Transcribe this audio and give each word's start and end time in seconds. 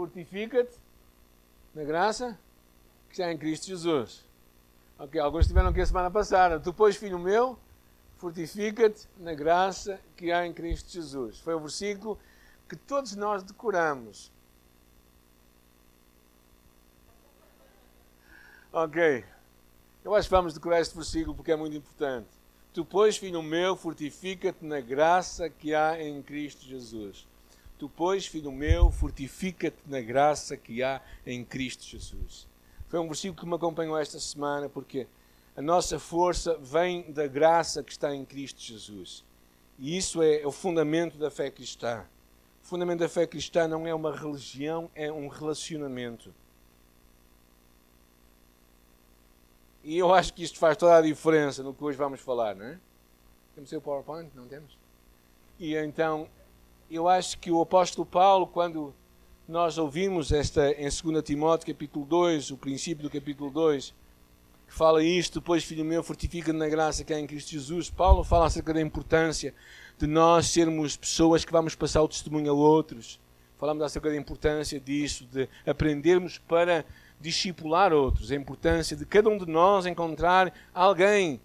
fortifica-te 0.00 0.78
na 1.74 1.84
graça 1.84 2.38
que 3.06 3.12
está 3.12 3.30
em 3.30 3.36
Cristo 3.36 3.66
Jesus. 3.66 4.24
Ok, 4.98 5.20
alguns 5.20 5.46
tiveram 5.46 5.68
aqui 5.68 5.82
a 5.82 5.86
semana 5.86 6.10
passada. 6.10 6.58
Tu, 6.58 6.72
pois, 6.72 6.96
filho 6.96 7.18
meu, 7.18 7.58
fortifica-te 8.16 9.06
na 9.18 9.34
graça 9.34 10.00
que 10.16 10.32
há 10.32 10.46
em 10.46 10.54
Cristo 10.54 10.90
Jesus. 10.90 11.38
Foi 11.40 11.52
o 11.52 11.60
versículo 11.60 12.18
que 12.66 12.76
todos 12.76 13.14
nós 13.14 13.42
decoramos. 13.42 14.32
Ok. 18.72 19.22
Eu 20.02 20.14
acho 20.14 20.28
que 20.28 20.34
vamos 20.34 20.54
decorar 20.54 20.80
este 20.80 20.94
versículo 20.94 21.34
porque 21.34 21.52
é 21.52 21.56
muito 21.56 21.76
importante. 21.76 22.28
Tu, 22.72 22.86
pois, 22.86 23.18
filho 23.18 23.42
meu, 23.42 23.76
fortifica-te 23.76 24.64
na 24.64 24.80
graça 24.80 25.50
que 25.50 25.74
há 25.74 26.02
em 26.02 26.22
Cristo 26.22 26.64
Jesus. 26.64 27.28
Tu, 27.80 27.88
pois, 27.88 28.26
filho 28.26 28.52
meu, 28.52 28.90
fortifica-te 28.90 29.78
na 29.86 30.02
graça 30.02 30.54
que 30.54 30.82
há 30.82 31.00
em 31.24 31.42
Cristo 31.42 31.82
Jesus. 31.82 32.46
Foi 32.88 33.00
um 33.00 33.06
versículo 33.06 33.40
que 33.40 33.46
me 33.46 33.54
acompanhou 33.54 33.96
esta 33.96 34.20
semana, 34.20 34.68
porque 34.68 35.06
a 35.56 35.62
nossa 35.62 35.98
força 35.98 36.58
vem 36.58 37.10
da 37.10 37.26
graça 37.26 37.82
que 37.82 37.90
está 37.90 38.14
em 38.14 38.22
Cristo 38.22 38.60
Jesus. 38.60 39.24
E 39.78 39.96
isso 39.96 40.22
é 40.22 40.46
o 40.46 40.52
fundamento 40.52 41.16
da 41.16 41.30
fé 41.30 41.50
cristã. 41.50 42.04
O 42.62 42.66
fundamento 42.66 42.98
da 42.98 43.08
fé 43.08 43.26
cristã 43.26 43.66
não 43.66 43.86
é 43.86 43.94
uma 43.94 44.14
religião, 44.14 44.90
é 44.94 45.10
um 45.10 45.28
relacionamento. 45.28 46.34
E 49.82 49.96
eu 49.96 50.12
acho 50.12 50.34
que 50.34 50.42
isto 50.42 50.58
faz 50.58 50.76
toda 50.76 50.98
a 50.98 51.00
diferença 51.00 51.62
no 51.62 51.72
que 51.72 51.82
hoje 51.82 51.96
vamos 51.96 52.20
falar, 52.20 52.54
não 52.54 52.66
é? 52.66 52.78
Temos 53.54 53.72
o 53.72 53.80
PowerPoint? 53.80 54.30
Não 54.34 54.46
temos? 54.46 54.76
E 55.58 55.74
então, 55.74 56.28
eu 56.90 57.08
acho 57.08 57.38
que 57.38 57.50
o 57.52 57.60
apóstolo 57.60 58.04
Paulo, 58.04 58.46
quando 58.46 58.92
nós 59.46 59.78
ouvimos 59.78 60.32
esta 60.32 60.72
em 60.72 60.88
2 60.88 61.22
Timóteo 61.24 61.72
capítulo 61.72 62.04
2, 62.04 62.50
o 62.50 62.56
princípio 62.56 63.04
do 63.04 63.10
capítulo 63.10 63.48
2, 63.50 63.94
que 64.66 64.74
fala 64.74 65.02
isto, 65.02 65.40
depois, 65.40 65.62
filho 65.62 65.84
meu, 65.84 66.02
fortifica 66.02 66.52
na 66.52 66.68
graça 66.68 67.04
que 67.04 67.12
há 67.12 67.20
em 67.20 67.26
Cristo 67.26 67.50
Jesus. 67.50 67.90
Paulo 67.90 68.24
fala 68.24 68.46
acerca 68.46 68.74
da 68.74 68.80
importância 68.80 69.54
de 69.98 70.06
nós 70.06 70.46
sermos 70.46 70.96
pessoas 70.96 71.44
que 71.44 71.52
vamos 71.52 71.76
passar 71.76 72.02
o 72.02 72.08
testemunho 72.08 72.50
a 72.50 72.54
outros. 72.54 73.20
Falamos 73.58 73.82
acerca 73.82 74.08
da 74.08 74.16
importância 74.16 74.80
disso, 74.80 75.24
de 75.26 75.48
aprendermos 75.66 76.38
para 76.38 76.84
discipular 77.20 77.92
outros, 77.92 78.32
a 78.32 78.34
importância 78.34 78.96
de 78.96 79.04
cada 79.04 79.28
um 79.28 79.38
de 79.38 79.46
nós 79.46 79.86
encontrar 79.86 80.52
alguém 80.74 81.40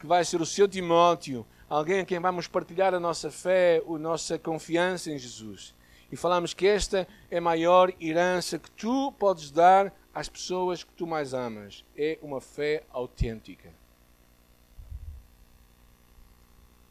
que 0.00 0.06
vai 0.06 0.24
ser 0.24 0.40
o 0.40 0.46
seu 0.46 0.66
Timóteo, 0.66 1.44
alguém 1.68 2.00
a 2.00 2.04
quem 2.04 2.18
vamos 2.18 2.46
partilhar 2.46 2.94
a 2.94 3.00
nossa 3.00 3.30
fé, 3.30 3.82
a 3.86 3.98
nossa 3.98 4.38
confiança 4.38 5.10
em 5.10 5.18
Jesus. 5.18 5.74
E 6.10 6.16
falamos 6.16 6.54
que 6.54 6.66
esta 6.66 7.06
é 7.30 7.38
a 7.38 7.40
maior 7.40 7.92
herança 8.00 8.58
que 8.58 8.70
tu 8.70 9.12
podes 9.12 9.50
dar 9.50 9.92
às 10.14 10.28
pessoas 10.28 10.82
que 10.82 10.92
tu 10.92 11.06
mais 11.06 11.34
amas. 11.34 11.84
É 11.96 12.18
uma 12.22 12.40
fé 12.40 12.82
autêntica. 12.90 13.70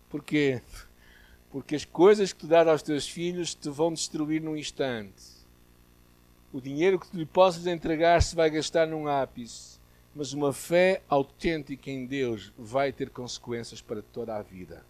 Porquê? 0.09 0.61
Porque 1.51 1.75
as 1.75 1.83
coisas 1.83 2.31
que 2.31 2.39
tu 2.39 2.47
dás 2.47 2.67
aos 2.67 2.83
teus 2.83 3.09
filhos 3.09 3.55
te 3.55 3.69
vão 3.69 3.91
destruir 3.91 4.41
num 4.41 4.55
instante. 4.55 5.37
O 6.53 6.61
dinheiro 6.61 6.99
que 6.99 7.09
tu 7.09 7.17
lhe 7.17 7.25
possas 7.25 7.65
entregar 7.65 8.21
se 8.21 8.35
vai 8.35 8.49
gastar 8.49 8.87
num 8.87 9.07
ápice. 9.07 9.76
Mas 10.17 10.33
uma 10.33 10.51
fé 10.51 11.03
autêntica 11.07 11.91
em 11.91 12.03
Deus 12.07 12.51
vai 12.57 12.91
ter 12.91 13.11
consequências 13.11 13.83
para 13.83 14.01
toda 14.01 14.35
a 14.35 14.41
vida. 14.41 14.83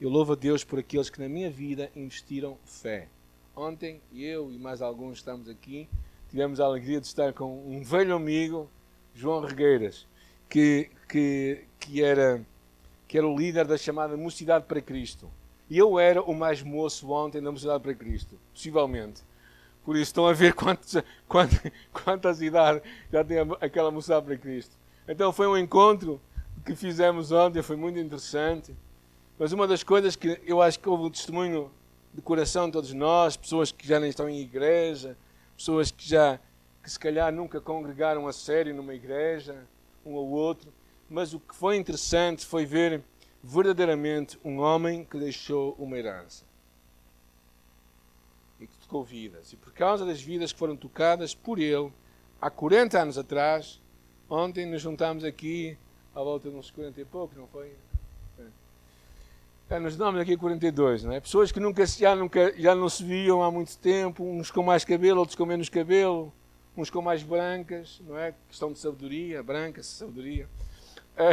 Eu 0.00 0.08
louvo 0.08 0.32
a 0.32 0.34
Deus 0.34 0.64
por 0.64 0.78
aqueles 0.78 1.10
que 1.10 1.20
na 1.20 1.28
minha 1.28 1.50
vida 1.50 1.92
investiram 1.94 2.56
fé. 2.64 3.08
Ontem, 3.54 4.00
eu 4.10 4.50
e 4.50 4.56
mais 4.56 4.80
alguns 4.80 5.18
estamos 5.18 5.46
aqui, 5.46 5.90
tivemos 6.30 6.58
a 6.58 6.64
alegria 6.64 7.02
de 7.02 7.06
estar 7.06 7.34
com 7.34 7.68
um 7.68 7.82
velho 7.82 8.16
amigo, 8.16 8.66
João 9.14 9.42
Regueiras, 9.42 10.06
que, 10.48 10.88
que, 11.06 11.66
que, 11.78 12.02
era, 12.02 12.42
que 13.06 13.18
era 13.18 13.28
o 13.28 13.36
líder 13.36 13.66
da 13.66 13.76
chamada 13.76 14.16
Mocidade 14.16 14.64
para 14.64 14.80
Cristo. 14.80 15.30
E 15.68 15.76
eu 15.76 15.98
era 15.98 16.22
o 16.22 16.34
mais 16.34 16.62
moço 16.62 17.10
ontem 17.10 17.42
da 17.42 17.52
Mocidade 17.52 17.82
para 17.82 17.94
Cristo, 17.94 18.38
possivelmente. 18.54 19.22
Por 19.84 19.96
isso 19.96 20.04
estão 20.04 20.26
a 20.26 20.32
ver 20.32 20.54
quantos, 20.54 20.96
quantas, 21.28 21.72
quantas 21.92 22.40
idades 22.40 22.82
já 23.10 23.24
tem 23.24 23.38
aquela 23.60 23.90
Mocidade 23.90 24.26
para 24.26 24.36
Cristo. 24.36 24.76
Então 25.08 25.32
foi 25.32 25.46
um 25.46 25.56
encontro 25.56 26.20
que 26.64 26.74
fizemos 26.76 27.32
ontem, 27.32 27.62
foi 27.62 27.76
muito 27.76 27.98
interessante. 27.98 28.74
Mas 29.38 29.52
uma 29.52 29.66
das 29.66 29.82
coisas 29.82 30.14
que 30.14 30.40
eu 30.46 30.62
acho 30.62 30.78
que 30.78 30.88
houve 30.88 31.04
um 31.04 31.10
testemunho 31.10 31.70
de 32.14 32.22
coração 32.22 32.66
de 32.66 32.72
todos 32.72 32.92
nós, 32.92 33.36
pessoas 33.36 33.72
que 33.72 33.86
já 33.86 33.98
nem 33.98 34.10
estão 34.10 34.28
em 34.28 34.38
igreja, 34.38 35.16
pessoas 35.56 35.90
que 35.90 36.08
já, 36.08 36.38
que 36.82 36.90
se 36.90 36.98
calhar 36.98 37.32
nunca 37.32 37.60
congregaram 37.60 38.28
a 38.28 38.32
sério 38.32 38.74
numa 38.74 38.94
igreja, 38.94 39.66
um 40.04 40.12
ou 40.12 40.28
outro, 40.28 40.72
mas 41.08 41.34
o 41.34 41.40
que 41.40 41.54
foi 41.54 41.76
interessante 41.76 42.46
foi 42.46 42.64
ver 42.64 43.02
verdadeiramente 43.42 44.38
um 44.44 44.60
homem 44.60 45.04
que 45.04 45.18
deixou 45.18 45.74
uma 45.78 45.98
herança 45.98 46.51
e 48.62 48.66
que 48.66 48.78
tocou 48.78 49.02
vidas. 49.04 49.52
E 49.52 49.56
por 49.56 49.72
causa 49.72 50.06
das 50.06 50.20
vidas 50.20 50.52
que 50.52 50.58
foram 50.58 50.76
tocadas 50.76 51.34
por 51.34 51.58
ele, 51.58 51.92
há 52.40 52.50
40 52.50 53.00
anos 53.00 53.18
atrás, 53.18 53.80
ontem 54.28 54.66
nos 54.66 54.80
juntámos 54.80 55.24
aqui 55.24 55.76
à 56.14 56.22
volta 56.22 56.48
de 56.48 56.56
uns 56.56 56.70
40 56.70 57.00
e 57.00 57.04
pouco, 57.04 57.34
não 57.36 57.46
foi? 57.48 57.72
É, 59.70 59.78
nos 59.78 59.96
damos 59.96 60.20
aqui 60.20 60.36
42, 60.36 61.04
não 61.04 61.12
é? 61.12 61.20
Pessoas 61.20 61.50
que 61.50 61.58
nunca, 61.58 61.86
já, 61.86 62.14
nunca, 62.14 62.52
já 62.60 62.74
não 62.74 62.90
se 62.90 63.02
viam 63.02 63.42
há 63.42 63.50
muito 63.50 63.78
tempo, 63.78 64.22
uns 64.22 64.50
com 64.50 64.62
mais 64.62 64.84
cabelo, 64.84 65.20
outros 65.20 65.34
com 65.34 65.46
menos 65.46 65.70
cabelo, 65.70 66.30
uns 66.76 66.90
com 66.90 67.00
mais 67.00 67.22
brancas, 67.22 67.98
não 68.06 68.18
é? 68.18 68.34
Questão 68.48 68.70
de 68.70 68.78
sabedoria, 68.78 69.42
branca, 69.42 69.82
sabedoria. 69.82 70.46
É, 71.16 71.30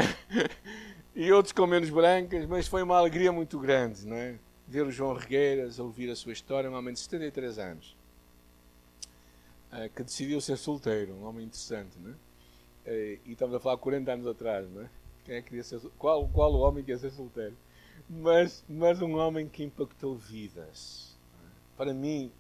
e 1.13 1.29
outros 1.33 1.51
com 1.51 1.67
menos 1.67 1.89
brancas, 1.89 2.45
mas 2.45 2.65
foi 2.65 2.81
uma 2.81 2.97
alegria 2.97 3.29
muito 3.29 3.59
grande, 3.59 4.07
não 4.07 4.15
é? 4.15 4.35
Ver 4.69 4.85
o 4.85 4.91
João 4.91 5.13
Regueiras, 5.13 5.79
ouvir 5.79 6.09
a 6.09 6.15
sua 6.15 6.31
história, 6.31 6.69
um 6.69 6.75
homem 6.75 6.93
de 6.93 6.99
73 7.01 7.59
anos, 7.59 7.97
é, 9.71 9.89
que 9.89 10.03
decidiu 10.03 10.39
ser 10.39 10.57
solteiro, 10.57 11.13
um 11.13 11.25
homem 11.25 11.45
interessante, 11.45 11.97
não 11.99 12.11
é? 12.11 12.15
é 12.85 13.19
e 13.25 13.31
estamos 13.31 13.55
a 13.55 13.59
falar 13.59 13.77
40 13.77 14.11
anos 14.11 14.27
atrás, 14.27 14.69
não 14.69 14.83
é? 14.83 14.89
Quem 15.25 15.35
é 15.35 15.41
que 15.41 15.49
queria 15.49 15.63
ser, 15.63 15.81
qual, 15.97 16.27
qual 16.29 16.53
o 16.53 16.59
homem 16.59 16.83
que 16.83 16.91
ia 16.91 16.97
ser 16.97 17.09
solteiro? 17.09 17.55
mas, 18.09 18.63
mas 18.67 19.01
um 19.01 19.17
homem 19.17 19.47
que 19.47 19.63
impactou 19.63 20.15
vidas. 20.15 21.15
Para 21.77 21.93
mim, 21.93 22.31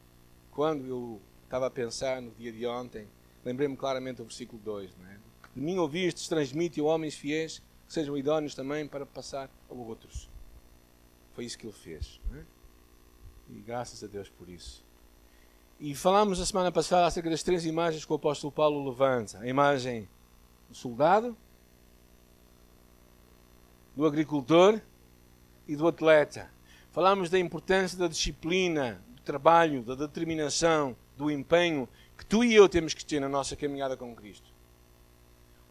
quando 0.51 0.85
eu 0.85 1.21
estava 1.43 1.67
a 1.67 1.69
pensar 1.69 2.21
no 2.21 2.31
dia 2.31 2.51
de 2.51 2.65
ontem, 2.65 3.07
lembrei-me 3.45 3.77
claramente 3.77 4.17
do 4.17 4.23
versículo 4.23 4.61
2. 4.63 4.95
Não 4.97 5.07
é? 5.07 5.17
De 5.55 5.61
mim 5.61 5.77
ouvistes, 5.77 6.27
transmite 6.27 6.79
a 6.79 6.83
homens 6.83 7.15
fiéis 7.15 7.59
que 7.87 7.93
sejam 7.93 8.17
idóneos 8.17 8.55
também 8.55 8.87
para 8.87 9.05
passar 9.05 9.49
a 9.69 9.73
outros. 9.73 10.29
Foi 11.33 11.45
isso 11.45 11.57
que 11.57 11.65
ele 11.65 11.73
fez. 11.73 12.19
É? 12.35 12.43
E 13.49 13.59
graças 13.61 14.03
a 14.03 14.07
Deus 14.07 14.29
por 14.29 14.49
isso. 14.49 14.83
E 15.79 15.95
falámos 15.95 16.39
a 16.39 16.45
semana 16.45 16.71
passada 16.71 17.07
acerca 17.07 17.29
das 17.29 17.41
três 17.41 17.65
imagens 17.65 18.03
que 18.03 18.11
o 18.11 18.15
apóstolo 18.15 18.51
Paulo 18.51 18.89
levanta: 18.89 19.39
a 19.39 19.47
imagem 19.47 20.07
do 20.67 20.75
soldado, 20.75 21.37
do 23.95 24.05
agricultor 24.05 24.79
e 25.67 25.75
do 25.75 25.87
atleta. 25.87 26.49
Falamos 26.91 27.29
da 27.29 27.39
importância 27.39 27.97
da 27.97 28.07
disciplina, 28.07 29.01
do 29.15 29.21
trabalho, 29.21 29.83
da 29.83 29.95
determinação, 29.95 30.95
do 31.15 31.29
empenho 31.29 31.87
que 32.17 32.25
tu 32.25 32.43
e 32.43 32.53
eu 32.53 32.67
temos 32.67 32.93
que 32.93 33.05
ter 33.05 33.19
na 33.19 33.29
nossa 33.29 33.55
caminhada 33.55 33.95
com 33.95 34.13
Cristo. 34.13 34.49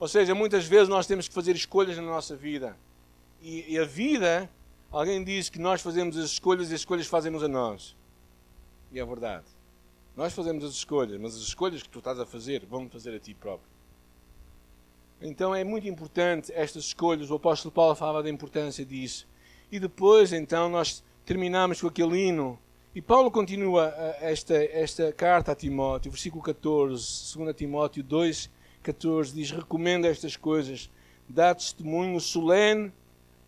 Ou 0.00 0.08
seja, 0.08 0.34
muitas 0.34 0.64
vezes 0.66 0.88
nós 0.88 1.06
temos 1.06 1.28
que 1.28 1.34
fazer 1.34 1.54
escolhas 1.54 1.96
na 1.96 2.02
nossa 2.02 2.36
vida. 2.36 2.76
E, 3.42 3.74
e 3.74 3.78
a 3.78 3.84
vida, 3.84 4.48
alguém 4.90 5.22
diz 5.22 5.48
que 5.48 5.58
nós 5.58 5.82
fazemos 5.82 6.16
as 6.16 6.30
escolhas 6.30 6.70
e 6.70 6.74
as 6.74 6.80
escolhas 6.80 7.06
fazem-nos 7.06 7.42
a 7.42 7.48
nós. 7.48 7.96
E 8.90 8.98
é 8.98 9.04
verdade. 9.04 9.44
Nós 10.16 10.32
fazemos 10.32 10.64
as 10.64 10.72
escolhas, 10.72 11.20
mas 11.20 11.36
as 11.36 11.42
escolhas 11.42 11.82
que 11.82 11.88
tu 11.88 11.98
estás 11.98 12.18
a 12.18 12.26
fazer 12.26 12.64
vão 12.66 12.88
fazer 12.88 13.14
a 13.14 13.20
ti 13.20 13.34
próprio. 13.34 13.70
Então 15.20 15.54
é 15.54 15.62
muito 15.64 15.88
importante 15.88 16.52
estas 16.54 16.84
escolhas. 16.84 17.30
O 17.30 17.34
apóstolo 17.34 17.72
Paulo 17.72 17.94
falava 17.94 18.22
da 18.22 18.30
importância 18.30 18.84
disso. 18.84 19.26
E 19.70 19.78
depois, 19.78 20.32
então, 20.32 20.68
nós 20.68 21.04
terminamos 21.24 21.80
com 21.80 21.88
aquele 21.88 22.18
hino. 22.18 22.58
E 22.94 23.02
Paulo 23.02 23.30
continua 23.30 23.92
eh, 23.96 24.32
esta, 24.32 24.54
esta 24.54 25.12
carta 25.12 25.52
a 25.52 25.54
Timóteo, 25.54 26.10
versículo 26.10 26.42
14, 26.42 27.36
2 27.36 27.54
Timóteo 27.56 28.02
2, 28.02 28.50
14, 28.82 29.34
diz: 29.34 29.50
Recomenda 29.50 30.08
estas 30.08 30.36
coisas, 30.36 30.90
dá 31.28 31.54
testemunho 31.54 32.18
solene 32.18 32.92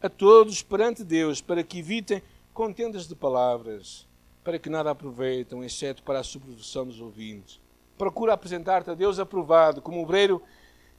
a 0.02 0.08
todos 0.08 0.62
perante 0.62 1.04
Deus, 1.04 1.40
para 1.40 1.62
que 1.62 1.78
evitem 1.78 2.22
contendas 2.52 3.06
de 3.06 3.14
palavras, 3.14 4.06
para 4.42 4.58
que 4.58 4.70
nada 4.70 4.90
aproveitam, 4.90 5.62
exceto 5.62 6.02
para 6.02 6.20
a 6.20 6.24
subversão 6.24 6.86
dos 6.86 7.00
ouvintes. 7.00 7.60
Procura 7.98 8.32
apresentar-te 8.32 8.90
a 8.90 8.94
Deus 8.94 9.18
aprovado, 9.18 9.82
como 9.82 10.02
obreiro 10.02 10.42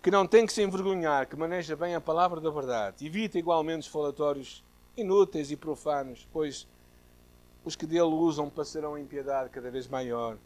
que 0.02 0.12
não 0.12 0.26
tem 0.26 0.46
que 0.46 0.54
se 0.54 0.62
envergonhar, 0.62 1.28
que 1.28 1.36
maneja 1.36 1.76
bem 1.76 1.96
a 1.96 2.02
palavra 2.02 2.40
da 2.40 2.50
verdade. 2.50 3.06
Evita 3.06 3.38
igualmente 3.38 3.82
os 3.82 3.88
falatórios 3.88 4.64
inúteis 4.96 5.52
e 5.52 5.56
profanos, 5.56 6.28
pois 6.32 6.68
os 7.64 7.76
que 7.76 7.86
dele 7.86 8.04
usam 8.04 8.50
passarão 8.50 8.98
em 8.98 9.06
piedade 9.06 9.50
cada 9.50 9.70
vez 9.70 9.88
maior, 9.88 10.38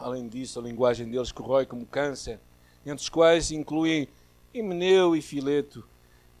Além 0.00 0.28
disso, 0.28 0.58
a 0.58 0.62
linguagem 0.62 1.10
deles 1.10 1.30
corrói 1.30 1.66
como 1.66 1.84
câncer, 1.84 2.40
entre 2.86 3.02
os 3.02 3.10
quais 3.10 3.50
incluem 3.50 4.08
Himeneu 4.52 5.14
e 5.14 5.20
Fileto. 5.20 5.86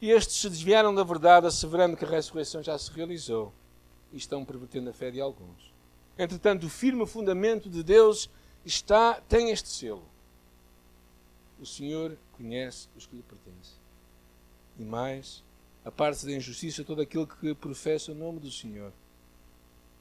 E 0.00 0.10
estes 0.10 0.36
se 0.36 0.48
desviaram 0.48 0.94
da 0.94 1.04
verdade, 1.04 1.46
asseverando 1.46 1.96
que 1.96 2.04
a 2.04 2.08
ressurreição 2.08 2.62
já 2.62 2.78
se 2.78 2.90
realizou 2.90 3.52
e 4.12 4.16
estão 4.16 4.44
pervertendo 4.44 4.88
a 4.88 4.92
fé 4.92 5.10
de 5.10 5.20
alguns. 5.20 5.72
Entretanto, 6.18 6.66
o 6.66 6.70
firme 6.70 7.06
fundamento 7.06 7.68
de 7.68 7.82
Deus 7.82 8.30
está, 8.64 9.20
tem 9.20 9.50
este 9.50 9.68
selo. 9.68 10.04
O 11.60 11.66
Senhor 11.66 12.16
conhece 12.32 12.88
os 12.96 13.06
que 13.06 13.16
lhe 13.16 13.22
pertencem. 13.22 13.76
E 14.78 14.82
mais, 14.82 15.44
aparte 15.84 16.24
da 16.24 16.32
injustiça 16.32 16.82
todo 16.82 17.02
aquele 17.02 17.26
que 17.26 17.54
professa 17.54 18.12
o 18.12 18.14
nome 18.14 18.40
do 18.40 18.50
Senhor. 18.50 18.92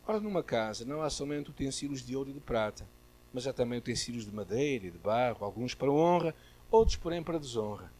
Ora, 0.07 0.19
numa 0.19 0.42
casa 0.42 0.86
não 0.86 1.01
há 1.01 1.10
somente 1.10 1.50
utensílios 1.50 2.06
de 2.06 2.16
ouro 2.16 2.30
e 2.30 2.34
de 2.34 2.40
prata, 2.40 2.88
mas 3.34 3.46
há 3.46 3.54
também 3.54 3.80
utensílios 3.80 4.25
de 4.25 4.31
madeira 4.31 4.88
e 4.88 4.92
de 4.92 4.98
barro, 4.98 5.44
alguns 5.44 5.75
para 5.75 5.92
honra, 5.92 6.34
outros, 6.72 6.96
porém, 6.96 7.22
para 7.22 7.38
desonra. 7.38 7.92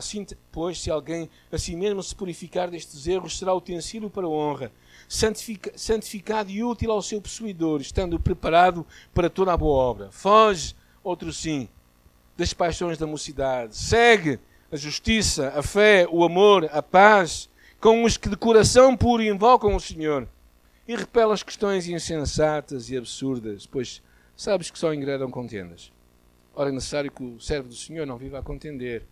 Assim, 0.00 0.26
pois, 0.50 0.80
se 0.80 0.90
alguém 0.90 1.28
a 1.52 1.58
si 1.58 1.76
mesmo 1.76 2.02
se 2.02 2.14
purificar 2.16 2.70
destes 2.70 3.06
erros, 3.06 3.38
será 3.38 3.52
utensílio 3.52 4.08
para 4.08 4.26
honra, 4.26 4.72
santificado 5.06 6.50
e 6.50 6.64
útil 6.64 6.90
ao 6.90 7.02
seu 7.02 7.20
possuidor, 7.20 7.82
estando 7.82 8.18
preparado 8.18 8.86
para 9.12 9.28
toda 9.28 9.52
a 9.52 9.56
boa 9.58 9.78
obra. 9.78 10.10
Foge, 10.10 10.74
outro 11.04 11.30
sim, 11.34 11.68
das 12.34 12.54
paixões 12.54 12.96
da 12.96 13.06
mocidade. 13.06 13.76
Segue 13.76 14.40
a 14.72 14.76
justiça, 14.76 15.52
a 15.54 15.62
fé, 15.62 16.06
o 16.10 16.24
amor, 16.24 16.66
a 16.72 16.82
paz, 16.82 17.50
com 17.78 18.02
os 18.02 18.16
que 18.16 18.30
de 18.30 18.36
coração 18.36 18.96
puro 18.96 19.22
invocam 19.22 19.76
o 19.76 19.80
Senhor. 19.80 20.26
E 20.88 20.96
repela 20.96 21.34
as 21.34 21.42
questões 21.42 21.86
insensatas 21.86 22.88
e 22.88 22.96
absurdas, 22.96 23.66
pois 23.66 24.02
sabes 24.34 24.70
que 24.70 24.78
só 24.78 24.94
engredam 24.94 25.30
contendas. 25.30 25.92
Ora, 26.54 26.70
é 26.70 26.72
necessário 26.72 27.12
que 27.12 27.22
o 27.22 27.38
servo 27.38 27.68
do 27.68 27.74
Senhor 27.74 28.06
não 28.06 28.16
viva 28.16 28.38
a 28.38 28.42
contender. 28.42 29.04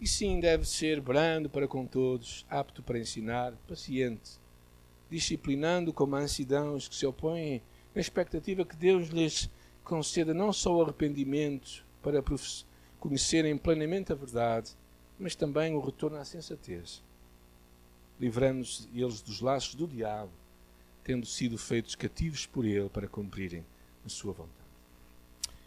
E 0.00 0.06
sim, 0.06 0.40
deve 0.40 0.64
ser 0.64 1.00
brando 1.00 1.50
para 1.50 1.68
com 1.68 1.84
todos, 1.84 2.46
apto 2.48 2.82
para 2.82 2.98
ensinar, 2.98 3.52
paciente, 3.68 4.40
disciplinando 5.10 5.92
com 5.92 6.06
mansidão 6.06 6.74
os 6.74 6.88
que 6.88 6.94
se 6.94 7.04
opõem, 7.04 7.60
na 7.94 8.00
expectativa 8.00 8.64
que 8.64 8.76
Deus 8.76 9.08
lhes 9.08 9.50
conceda 9.84 10.32
não 10.32 10.52
só 10.52 10.74
o 10.74 10.82
arrependimento 10.82 11.84
para 12.02 12.22
conhecerem 12.98 13.58
plenamente 13.58 14.12
a 14.12 14.14
verdade, 14.14 14.70
mas 15.18 15.34
também 15.34 15.74
o 15.74 15.80
retorno 15.80 16.16
à 16.16 16.24
sensatez, 16.24 17.02
livrando-se 18.18 18.88
eles 18.94 19.20
dos 19.20 19.40
laços 19.40 19.74
do 19.74 19.86
diabo, 19.86 20.30
tendo 21.04 21.26
sido 21.26 21.58
feitos 21.58 21.94
cativos 21.94 22.46
por 22.46 22.64
ele 22.64 22.88
para 22.88 23.08
cumprirem 23.08 23.66
a 24.06 24.08
sua 24.08 24.32
vontade. 24.32 24.54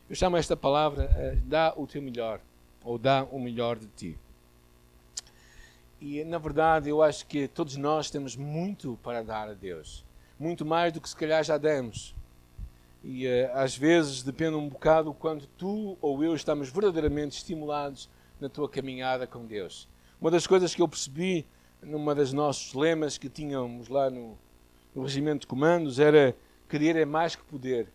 Eu 0.10 0.16
chamo 0.16 0.38
esta 0.38 0.56
palavra 0.56 1.06
uh, 1.06 1.42
dá 1.48 1.74
o 1.76 1.86
teu 1.86 2.02
melhor, 2.02 2.42
ou 2.84 2.98
dá 2.98 3.24
o 3.26 3.40
melhor 3.40 3.78
de 3.78 3.88
ti. 3.88 4.18
E 6.06 6.22
na 6.26 6.38
verdade 6.38 6.90
eu 6.90 7.02
acho 7.02 7.26
que 7.26 7.48
todos 7.48 7.78
nós 7.78 8.12
temos 8.12 8.36
muito 8.36 9.00
para 9.02 9.24
dar 9.24 9.48
a 9.48 9.54
Deus, 9.54 10.04
muito 10.38 10.66
mais 10.66 10.92
do 10.92 11.00
que 11.00 11.08
se 11.08 11.16
calhar 11.16 11.42
já 11.46 11.58
demos. 11.58 12.14
E 13.02 13.26
uh, 13.26 13.52
às 13.54 13.78
vezes 13.78 14.22
depende 14.22 14.58
um 14.58 14.68
bocado 14.68 15.14
quando 15.14 15.48
tu 15.58 15.98
ou 16.02 16.22
eu 16.22 16.36
estamos 16.36 16.70
verdadeiramente 16.70 17.38
estimulados 17.38 18.10
na 18.38 18.50
tua 18.50 18.68
caminhada 18.68 19.26
com 19.26 19.46
Deus. 19.46 19.88
Uma 20.20 20.30
das 20.30 20.46
coisas 20.46 20.76
que 20.76 20.82
eu 20.82 20.90
percebi 20.90 21.46
numa 21.82 22.14
das 22.14 22.34
nossos 22.34 22.74
lemas 22.74 23.18
que 23.18 23.30
tínhamos 23.30 23.88
lá 23.88 24.10
no, 24.10 24.38
no 24.94 25.04
regimento 25.04 25.42
de 25.42 25.48
comandos 25.48 26.00
era 26.00 26.36
querer 26.68 26.98
é 26.98 27.06
mais 27.06 27.34
que 27.34 27.46
poder. 27.46 27.88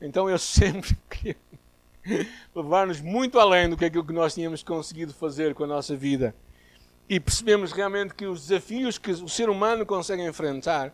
Então 0.00 0.28
eu 0.28 0.36
sempre 0.40 0.98
queria 1.08 1.36
levar-nos 2.52 3.00
muito 3.00 3.38
além 3.38 3.70
do 3.70 3.76
que 3.76 3.84
aquilo 3.84 4.04
que 4.04 4.12
nós 4.12 4.34
tínhamos 4.34 4.64
conseguido 4.64 5.14
fazer 5.14 5.54
com 5.54 5.62
a 5.62 5.68
nossa 5.68 5.94
vida. 5.94 6.34
E 7.08 7.20
percebemos 7.20 7.70
realmente 7.70 8.14
que 8.14 8.26
os 8.26 8.48
desafios 8.48 8.98
que 8.98 9.12
o 9.12 9.28
ser 9.28 9.48
humano 9.48 9.86
consegue 9.86 10.26
enfrentar 10.26 10.92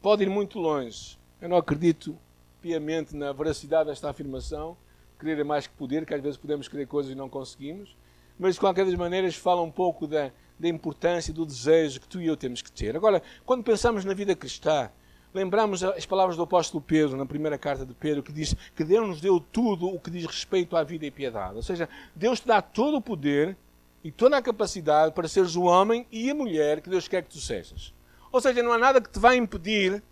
podem 0.00 0.28
ir 0.28 0.30
muito 0.30 0.60
longe. 0.60 1.18
Eu 1.40 1.48
não 1.48 1.56
acredito 1.56 2.16
piamente 2.60 3.16
na 3.16 3.32
veracidade 3.32 3.90
desta 3.90 4.08
afirmação. 4.08 4.76
Querer 5.18 5.40
é 5.40 5.44
mais 5.44 5.66
que 5.66 5.74
poder, 5.74 6.06
que 6.06 6.14
às 6.14 6.22
vezes 6.22 6.36
podemos 6.36 6.68
querer 6.68 6.86
coisas 6.86 7.10
e 7.10 7.16
não 7.16 7.28
conseguimos. 7.28 7.96
Mas 8.38 8.54
de 8.54 8.60
qualquer 8.60 8.86
das 8.86 8.94
maneiras 8.94 9.34
fala 9.34 9.62
um 9.62 9.70
pouco 9.70 10.06
da, 10.06 10.30
da 10.58 10.68
importância 10.68 11.34
do 11.34 11.44
desejo 11.44 12.00
que 12.00 12.06
tu 12.06 12.20
e 12.20 12.26
eu 12.28 12.36
temos 12.36 12.62
que 12.62 12.70
ter. 12.70 12.96
Agora, 12.96 13.20
quando 13.44 13.64
pensamos 13.64 14.04
na 14.04 14.14
vida 14.14 14.36
cristã, 14.36 14.90
lembramos 15.34 15.82
as 15.82 16.06
palavras 16.06 16.36
do 16.36 16.44
apóstolo 16.44 16.80
Pedro, 16.80 17.16
na 17.16 17.26
primeira 17.26 17.58
carta 17.58 17.84
de 17.84 17.94
Pedro, 17.94 18.22
que 18.22 18.32
diz 18.32 18.54
que 18.76 18.84
Deus 18.84 19.08
nos 19.08 19.20
deu 19.20 19.40
tudo 19.40 19.88
o 19.88 19.98
que 19.98 20.10
diz 20.10 20.24
respeito 20.24 20.76
à 20.76 20.84
vida 20.84 21.04
e 21.04 21.10
piedade. 21.10 21.56
Ou 21.56 21.62
seja, 21.64 21.88
Deus 22.14 22.38
te 22.38 22.46
dá 22.46 22.62
todo 22.62 22.98
o 22.98 23.02
poder 23.02 23.56
e 24.04 24.10
toda 24.10 24.36
a 24.36 24.42
capacidade 24.42 25.12
para 25.12 25.28
seres 25.28 25.54
o 25.54 25.62
homem 25.62 26.06
e 26.10 26.30
a 26.30 26.34
mulher 26.34 26.80
que 26.80 26.90
Deus 26.90 27.06
quer 27.06 27.22
que 27.22 27.30
tu 27.30 27.38
sejas. 27.38 27.94
Ou 28.30 28.40
seja, 28.40 28.62
não 28.62 28.72
há 28.72 28.78
nada 28.78 29.00
que 29.00 29.10
te 29.10 29.18
vá 29.18 29.34
impedir 29.34 30.02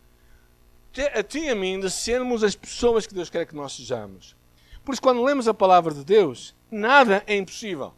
a 1.15 1.23
ti 1.23 1.41
e 1.41 1.51
a 1.51 1.55
mim 1.55 1.81
de 1.81 1.91
sermos 1.91 2.45
as 2.45 2.55
pessoas 2.55 3.07
que 3.07 3.15
Deus 3.15 3.31
quer 3.31 3.47
que 3.47 3.55
nós 3.55 3.73
sejamos. 3.73 4.37
Por 4.85 4.93
isso, 4.93 5.03
quando 5.03 5.23
lemos 5.23 5.47
a 5.49 5.55
palavra 5.55 5.95
de 5.95 6.05
Deus, 6.05 6.55
nada 6.71 7.23
é 7.27 7.37
impossível. 7.37 7.93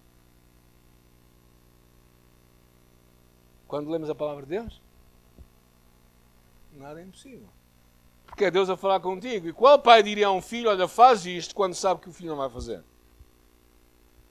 Quando 3.67 3.91
lemos 3.91 4.11
a 4.11 4.15
palavra 4.15 4.43
de 4.43 4.51
Deus, 4.51 4.81
nada 6.75 7.01
é 7.01 7.05
impossível. 7.05 7.49
Porque 8.27 8.45
é 8.45 8.51
Deus 8.51 8.69
a 8.69 8.77
falar 8.77 9.01
contigo. 9.01 9.49
E 9.49 9.53
qual 9.53 9.79
pai 9.79 10.03
diria 10.03 10.27
a 10.27 10.33
um 10.33 10.43
filho: 10.43 10.69
Olha, 10.69 10.89
faz 10.89 11.27
isto 11.27 11.55
quando 11.55 11.75
sabe 11.75 12.01
que 12.01 12.09
o 12.09 12.13
filho 12.13 12.31
não 12.31 12.37
vai 12.37 12.51
fazer? 12.51 12.83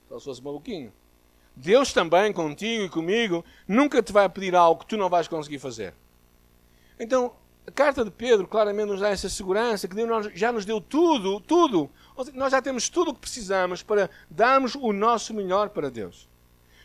Só 0.08 0.18
se 0.18 0.24
fosse 0.24 0.42
maluquinho. 0.42 0.92
Deus 1.54 1.92
também, 1.92 2.32
contigo 2.32 2.84
e 2.84 2.88
comigo, 2.88 3.44
nunca 3.68 4.02
te 4.02 4.12
vai 4.12 4.28
pedir 4.28 4.54
algo 4.54 4.80
que 4.80 4.86
tu 4.86 4.96
não 4.96 5.08
vais 5.08 5.28
conseguir 5.28 5.58
fazer. 5.58 5.94
Então, 6.98 7.32
a 7.66 7.70
carta 7.70 8.04
de 8.04 8.10
Pedro 8.10 8.46
claramente 8.48 8.88
nos 8.88 9.00
dá 9.00 9.10
essa 9.10 9.28
segurança 9.28 9.86
que 9.86 9.94
Deus 9.94 10.30
já 10.34 10.50
nos 10.50 10.64
deu 10.64 10.80
tudo, 10.80 11.38
tudo. 11.40 11.90
Nós 12.34 12.50
já 12.50 12.60
temos 12.60 12.88
tudo 12.88 13.10
o 13.10 13.14
que 13.14 13.20
precisamos 13.20 13.82
para 13.82 14.10
darmos 14.28 14.74
o 14.74 14.92
nosso 14.92 15.32
melhor 15.32 15.68
para 15.68 15.90
Deus. 15.90 16.28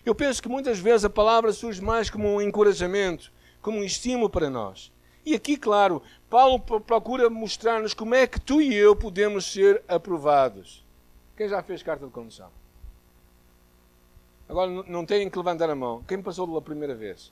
Eu 0.05 0.13
penso 0.13 0.41
que 0.41 0.47
muitas 0.47 0.79
vezes 0.79 1.05
a 1.05 1.09
palavra 1.09 1.51
surge 1.51 1.81
mais 1.81 2.09
como 2.09 2.27
um 2.27 2.41
encorajamento, 2.41 3.31
como 3.61 3.79
um 3.79 3.83
estímulo 3.83 4.29
para 4.29 4.49
nós. 4.49 4.91
E 5.25 5.33
aqui, 5.35 5.57
claro, 5.57 6.01
Paulo 6.29 6.59
procura 6.59 7.29
mostrar-nos 7.29 7.93
como 7.93 8.15
é 8.15 8.25
que 8.25 8.39
tu 8.39 8.61
e 8.61 8.73
eu 8.73 8.95
podemos 8.95 9.51
ser 9.51 9.83
aprovados. 9.87 10.85
Quem 11.35 11.49
já 11.49 11.61
fez 11.61 11.83
carta 11.83 12.05
de 12.05 12.11
condução? 12.11 12.49
Agora 14.49 14.69
não 14.87 15.05
têm 15.05 15.29
que 15.29 15.37
levantar 15.37 15.69
a 15.69 15.75
mão. 15.75 16.03
Quem 16.03 16.21
passou 16.21 16.47
pela 16.47 16.61
primeira 16.61 16.95
vez? 16.95 17.31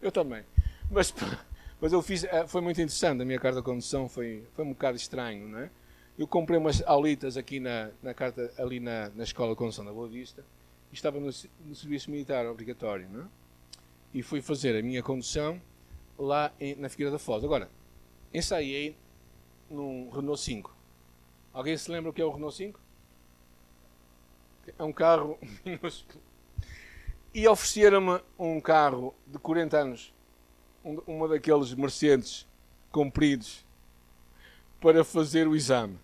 Eu 0.00 0.12
também. 0.12 0.44
Mas, 0.90 1.12
mas 1.80 1.92
eu 1.92 2.00
fiz, 2.00 2.24
eh, 2.24 2.46
foi 2.46 2.60
muito 2.60 2.80
interessante. 2.80 3.22
A 3.22 3.24
minha 3.24 3.38
carta 3.38 3.58
de 3.58 3.64
condução 3.64 4.08
foi, 4.08 4.44
foi 4.54 4.64
um 4.64 4.70
bocado 4.70 4.96
estranho, 4.96 5.48
não 5.48 5.58
é? 5.58 5.70
Eu 6.18 6.26
comprei 6.26 6.58
umas 6.58 6.82
aulitas 6.86 7.36
aqui 7.36 7.60
na, 7.60 7.90
na 8.02 8.12
carta, 8.12 8.52
ali 8.58 8.80
na, 8.80 9.10
na 9.10 9.22
escola 9.22 9.50
de 9.50 9.56
condução 9.56 9.84
da 9.84 9.92
Boa 9.92 10.08
Vista 10.08 10.44
e 10.90 10.94
estava 10.94 11.18
no, 11.20 11.26
no 11.26 11.74
serviço 11.74 12.10
militar 12.10 12.46
obrigatório, 12.46 13.08
não 13.08 13.22
é? 13.22 13.26
E 14.14 14.22
fui 14.22 14.40
fazer 14.40 14.76
a 14.76 14.82
minha 14.82 15.02
condução 15.02 15.60
lá 16.18 16.52
em, 16.58 16.74
na 16.76 16.88
Figueira 16.88 17.12
da 17.12 17.18
Foz. 17.18 17.44
Agora, 17.44 17.70
ensaiei 18.32 18.96
num 19.70 20.10
Renault 20.10 20.40
5. 20.40 20.74
Alguém 21.52 21.76
se 21.76 21.90
lembra 21.90 22.10
o 22.10 22.12
que 22.12 22.22
é 22.22 22.24
o 22.24 22.30
Renault 22.30 22.56
5? 22.56 22.80
É 24.76 24.82
um 24.82 24.92
carro 24.92 25.38
minúsculo. 25.64 26.20
E 27.32 27.46
ofereceram-me 27.46 28.20
um 28.38 28.60
carro 28.60 29.14
de 29.26 29.38
40 29.38 29.76
anos, 29.76 30.14
um, 30.84 30.98
uma 31.06 31.28
daqueles 31.28 31.72
Mercedes 31.74 32.46
compridos, 32.90 33.64
para 34.80 35.04
fazer 35.04 35.46
o 35.46 35.54
exame. 35.54 35.98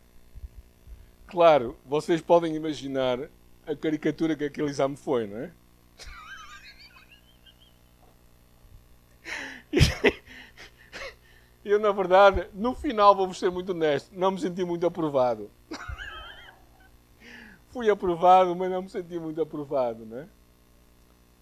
Claro, 1.26 1.76
vocês 1.84 2.20
podem 2.20 2.54
imaginar 2.54 3.18
a 3.66 3.74
caricatura 3.74 4.36
que 4.36 4.44
aquele 4.44 4.68
exame 4.68 4.96
foi, 4.96 5.26
não 5.26 5.38
é? 5.38 5.50
eu, 11.64 11.80
na 11.80 11.90
verdade, 11.90 12.46
no 12.52 12.74
final, 12.74 13.16
vou-vos 13.16 13.38
ser 13.38 13.50
muito 13.50 13.72
honesto, 13.72 14.10
não 14.12 14.30
me 14.32 14.40
senti 14.40 14.64
muito 14.64 14.86
aprovado. 14.86 15.50
Fui 17.74 17.90
aprovado, 17.90 18.54
mas 18.54 18.70
não 18.70 18.82
me 18.82 18.88
senti 18.88 19.18
muito 19.18 19.42
aprovado, 19.42 20.06
né? 20.06 20.28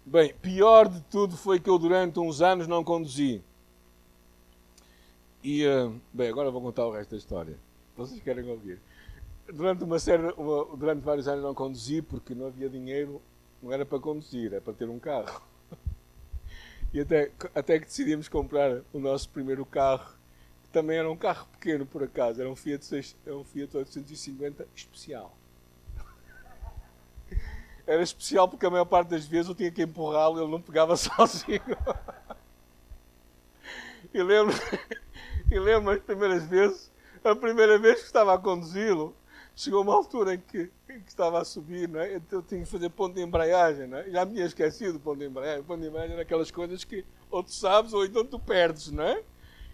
Bem, 0.03 0.33
pior 0.33 0.89
de 0.89 0.99
tudo 1.01 1.37
foi 1.37 1.59
que 1.59 1.69
eu 1.69 1.77
durante 1.77 2.19
uns 2.19 2.41
anos 2.41 2.67
não 2.67 2.83
conduzi. 2.83 3.39
E, 5.43 5.63
uh, 5.63 5.95
bem, 6.11 6.29
agora 6.29 6.49
vou 6.49 6.59
contar 6.59 6.87
o 6.87 6.91
resto 6.91 7.11
da 7.11 7.17
história. 7.17 7.55
Vocês 7.95 8.19
querem 8.19 8.49
ouvir? 8.49 8.81
Durante 9.47 9.83
uma 9.83 9.99
série, 9.99 10.23
uma, 10.35 10.75
durante 10.75 11.01
vários 11.01 11.27
anos 11.27 11.43
não 11.43 11.53
conduzi 11.53 12.01
porque 12.01 12.33
não 12.33 12.47
havia 12.47 12.67
dinheiro, 12.67 13.21
não 13.61 13.71
era 13.71 13.85
para 13.85 13.99
conduzir, 13.99 14.53
era 14.53 14.59
para 14.59 14.73
ter 14.73 14.89
um 14.89 14.97
carro. 14.97 15.39
E 16.91 16.99
até, 16.99 17.31
até 17.53 17.77
que 17.77 17.85
decidimos 17.85 18.27
comprar 18.27 18.81
o 18.91 18.97
nosso 18.97 19.29
primeiro 19.29 19.63
carro, 19.67 20.15
que 20.63 20.69
também 20.69 20.97
era 20.97 21.11
um 21.11 21.15
carro 21.15 21.47
pequeno, 21.51 21.85
por 21.85 22.01
acaso. 22.01 22.41
Era 22.41 22.49
um 22.49 22.55
Fiat, 22.55 22.83
6, 22.83 23.15
era 23.23 23.37
um 23.37 23.43
Fiat 23.43 23.77
850 23.77 24.67
especial. 24.75 25.31
Era 27.85 28.01
especial 28.01 28.47
porque 28.47 28.65
a 28.65 28.69
maior 28.69 28.85
parte 28.85 29.09
das 29.09 29.25
vezes 29.25 29.49
eu 29.49 29.55
tinha 29.55 29.71
que 29.71 29.83
empurrá-lo 29.83 30.41
ele 30.41 30.51
não 30.51 30.61
pegava 30.61 30.95
sozinho. 30.95 31.61
E 34.13 34.21
lembro, 34.21 34.55
e 35.51 35.59
lembro 35.59 35.91
as 35.91 35.99
primeiras 35.99 36.45
vezes, 36.45 36.91
a 37.23 37.35
primeira 37.35 37.77
vez 37.79 37.99
que 37.99 38.05
estava 38.05 38.33
a 38.33 38.37
conduzi-lo, 38.37 39.15
chegou 39.55 39.81
uma 39.81 39.93
altura 39.93 40.35
em 40.35 40.39
que, 40.39 40.69
em 40.89 41.01
que, 41.01 41.09
estava 41.09 41.41
a 41.41 41.45
subir, 41.45 41.89
não 41.89 41.99
é? 41.99 42.15
então 42.15 42.39
eu 42.39 42.43
tinha 42.43 42.61
que 42.61 42.69
fazer 42.69 42.89
ponto 42.89 43.15
de 43.15 43.21
embreagem. 43.21 43.87
Não 43.87 43.97
é? 43.97 44.09
Já 44.09 44.25
me 44.25 44.33
tinha 44.33 44.45
esquecido 44.45 44.93
do 44.93 44.99
ponto 44.99 45.19
de 45.19 45.25
embreagem. 45.25 45.61
O 45.61 45.63
ponto 45.63 45.81
de 45.81 45.87
embreagem 45.87 46.13
era 46.13 46.21
aquelas 46.21 46.51
coisas 46.51 46.83
que 46.83 47.05
ou 47.29 47.43
tu 47.43 47.51
sabes 47.51 47.93
ou 47.93 48.05
então 48.05 48.23
tu 48.23 48.39
perdes, 48.39 48.91
não 48.91 49.03
é? 49.03 49.23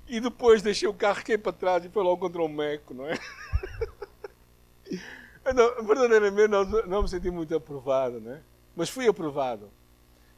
E 0.07 0.19
depois 0.19 0.61
deixei 0.61 0.87
o 0.87 0.93
carro 0.93 1.23
cair 1.23 1.37
para 1.37 1.51
trás 1.51 1.85
e 1.85 1.89
foi 1.89 2.03
logo 2.03 2.17
contra 2.17 2.41
o 2.41 2.47
meco, 2.47 2.93
não 2.93 3.07
é? 3.07 3.19
Não, 5.45 5.83
verdadeiramente 5.83 6.47
não, 6.47 6.63
não, 6.63 7.01
me 7.01 7.09
senti 7.09 7.31
muito 7.31 7.55
aprovado, 7.55 8.19
né? 8.19 8.41
mas 8.75 8.89
fui 8.89 9.07
aprovado. 9.07 9.69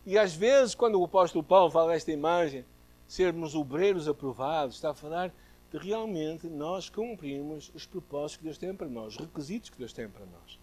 E 0.06 0.18
às 0.18 0.34
vezes, 0.34 0.74
quando 0.74 1.00
o 1.00 1.04
apóstolo 1.04 1.44
Paulo 1.44 1.70
fala 1.70 1.94
desta 1.94 2.12
imagem, 2.12 2.66
sermos 3.08 3.56
obreiros 3.56 4.08
aprovados, 4.08 4.76
está 4.76 4.92
a 4.92 4.94
falar 4.96 5.34
de 5.72 5.78
realmente 5.78 6.48
nós 6.48 6.90
cumprimos 6.90 7.72
os 7.76 7.86
propósitos 7.86 8.38
que 8.38 8.44
Deus 8.44 8.58
tem 8.58 8.74
para 8.74 8.88
nós, 8.88 9.14
os 9.14 9.20
requisitos 9.20 9.70
que 9.70 9.78
Deus 9.78 9.94
tem 9.94 10.08
para 10.08 10.26
nós. 10.26 10.60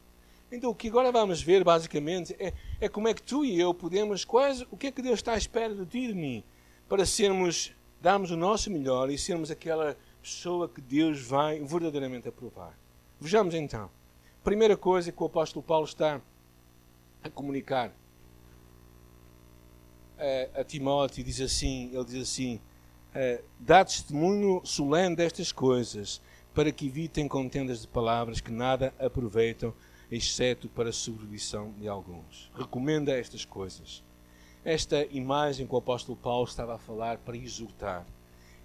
Então, 0.50 0.70
o 0.70 0.74
que 0.74 0.88
agora 0.88 1.12
vamos 1.12 1.42
ver, 1.42 1.62
basicamente, 1.62 2.34
é, 2.38 2.54
é 2.80 2.88
como 2.88 3.06
é 3.06 3.14
que 3.14 3.22
tu 3.22 3.44
e 3.44 3.60
eu 3.60 3.74
podemos, 3.74 4.24
quase, 4.24 4.66
o 4.70 4.76
que 4.76 4.86
é 4.86 4.90
que 4.90 5.02
Deus 5.02 5.18
está 5.18 5.34
à 5.34 5.36
espera 5.36 5.74
de 5.74 5.84
ti 5.84 5.98
e 5.98 6.08
de 6.08 6.14
mim, 6.14 6.42
para 6.88 7.04
sermos, 7.04 7.72
darmos 8.00 8.30
o 8.30 8.36
nosso 8.36 8.70
melhor 8.70 9.10
e 9.10 9.18
sermos 9.18 9.50
aquela 9.50 9.96
pessoa 10.22 10.68
que 10.68 10.80
Deus 10.80 11.20
vai 11.20 11.60
verdadeiramente 11.60 12.28
aprovar. 12.28 12.78
Vejamos 13.20 13.54
então. 13.54 13.90
Primeira 14.48 14.78
coisa 14.78 15.12
que 15.12 15.22
o 15.22 15.26
apóstolo 15.26 15.62
Paulo 15.62 15.84
está 15.84 16.22
a 17.22 17.28
comunicar 17.28 17.92
a, 20.18 20.60
a 20.62 20.64
Timóteo 20.64 21.22
diz 21.22 21.38
assim, 21.38 21.90
ele 21.92 22.04
diz 22.06 22.22
assim, 22.22 22.58
dá 23.60 23.84
testemunho 23.84 24.62
solene 24.64 25.14
destas 25.14 25.52
coisas, 25.52 26.22
para 26.54 26.72
que 26.72 26.86
evitem 26.86 27.28
contendas 27.28 27.82
de 27.82 27.88
palavras 27.88 28.40
que 28.40 28.50
nada 28.50 28.94
aproveitam, 28.98 29.74
exceto 30.10 30.66
para 30.66 30.88
a 30.88 30.94
subdição 30.94 31.74
de 31.78 31.86
alguns. 31.86 32.50
Recomenda 32.54 33.12
estas 33.12 33.44
coisas. 33.44 34.02
Esta 34.64 35.04
imagem 35.10 35.66
que 35.66 35.74
o 35.74 35.76
apóstolo 35.76 36.16
Paulo 36.16 36.48
estava 36.48 36.76
a 36.76 36.78
falar 36.78 37.18
para 37.18 37.36
exortar. 37.36 38.06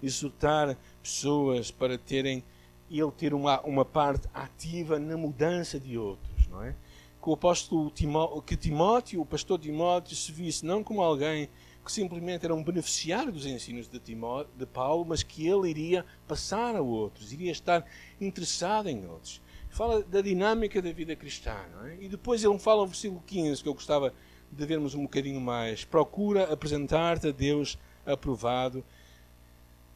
Exortar 0.02 0.78
pessoas 1.02 1.70
para 1.70 1.98
terem 1.98 2.42
ele 2.90 3.10
ter 3.12 3.34
uma, 3.34 3.60
uma 3.62 3.84
parte 3.84 4.28
ativa 4.32 4.98
na 4.98 5.16
mudança 5.16 5.78
de 5.80 5.98
outros, 5.98 6.46
não 6.48 6.62
é? 6.62 6.74
Que 7.22 7.30
o 7.30 7.32
apóstolo 7.32 7.90
Timó, 7.90 8.40
que 8.40 8.56
Timóteo, 8.56 9.20
o 9.20 9.26
pastor 9.26 9.58
Timóteo, 9.58 10.14
se 10.14 10.30
visse 10.30 10.64
não 10.64 10.84
como 10.84 11.02
alguém 11.02 11.48
que 11.84 11.92
simplesmente 11.92 12.44
era 12.44 12.54
um 12.54 12.64
beneficiário 12.64 13.30
dos 13.30 13.44
ensinos 13.44 13.88
de, 13.88 13.98
Timó, 13.98 14.44
de 14.56 14.66
Paulo, 14.66 15.04
mas 15.06 15.22
que 15.22 15.46
ele 15.46 15.68
iria 15.68 16.04
passar 16.26 16.74
a 16.74 16.80
outros, 16.80 17.32
iria 17.32 17.52
estar 17.52 17.84
interessado 18.20 18.88
em 18.88 19.06
outros. 19.06 19.42
Fala 19.68 20.02
da 20.02 20.20
dinâmica 20.20 20.80
da 20.80 20.92
vida 20.92 21.14
cristã, 21.14 21.56
não 21.72 21.86
é? 21.86 21.96
E 22.00 22.08
depois 22.08 22.42
ele 22.42 22.58
fala 22.58 22.82
no 22.82 22.86
versículo 22.86 23.22
15, 23.26 23.62
que 23.62 23.68
eu 23.68 23.74
gostava 23.74 24.14
de 24.50 24.66
vermos 24.66 24.94
um 24.94 25.02
bocadinho 25.02 25.40
mais. 25.40 25.84
Procura 25.84 26.52
apresentar-te 26.52 27.28
a 27.28 27.32
Deus 27.32 27.76
aprovado, 28.06 28.84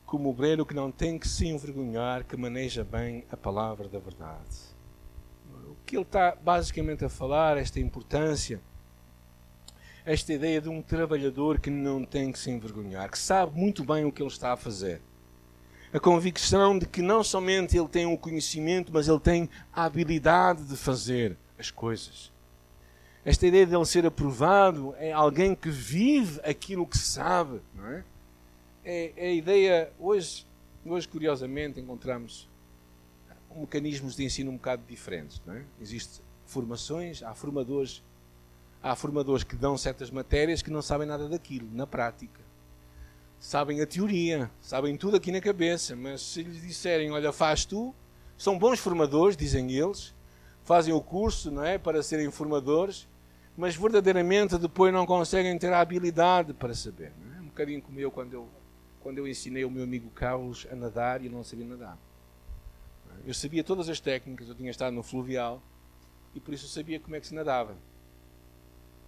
como 0.08 0.30
obreiro 0.30 0.64
que 0.64 0.72
não 0.72 0.90
tem 0.90 1.18
que 1.18 1.28
se 1.28 1.46
envergonhar, 1.46 2.24
que 2.24 2.34
maneja 2.34 2.82
bem 2.82 3.26
a 3.30 3.36
palavra 3.36 3.90
da 3.90 3.98
verdade. 3.98 4.56
O 5.68 5.76
que 5.84 5.96
ele 5.96 6.02
está 6.02 6.34
basicamente 6.34 7.04
a 7.04 7.10
falar, 7.10 7.58
esta 7.58 7.78
importância, 7.78 8.58
esta 10.06 10.32
ideia 10.32 10.62
de 10.62 10.70
um 10.70 10.80
trabalhador 10.80 11.60
que 11.60 11.68
não 11.68 12.06
tem 12.06 12.32
que 12.32 12.38
se 12.38 12.50
envergonhar, 12.50 13.10
que 13.10 13.18
sabe 13.18 13.54
muito 13.54 13.84
bem 13.84 14.06
o 14.06 14.10
que 14.10 14.22
ele 14.22 14.30
está 14.30 14.54
a 14.54 14.56
fazer. 14.56 15.02
A 15.92 16.00
convicção 16.00 16.78
de 16.78 16.86
que 16.86 17.02
não 17.02 17.22
somente 17.22 17.76
ele 17.76 17.88
tem 17.88 18.06
o 18.06 18.16
conhecimento, 18.16 18.90
mas 18.90 19.08
ele 19.08 19.20
tem 19.20 19.50
a 19.70 19.84
habilidade 19.84 20.64
de 20.64 20.76
fazer 20.78 21.36
as 21.58 21.70
coisas. 21.70 22.32
Esta 23.26 23.46
ideia 23.46 23.66
de 23.66 23.76
ele 23.76 23.84
ser 23.84 24.06
aprovado 24.06 24.94
é 24.96 25.12
alguém 25.12 25.54
que 25.54 25.68
vive 25.68 26.40
aquilo 26.42 26.86
que 26.86 26.96
sabe, 26.96 27.60
não 27.74 27.86
é? 27.88 28.04
É, 28.88 29.12
é 29.14 29.26
a 29.26 29.33
ideia. 29.33 29.92
Hoje, 29.99 30.47
hoje, 30.87 31.07
curiosamente, 31.07 31.78
encontramos 31.78 32.49
mecanismos 33.54 34.16
de 34.16 34.25
ensino 34.25 34.50
um 34.50 34.57
bocado 34.57 34.83
diferentes. 34.88 35.42
É? 35.47 35.62
Existem 35.80 36.25
formações, 36.47 37.23
há 37.23 37.35
formadores, 37.35 38.02
há 38.83 38.97
formadores 38.97 39.45
que 39.45 39.57
dão 39.57 39.76
certas 39.76 40.11
matérias 40.11 40.62
que 40.62 40.71
não 40.71 40.80
sabem 40.80 41.07
nada 41.07 41.28
daquilo, 41.28 41.68
na 41.73 41.87
prática. 41.87 42.40
Sabem 43.38 43.83
a 43.83 43.87
teoria, 43.87 44.50
sabem 44.61 44.97
tudo 44.97 45.16
aqui 45.16 45.30
na 45.30 45.40
cabeça, 45.40 45.95
mas 45.95 46.23
se 46.23 46.42
lhes 46.42 46.62
disserem, 46.62 47.11
olha, 47.11 47.30
faz 47.30 47.64
tu, 47.64 47.95
são 48.37 48.59
bons 48.59 48.80
formadores, 48.80 49.37
dizem 49.37 49.71
eles, 49.71 50.14
fazem 50.64 50.95
o 50.95 51.00
curso 51.00 51.50
não 51.50 51.62
é, 51.62 51.78
para 51.78 52.02
serem 52.02 52.30
formadores, 52.30 53.07
mas 53.57 53.76
verdadeiramente 53.76 54.57
depois 54.57 54.92
não 54.92 55.04
conseguem 55.04 55.57
ter 55.59 55.73
a 55.73 55.80
habilidade 55.80 56.54
para 56.54 56.75
saber. 56.75 57.12
É? 57.37 57.40
Um 57.40 57.47
bocadinho 57.47 57.83
como 57.83 58.00
eu 58.00 58.11
quando 58.11 58.33
eu 58.33 58.49
quando 59.00 59.19
eu 59.19 59.28
ensinei 59.28 59.64
o 59.64 59.71
meu 59.71 59.85
amigo 59.85 60.11
Carlos 60.11 60.67
a 60.71 60.76
nadar 60.76 61.21
e 61.21 61.26
ele 61.26 61.35
não 61.35 61.45
sabia 61.45 61.67
nadar. 61.67 61.99
Eu 63.26 63.35
sabia 63.35 63.64
todas 63.64 63.88
as 63.88 64.00
técnicas, 64.00 64.49
eu 64.49 64.55
tinha 64.55 64.71
estado 64.71 64.95
no 64.95 65.02
fluvial 65.02 65.62
e 66.35 66.40
por 66.40 66.55
isso 66.55 66.67
eu 66.67 66.71
sabia 66.71 67.00
como 67.00 67.17
é 67.17 67.21
que 67.21 67.26
se 67.26 67.35
nadava. 67.35 67.76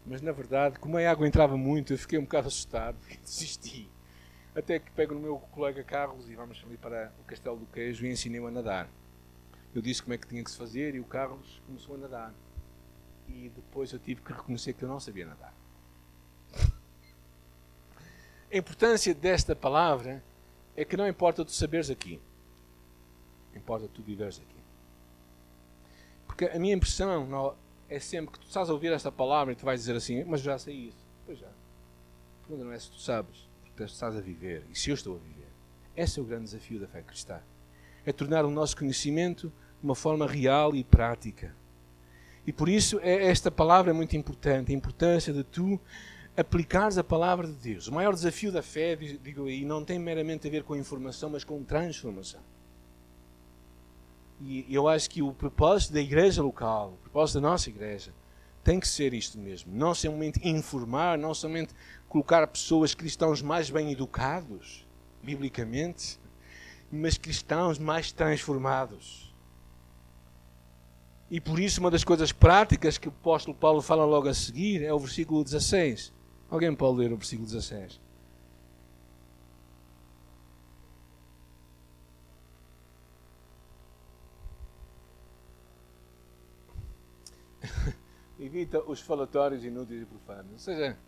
Mas 0.06 0.22
na 0.22 0.32
verdade, 0.32 0.78
como 0.78 0.96
a 0.96 1.10
água 1.10 1.26
entrava 1.26 1.56
muito, 1.56 1.92
eu 1.92 1.98
fiquei 1.98 2.18
um 2.18 2.22
bocado 2.22 2.48
assustado 2.48 2.96
e 3.10 3.16
desisti. 3.16 3.88
Até 4.54 4.78
que 4.78 4.90
pego 4.90 5.14
no 5.14 5.20
meu 5.20 5.38
colega 5.38 5.82
Carlos 5.84 6.28
e 6.28 6.34
vamos 6.34 6.60
ali 6.66 6.76
para 6.76 7.12
o 7.20 7.24
Castelo 7.24 7.56
do 7.56 7.66
Queijo 7.66 8.04
e 8.04 8.10
ensinei-o 8.10 8.46
a 8.46 8.50
nadar. 8.50 8.88
Eu 9.72 9.80
disse 9.80 10.02
como 10.02 10.14
é 10.14 10.18
que 10.18 10.26
tinha 10.26 10.42
que 10.42 10.50
se 10.50 10.56
fazer 10.56 10.94
e 10.94 11.00
o 11.00 11.04
Carlos 11.04 11.62
começou 11.66 11.94
a 11.94 11.98
nadar. 11.98 12.34
E 13.28 13.48
depois 13.54 13.92
eu 13.92 13.98
tive 14.00 14.20
que 14.22 14.32
reconhecer 14.32 14.72
que 14.72 14.82
eu 14.82 14.88
não 14.88 14.98
sabia 14.98 15.26
nadar. 15.26 15.54
A 18.52 18.56
importância 18.56 19.14
desta 19.14 19.54
palavra 19.54 20.22
é 20.76 20.84
que 20.84 20.96
não 20.96 21.06
importa 21.06 21.44
tu 21.44 21.52
saberes 21.52 21.90
aqui, 21.90 22.20
importa 23.54 23.88
tu 23.88 24.02
viveres 24.02 24.38
aqui. 24.38 24.60
Porque 26.26 26.46
a 26.46 26.58
minha 26.58 26.74
impressão 26.74 27.26
não, 27.26 27.54
é 27.88 27.98
sempre 27.98 28.32
que 28.32 28.38
tu 28.38 28.46
estás 28.46 28.70
a 28.70 28.72
ouvir 28.72 28.92
esta 28.92 29.10
palavra 29.10 29.52
e 29.52 29.56
tu 29.56 29.64
vais 29.64 29.80
dizer 29.80 29.96
assim, 29.96 30.24
mas 30.24 30.40
já 30.40 30.56
sei 30.58 30.74
isso. 30.74 31.04
Pois 31.26 31.38
já. 31.38 31.48
A 31.48 32.46
pergunta 32.46 32.64
não 32.64 32.72
é 32.72 32.78
se 32.78 32.90
tu 32.90 33.00
sabes, 33.00 33.48
porque 33.60 33.84
tu 33.84 33.84
estás 33.84 34.16
a 34.16 34.20
viver 34.20 34.64
e 34.70 34.78
se 34.78 34.90
eu 34.90 34.94
estou 34.94 35.16
a 35.16 35.18
viver. 35.18 35.48
Esse 35.96 36.18
é 36.18 36.22
o 36.22 36.24
grande 36.24 36.44
desafio 36.44 36.80
da 36.80 36.86
fé 36.86 37.02
cristã. 37.02 37.40
É 38.06 38.12
tornar 38.12 38.44
o 38.44 38.50
nosso 38.50 38.76
conhecimento 38.76 39.52
de 39.80 39.84
uma 39.84 39.94
forma 39.94 40.26
real 40.26 40.74
e 40.74 40.82
prática. 40.82 41.54
E 42.46 42.52
por 42.52 42.68
isso 42.68 42.98
é, 43.02 43.26
esta 43.26 43.50
palavra 43.50 43.90
é 43.90 43.94
muito 43.94 44.16
importante, 44.16 44.72
a 44.72 44.74
importância 44.74 45.32
de 45.32 45.44
tu 45.44 45.78
aplicares 46.36 46.98
a 46.98 47.04
palavra 47.04 47.46
de 47.46 47.54
Deus. 47.54 47.88
O 47.88 47.94
maior 47.94 48.14
desafio 48.14 48.52
da 48.52 48.62
fé, 48.62 48.96
digo 48.96 49.46
aí, 49.46 49.64
não 49.64 49.84
tem 49.84 49.98
meramente 49.98 50.46
a 50.46 50.50
ver 50.50 50.62
com 50.62 50.76
informação, 50.76 51.30
mas 51.30 51.44
com 51.44 51.62
transformação. 51.62 52.40
E 54.40 54.64
eu 54.74 54.88
acho 54.88 55.10
que 55.10 55.20
o 55.20 55.34
propósito 55.34 55.92
da 55.92 56.00
igreja 56.00 56.42
local, 56.42 56.94
o 56.94 57.02
propósito 57.02 57.40
da 57.40 57.48
nossa 57.48 57.68
igreja, 57.68 58.12
tem 58.64 58.80
que 58.80 58.88
ser 58.88 59.12
isto 59.12 59.38
mesmo. 59.38 59.74
Não 59.74 59.94
somente 59.94 60.40
informar, 60.46 61.18
não 61.18 61.34
somente 61.34 61.74
colocar 62.08 62.46
pessoas 62.46 62.94
cristãos 62.94 63.42
mais 63.42 63.68
bem 63.68 63.92
educados, 63.92 64.86
biblicamente, 65.22 66.18
mas 66.90 67.18
cristãos 67.18 67.78
mais 67.78 68.12
transformados. 68.12 69.30
E 71.30 71.40
por 71.40 71.60
isso, 71.60 71.80
uma 71.80 71.90
das 71.90 72.02
coisas 72.02 72.32
práticas 72.32 72.98
que 72.98 73.08
o 73.08 73.12
apóstolo 73.12 73.56
Paulo 73.56 73.80
fala 73.80 74.04
logo 74.04 74.28
a 74.28 74.34
seguir 74.34 74.82
é 74.82 74.92
o 74.92 74.98
versículo 74.98 75.44
16. 75.44 76.12
Alguém 76.50 76.74
pode 76.74 76.98
ler 76.98 77.12
o 77.12 77.16
versículo 77.16 77.46
16? 77.46 78.00
Evita 88.40 88.80
os 88.80 89.00
falatórios 89.00 89.64
inúteis 89.64 90.02
e 90.02 90.06
profanos. 90.06 90.50
Ou 90.52 90.58
seja, 90.58 90.98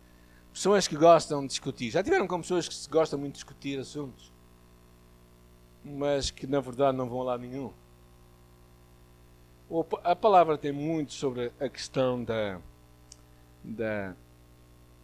pessoas 0.53 0.87
que 0.87 0.95
gostam 0.95 1.41
de 1.41 1.47
discutir. 1.47 1.91
Já 1.91 2.01
tiveram 2.01 2.25
com 2.25 2.39
pessoas 2.39 2.69
que 2.69 2.89
gostam 2.89 3.19
muito 3.19 3.33
de 3.33 3.39
discutir 3.39 3.77
assuntos, 3.77 4.31
mas 5.83 6.31
que 6.31 6.47
na 6.47 6.61
verdade 6.61 6.97
não 6.97 7.09
vão 7.09 7.19
a 7.21 7.25
lado 7.25 7.41
nenhum. 7.41 7.73
A 10.03 10.15
palavra 10.15 10.57
tem 10.57 10.71
muito 10.71 11.11
sobre 11.11 11.51
a 11.59 11.67
questão 11.67 12.23
da, 12.23 12.61
da 13.63 14.15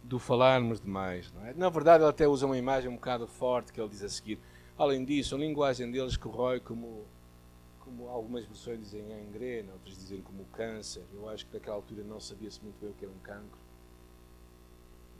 do 0.02 0.18
falarmos 0.18 0.80
demais. 0.80 1.32
É? 1.44 1.54
Na 1.54 1.68
verdade, 1.68 2.02
ele 2.02 2.10
até 2.10 2.26
usa 2.26 2.46
uma 2.46 2.56
imagem 2.56 2.90
um 2.90 2.94
bocado 2.94 3.26
forte 3.26 3.72
que 3.72 3.80
ele 3.80 3.88
diz 3.88 4.02
a 4.02 4.08
seguir: 4.08 4.38
Além 4.76 5.04
disso, 5.04 5.34
a 5.34 5.38
linguagem 5.38 5.90
deles 5.90 6.16
corrói 6.16 6.60
como, 6.60 7.04
como 7.80 8.08
algumas 8.08 8.44
versões 8.44 8.80
dizem 8.80 9.12
a 9.12 9.20
engrena, 9.20 9.72
outras 9.72 9.96
dizem 9.96 10.22
como 10.22 10.44
câncer. 10.46 11.02
Eu 11.12 11.28
acho 11.28 11.46
que 11.46 11.54
naquela 11.54 11.76
altura 11.76 12.02
não 12.02 12.20
sabia-se 12.20 12.62
muito 12.62 12.80
bem 12.80 12.90
o 12.90 12.94
que 12.94 13.04
era 13.04 13.12
um 13.12 13.18
cancro. 13.18 13.58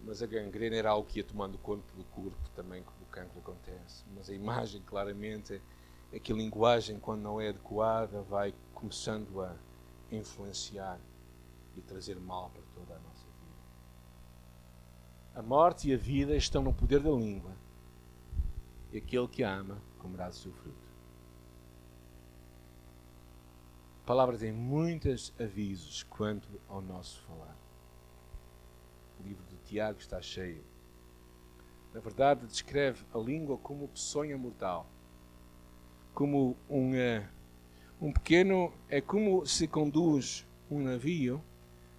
Mas 0.03 0.23
a 0.23 0.27
gangrena 0.27 0.77
era 0.77 0.91
algo 0.91 1.07
que 1.07 1.19
ia 1.19 1.25
tomando 1.25 1.59
conta 1.59 1.85
do 1.95 2.05
corpo 2.05 2.49
também, 2.57 2.83
como 2.83 2.97
o 3.03 3.07
cancro 3.07 3.39
acontece. 3.39 4.03
Mas 4.17 4.31
a 4.31 4.35
imagem, 4.35 4.81
claramente, 4.87 5.61
é 6.11 6.19
que 6.19 6.33
a 6.33 6.37
linguagem, 6.37 6.99
quando 6.99 7.21
não 7.21 7.41
é 7.41 7.51
adequada, 7.51 8.23
vai 8.23 8.55
começando 8.75 9.43
a 9.43 9.55
influenciar 10.11 10.99
e 11.77 11.81
trazer 11.83 12.19
mal 12.19 12.51
para 12.51 12.63
toda 12.75 12.95
a 12.95 12.99
nossa. 12.99 13.10
A 15.35 15.43
morte 15.43 15.89
e 15.89 15.95
a 15.95 15.97
vida 15.97 16.37
estão 16.37 16.63
no 16.63 16.73
poder 16.73 17.01
da 17.01 17.11
língua. 17.11 17.53
E 18.93 18.99
aquele 18.99 19.29
que 19.29 19.45
a 19.45 19.53
ama 19.53 19.81
comerá 19.99 20.29
do 20.29 20.35
seu 20.35 20.53
fruto. 20.53 20.91
A 24.03 24.07
palavra 24.07 24.37
tem 24.37 24.53
muitos 24.53 25.33
avisos 25.39 26.03
quanto 26.03 26.49
ao 26.69 26.83
nosso 26.83 27.23
falar. 27.23 27.57
O 29.21 29.23
livro 29.23 29.45
de 29.47 29.57
Tiago 29.59 30.01
está 30.01 30.21
cheio. 30.21 30.65
Na 31.95 32.01
verdade, 32.01 32.47
descreve 32.47 33.05
a 33.15 33.19
língua 33.19 33.57
como 33.59 33.87
peçonha 33.89 34.37
mortal. 34.37 34.87
Como 36.13 36.57
um, 36.69 36.93
um 38.01 38.13
pequeno. 38.13 38.73
É 38.89 39.01
como 39.01 39.47
se 39.47 39.69
conduz 39.69 40.47
um 40.69 40.83
navio 40.83 41.43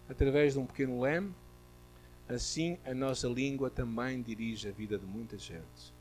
através 0.10 0.54
de 0.54 0.60
um 0.60 0.66
pequeno 0.66 1.00
leme, 1.00 1.34
assim 2.36 2.78
a 2.86 2.94
nossa 2.94 3.28
língua 3.28 3.70
também 3.70 4.22
dirige 4.22 4.70
a 4.70 4.72
vida 4.72 4.98
de 4.98 5.06
muita 5.06 5.38
gente. 5.38 5.94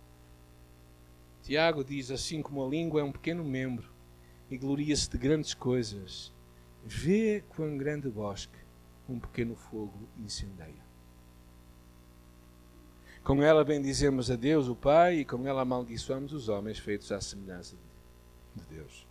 Tiago 1.42 1.82
diz: 1.82 2.10
assim 2.10 2.42
como 2.42 2.64
a 2.64 2.68
língua 2.68 3.00
é 3.00 3.04
um 3.04 3.12
pequeno 3.12 3.44
membro 3.44 3.88
e 4.50 4.56
gloria-se 4.56 5.08
de 5.10 5.18
grandes 5.18 5.54
coisas, 5.54 6.32
vê 6.84 7.42
quão 7.50 7.76
grande 7.76 8.08
bosque 8.08 8.58
um 9.08 9.18
pequeno 9.18 9.54
fogo 9.54 10.08
incendeia. 10.18 10.90
Com 13.25 13.42
ela 13.42 13.64
bendizemos 13.64 14.30
a 14.30 14.37
Deus, 14.37 14.68
o 14.68 14.75
Pai, 14.75 15.18
e 15.18 15.25
com 15.25 15.46
ela 15.46 15.62
amaldiçoamos 15.62 16.32
os 16.32 16.49
homens 16.49 16.78
feitos 16.78 17.12
à 17.12 17.20
semelhança 17.20 17.76
de 18.56 18.64
Deus. 18.64 19.06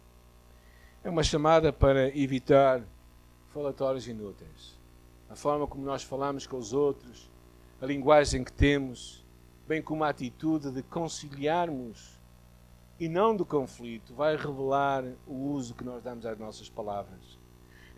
É 1.03 1.09
uma 1.09 1.23
chamada 1.23 1.71
para 1.71 2.15
evitar 2.17 2.83
falatórios 3.49 4.07
inúteis 4.07 4.78
a 5.29 5.35
forma 5.35 5.67
como 5.67 5.85
nós 5.85 6.01
falamos 6.01 6.47
com 6.47 6.57
os 6.57 6.73
outros, 6.73 7.29
a 7.79 7.85
linguagem 7.85 8.43
que 8.43 8.51
temos, 8.51 9.23
bem 9.67 9.81
como 9.81 10.03
a 10.03 10.09
atitude 10.09 10.71
de 10.71 10.81
conciliarmos 10.81 12.19
e 12.99 13.07
não 13.07 13.35
do 13.35 13.45
conflito, 13.45 14.13
vai 14.13 14.35
revelar 14.35 15.05
o 15.27 15.51
uso 15.51 15.75
que 15.75 15.83
nós 15.83 16.03
damos 16.03 16.25
às 16.25 16.37
nossas 16.37 16.67
palavras. 16.67 17.37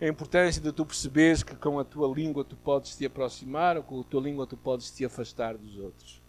A 0.00 0.06
importância 0.06 0.60
de 0.60 0.72
tu 0.72 0.84
perceberes 0.84 1.42
que 1.42 1.56
com 1.56 1.78
a 1.78 1.84
tua 1.84 2.12
língua 2.12 2.44
tu 2.44 2.56
podes 2.56 2.96
te 2.96 3.06
aproximar 3.06 3.76
ou 3.76 3.82
com 3.82 4.00
a 4.00 4.04
tua 4.04 4.20
língua 4.20 4.46
tu 4.46 4.56
podes 4.56 4.90
te 4.90 5.04
afastar 5.04 5.56
dos 5.56 5.78
outros. 5.78 6.20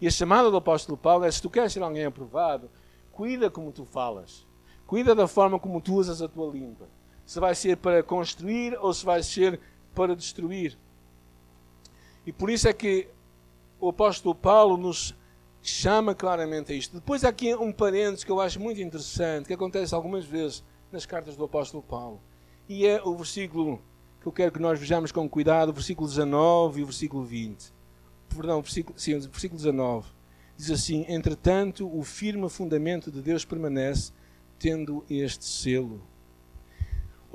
E 0.00 0.06
a 0.06 0.10
chamada 0.10 0.50
do 0.50 0.56
apóstolo 0.56 0.98
Paulo 0.98 1.24
é: 1.24 1.30
se 1.30 1.40
tu 1.40 1.48
queres 1.48 1.72
ser 1.72 1.82
alguém 1.82 2.04
aprovado, 2.04 2.70
cuida 3.12 3.48
como 3.48 3.72
tu 3.72 3.84
falas, 3.84 4.46
cuida 4.86 5.14
da 5.14 5.26
forma 5.26 5.58
como 5.58 5.80
tu 5.80 5.94
usas 5.94 6.20
a 6.20 6.28
tua 6.28 6.52
língua. 6.52 6.88
Se 7.24 7.40
vai 7.40 7.54
ser 7.54 7.76
para 7.78 8.02
construir 8.02 8.76
ou 8.78 8.92
se 8.92 9.04
vai 9.04 9.22
ser 9.22 9.58
para 9.96 10.14
destruir. 10.14 10.78
E 12.26 12.30
por 12.30 12.50
isso 12.50 12.68
é 12.68 12.72
que 12.74 13.08
o 13.80 13.88
apóstolo 13.88 14.34
Paulo 14.34 14.76
nos 14.76 15.16
chama 15.62 16.14
claramente 16.14 16.70
a 16.70 16.76
isto. 16.76 16.94
Depois 16.94 17.24
há 17.24 17.30
aqui 17.30 17.54
um 17.54 17.72
parênteses 17.72 18.22
que 18.22 18.30
eu 18.30 18.38
acho 18.38 18.60
muito 18.60 18.80
interessante, 18.80 19.46
que 19.46 19.54
acontece 19.54 19.94
algumas 19.94 20.26
vezes 20.26 20.62
nas 20.92 21.06
cartas 21.06 21.34
do 21.34 21.44
apóstolo 21.44 21.82
Paulo. 21.82 22.20
E 22.68 22.86
é 22.86 23.02
o 23.02 23.16
versículo 23.16 23.80
que 24.20 24.28
eu 24.28 24.32
quero 24.32 24.52
que 24.52 24.60
nós 24.60 24.78
vejamos 24.78 25.10
com 25.10 25.26
cuidado, 25.28 25.70
o 25.70 25.72
versículo 25.72 26.06
19 26.06 26.80
e 26.80 26.82
o 26.82 26.86
versículo 26.86 27.24
20. 27.24 27.72
Perdão, 28.28 28.60
versículo, 28.60 28.98
sim, 28.98 29.18
versículo 29.18 29.56
19. 29.58 30.08
Diz 30.58 30.70
assim: 30.70 31.06
Entretanto, 31.08 31.88
o 31.90 32.02
firme 32.02 32.48
fundamento 32.50 33.10
de 33.10 33.22
Deus 33.22 33.44
permanece, 33.44 34.12
tendo 34.58 35.04
este 35.08 35.44
selo 35.44 36.02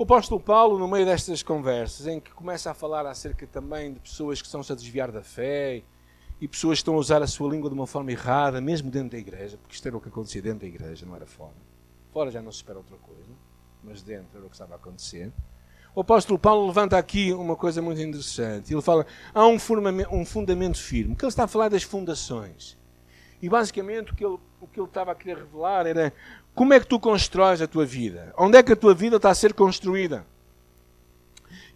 o 0.02 0.04
apóstolo 0.04 0.40
Paulo, 0.40 0.80
no 0.80 0.88
meio 0.88 1.06
destas 1.06 1.44
conversas, 1.44 2.08
em 2.08 2.18
que 2.18 2.32
começa 2.32 2.68
a 2.68 2.74
falar 2.74 3.06
acerca 3.06 3.46
também 3.46 3.92
de 3.92 4.00
pessoas 4.00 4.42
que 4.42 4.46
estão-se 4.48 4.72
a 4.72 4.74
desviar 4.74 5.12
da 5.12 5.22
fé 5.22 5.80
e 6.40 6.48
pessoas 6.48 6.78
que 6.78 6.80
estão 6.80 6.94
a 6.94 6.96
usar 6.96 7.22
a 7.22 7.26
sua 7.28 7.48
língua 7.48 7.70
de 7.70 7.76
uma 7.76 7.86
forma 7.86 8.10
errada, 8.10 8.60
mesmo 8.60 8.90
dentro 8.90 9.10
da 9.10 9.18
igreja, 9.18 9.56
porque 9.58 9.76
isto 9.76 9.86
era 9.86 9.96
o 9.96 10.00
que 10.00 10.08
acontecia 10.08 10.42
dentro 10.42 10.58
da 10.58 10.66
igreja, 10.66 11.06
não 11.06 11.14
era 11.14 11.24
fora. 11.24 11.54
Fora 12.12 12.32
já 12.32 12.42
não 12.42 12.50
se 12.50 12.56
espera 12.56 12.78
outra 12.78 12.96
coisa, 12.96 13.30
mas 13.80 14.02
dentro 14.02 14.38
era 14.38 14.44
o 14.44 14.48
que 14.48 14.56
estava 14.56 14.72
a 14.72 14.76
acontecer. 14.76 15.32
O 15.94 16.00
apóstolo 16.00 16.36
Paulo 16.36 16.66
levanta 16.66 16.98
aqui 16.98 17.32
uma 17.32 17.54
coisa 17.54 17.80
muito 17.80 18.00
interessante. 18.00 18.74
Ele 18.74 18.82
fala: 18.82 19.06
há 19.32 19.46
um 19.46 19.56
fundamento, 19.56 20.12
um 20.12 20.26
fundamento 20.26 20.78
firme, 20.78 21.14
que 21.14 21.24
ele 21.24 21.28
está 21.30 21.44
a 21.44 21.46
falar 21.46 21.68
das 21.68 21.84
fundações. 21.84 22.76
E 23.40 23.48
basicamente 23.48 24.10
o 24.10 24.16
que, 24.16 24.24
ele, 24.24 24.38
o 24.62 24.66
que 24.68 24.78
ele 24.78 24.86
estava 24.86 25.10
a 25.10 25.14
querer 25.14 25.38
revelar 25.38 25.88
era 25.88 26.12
como 26.54 26.72
é 26.72 26.78
que 26.78 26.86
tu 26.86 27.00
constróis 27.00 27.60
a 27.60 27.66
tua 27.66 27.84
vida? 27.84 28.32
Onde 28.38 28.56
é 28.56 28.62
que 28.62 28.72
a 28.72 28.76
tua 28.76 28.94
vida 28.94 29.16
está 29.16 29.30
a 29.30 29.34
ser 29.34 29.54
construída? 29.54 30.24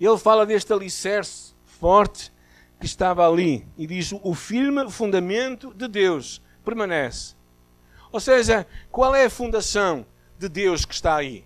Ele 0.00 0.18
fala 0.18 0.46
deste 0.46 0.72
alicerce 0.72 1.52
forte 1.64 2.32
que 2.78 2.86
estava 2.86 3.28
ali 3.28 3.66
e 3.76 3.88
diz: 3.88 4.12
o 4.22 4.34
firme 4.34 4.88
fundamento 4.88 5.74
de 5.74 5.88
Deus 5.88 6.40
permanece. 6.64 7.34
Ou 8.12 8.20
seja, 8.20 8.64
qual 8.90 9.16
é 9.16 9.24
a 9.24 9.30
fundação 9.30 10.06
de 10.38 10.48
Deus 10.48 10.84
que 10.84 10.94
está 10.94 11.16
aí? 11.16 11.44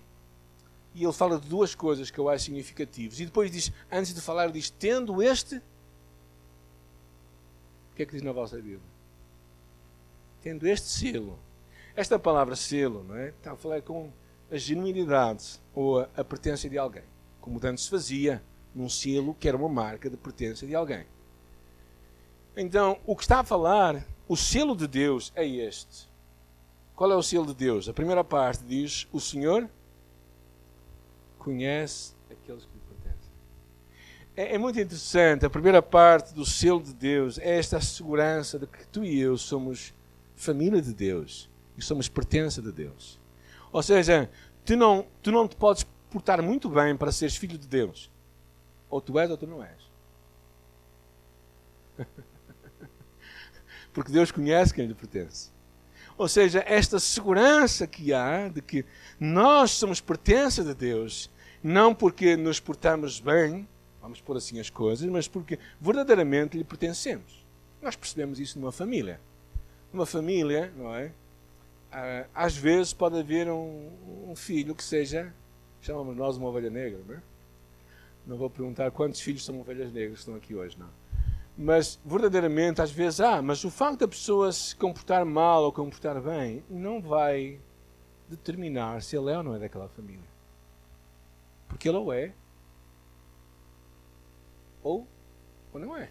E 0.93 1.03
ele 1.03 1.13
fala 1.13 1.39
de 1.39 1.47
duas 1.47 1.73
coisas 1.73 2.11
que 2.11 2.19
eu 2.19 2.29
acho 2.29 2.45
significativas. 2.45 3.19
E 3.19 3.25
depois 3.25 3.49
diz, 3.49 3.71
antes 3.91 4.13
de 4.13 4.21
falar, 4.21 4.51
diz: 4.51 4.69
tendo 4.69 5.23
este. 5.23 5.55
O 5.55 5.61
que 7.95 8.03
é 8.03 8.05
que 8.05 8.11
diz 8.11 8.21
na 8.21 8.31
vossa 8.31 8.57
Bíblia? 8.57 8.91
Tendo 10.41 10.67
este 10.67 10.87
selo 10.87 11.39
esta 11.95 12.17
palavra 12.17 12.55
selo 12.55 13.03
não 13.07 13.15
é? 13.15 13.29
está 13.29 13.51
a 13.51 13.55
falar 13.55 13.81
com 13.81 14.09
a 14.49 14.57
genuinidade 14.57 15.59
ou 15.73 15.99
a, 15.99 16.09
a 16.15 16.23
pertença 16.23 16.69
de 16.69 16.77
alguém, 16.77 17.03
como 17.39 17.59
antes 17.63 17.85
se 17.85 17.89
fazia 17.89 18.41
num 18.73 18.89
selo 18.89 19.33
que 19.33 19.47
era 19.47 19.57
uma 19.57 19.69
marca 19.69 20.09
de 20.09 20.17
pertença 20.17 20.65
de 20.65 20.73
alguém. 20.73 21.05
Então, 22.55 22.99
o 23.05 23.15
que 23.15 23.23
está 23.23 23.39
a 23.39 23.43
falar, 23.43 24.05
o 24.27 24.35
selo 24.35 24.75
de 24.75 24.87
Deus 24.87 25.31
é 25.35 25.45
este. 25.45 26.09
Qual 26.95 27.11
é 27.11 27.15
o 27.15 27.23
selo 27.23 27.45
de 27.47 27.53
Deus? 27.53 27.87
A 27.87 27.93
primeira 27.93 28.23
parte 28.23 28.63
diz: 28.63 29.07
O 29.11 29.19
Senhor 29.19 29.69
conhece 31.39 32.13
aqueles 32.29 32.65
que 32.65 32.73
lhe 32.73 32.81
pertencem. 32.89 33.31
É, 34.35 34.55
é 34.55 34.57
muito 34.57 34.79
interessante. 34.79 35.45
A 35.45 35.49
primeira 35.49 35.81
parte 35.81 36.33
do 36.33 36.45
selo 36.45 36.81
de 36.81 36.93
Deus 36.93 37.37
é 37.39 37.57
esta 37.57 37.79
segurança 37.79 38.59
de 38.59 38.67
que 38.67 38.85
tu 38.87 39.03
e 39.03 39.19
eu 39.19 39.37
somos 39.37 39.93
família 40.41 40.81
de 40.81 40.93
Deus 40.93 41.49
e 41.77 41.81
somos 41.81 42.09
pertença 42.09 42.61
de 42.61 42.71
Deus. 42.71 43.19
Ou 43.71 43.81
seja, 43.81 44.29
tu 44.65 44.75
não, 44.75 45.07
tu 45.21 45.31
não 45.31 45.47
te 45.47 45.55
podes 45.55 45.85
portar 46.09 46.41
muito 46.41 46.69
bem 46.69 46.97
para 46.97 47.11
seres 47.11 47.35
filho 47.35 47.57
de 47.57 47.67
Deus. 47.67 48.11
Ou 48.89 48.99
tu 48.99 49.17
és 49.19 49.29
ou 49.29 49.37
tu 49.37 49.47
não 49.47 49.63
és. 49.63 49.91
Porque 53.93 54.11
Deus 54.11 54.31
conhece 54.31 54.73
quem 54.73 54.85
lhe 54.85 54.93
pertence. 54.93 55.51
Ou 56.17 56.27
seja, 56.27 56.63
esta 56.67 56.99
segurança 56.99 57.87
que 57.87 58.13
há 58.13 58.47
de 58.47 58.61
que 58.61 58.85
nós 59.19 59.71
somos 59.71 60.01
pertença 60.01 60.63
de 60.63 60.73
Deus, 60.73 61.29
não 61.63 61.95
porque 61.95 62.35
nos 62.35 62.59
portamos 62.59 63.19
bem, 63.19 63.67
vamos 64.01 64.21
pôr 64.21 64.37
assim 64.37 64.59
as 64.59 64.69
coisas, 64.69 65.09
mas 65.09 65.27
porque 65.27 65.57
verdadeiramente 65.79 66.57
lhe 66.57 66.63
pertencemos. 66.63 67.45
Nós 67.81 67.95
percebemos 67.95 68.39
isso 68.39 68.59
numa 68.59 68.71
família. 68.71 69.19
Numa 69.91 70.05
família, 70.05 70.71
não 70.75 70.95
é? 70.95 71.11
Ah, 71.91 72.25
às 72.33 72.55
vezes 72.55 72.93
pode 72.93 73.19
haver 73.19 73.49
um, 73.49 73.89
um 74.29 74.35
filho 74.35 74.73
que 74.73 74.83
seja, 74.83 75.33
chamamos 75.81 76.15
nós 76.15 76.37
uma 76.37 76.47
ovelha 76.47 76.69
negra, 76.69 76.99
não 77.05 77.15
é? 77.15 77.21
Não 78.25 78.37
vou 78.37 78.49
perguntar 78.49 78.91
quantos 78.91 79.19
filhos 79.19 79.43
são 79.43 79.59
ovelhas 79.59 79.91
negras 79.91 80.13
que 80.13 80.19
estão 80.19 80.35
aqui 80.35 80.55
hoje, 80.55 80.77
não. 80.79 80.89
Mas 81.57 81.99
verdadeiramente, 82.05 82.81
às 82.81 82.91
vezes, 82.91 83.19
ah, 83.19 83.41
mas 83.41 83.63
o 83.63 83.69
facto 83.69 83.99
da 83.99 84.07
pessoa 84.07 84.51
se 84.51 84.75
comportar 84.75 85.25
mal 85.25 85.63
ou 85.63 85.71
comportar 85.71 86.21
bem 86.21 86.63
não 86.69 87.01
vai 87.01 87.59
determinar 88.29 89.01
se 89.01 89.17
ele 89.17 89.31
é 89.31 89.37
ou 89.37 89.43
não 89.43 89.55
é 89.55 89.59
daquela 89.59 89.89
família. 89.89 90.31
Porque 91.67 91.89
ele 91.89 91.97
ou 91.97 92.13
é, 92.13 92.33
ou, 94.81 95.05
ou 95.73 95.79
não 95.79 95.95
é. 95.95 96.09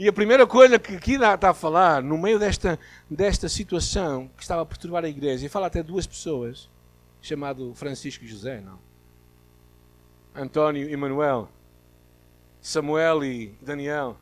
E 0.00 0.08
a 0.08 0.12
primeira 0.14 0.46
coisa 0.46 0.78
que 0.78 0.96
aqui 0.96 1.16
está 1.16 1.50
a 1.50 1.52
falar, 1.52 2.02
no 2.02 2.16
meio 2.16 2.38
desta, 2.38 2.80
desta 3.10 3.50
situação 3.50 4.30
que 4.34 4.40
estava 4.40 4.62
a 4.62 4.64
perturbar 4.64 5.04
a 5.04 5.08
igreja, 5.10 5.44
e 5.44 5.48
fala 5.50 5.66
até 5.66 5.82
duas 5.82 6.06
pessoas, 6.06 6.70
chamado 7.20 7.74
Francisco 7.74 8.26
José, 8.26 8.62
não? 8.62 8.78
António 10.34 10.88
e 10.88 10.96
Manuel, 10.96 11.50
Samuel 12.62 13.22
e 13.22 13.54
Daniel. 13.60 14.16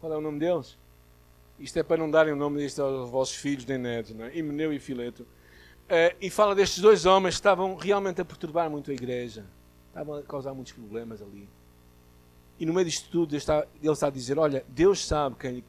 Qual 0.00 0.12
é 0.12 0.18
o 0.18 0.20
nome 0.20 0.38
deles? 0.38 0.76
Isto 1.58 1.78
é 1.78 1.82
para 1.82 1.96
não 1.96 2.10
darem 2.10 2.34
o 2.34 2.36
nome 2.36 2.58
disto 2.58 2.82
aos 2.82 3.08
vossos 3.08 3.36
filhos 3.36 3.64
nem 3.64 3.78
netos, 3.78 4.14
não 4.14 4.26
é? 4.26 4.36
Himeneu 4.36 4.70
e 4.70 4.78
Fileto. 4.78 5.22
Uh, 5.22 6.14
e 6.20 6.28
fala 6.28 6.54
destes 6.54 6.82
dois 6.82 7.06
homens 7.06 7.36
que 7.36 7.40
estavam 7.40 7.74
realmente 7.74 8.20
a 8.20 8.24
perturbar 8.24 8.68
muito 8.68 8.90
a 8.90 8.94
igreja. 8.94 9.46
Estavam 9.88 10.16
a 10.16 10.22
causar 10.22 10.52
muitos 10.52 10.74
problemas 10.74 11.22
ali. 11.22 11.48
E 12.58 12.64
no 12.64 12.72
meio 12.72 12.86
disto 12.86 13.10
tudo, 13.10 13.32
ele 13.32 13.38
está, 13.38 13.66
ele 13.82 13.92
está 13.92 14.06
a 14.06 14.10
dizer: 14.10 14.38
Olha, 14.38 14.64
Deus 14.68 15.04
sabe 15.04 15.36
quem 15.36 15.64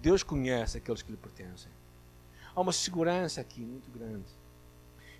Deus 0.00 0.22
conhece 0.22 0.78
aqueles 0.78 1.02
que 1.02 1.10
lhe 1.10 1.16
pertencem. 1.16 1.70
Há 2.54 2.60
uma 2.60 2.72
segurança 2.72 3.40
aqui 3.40 3.60
muito 3.60 3.90
grande. 3.90 4.24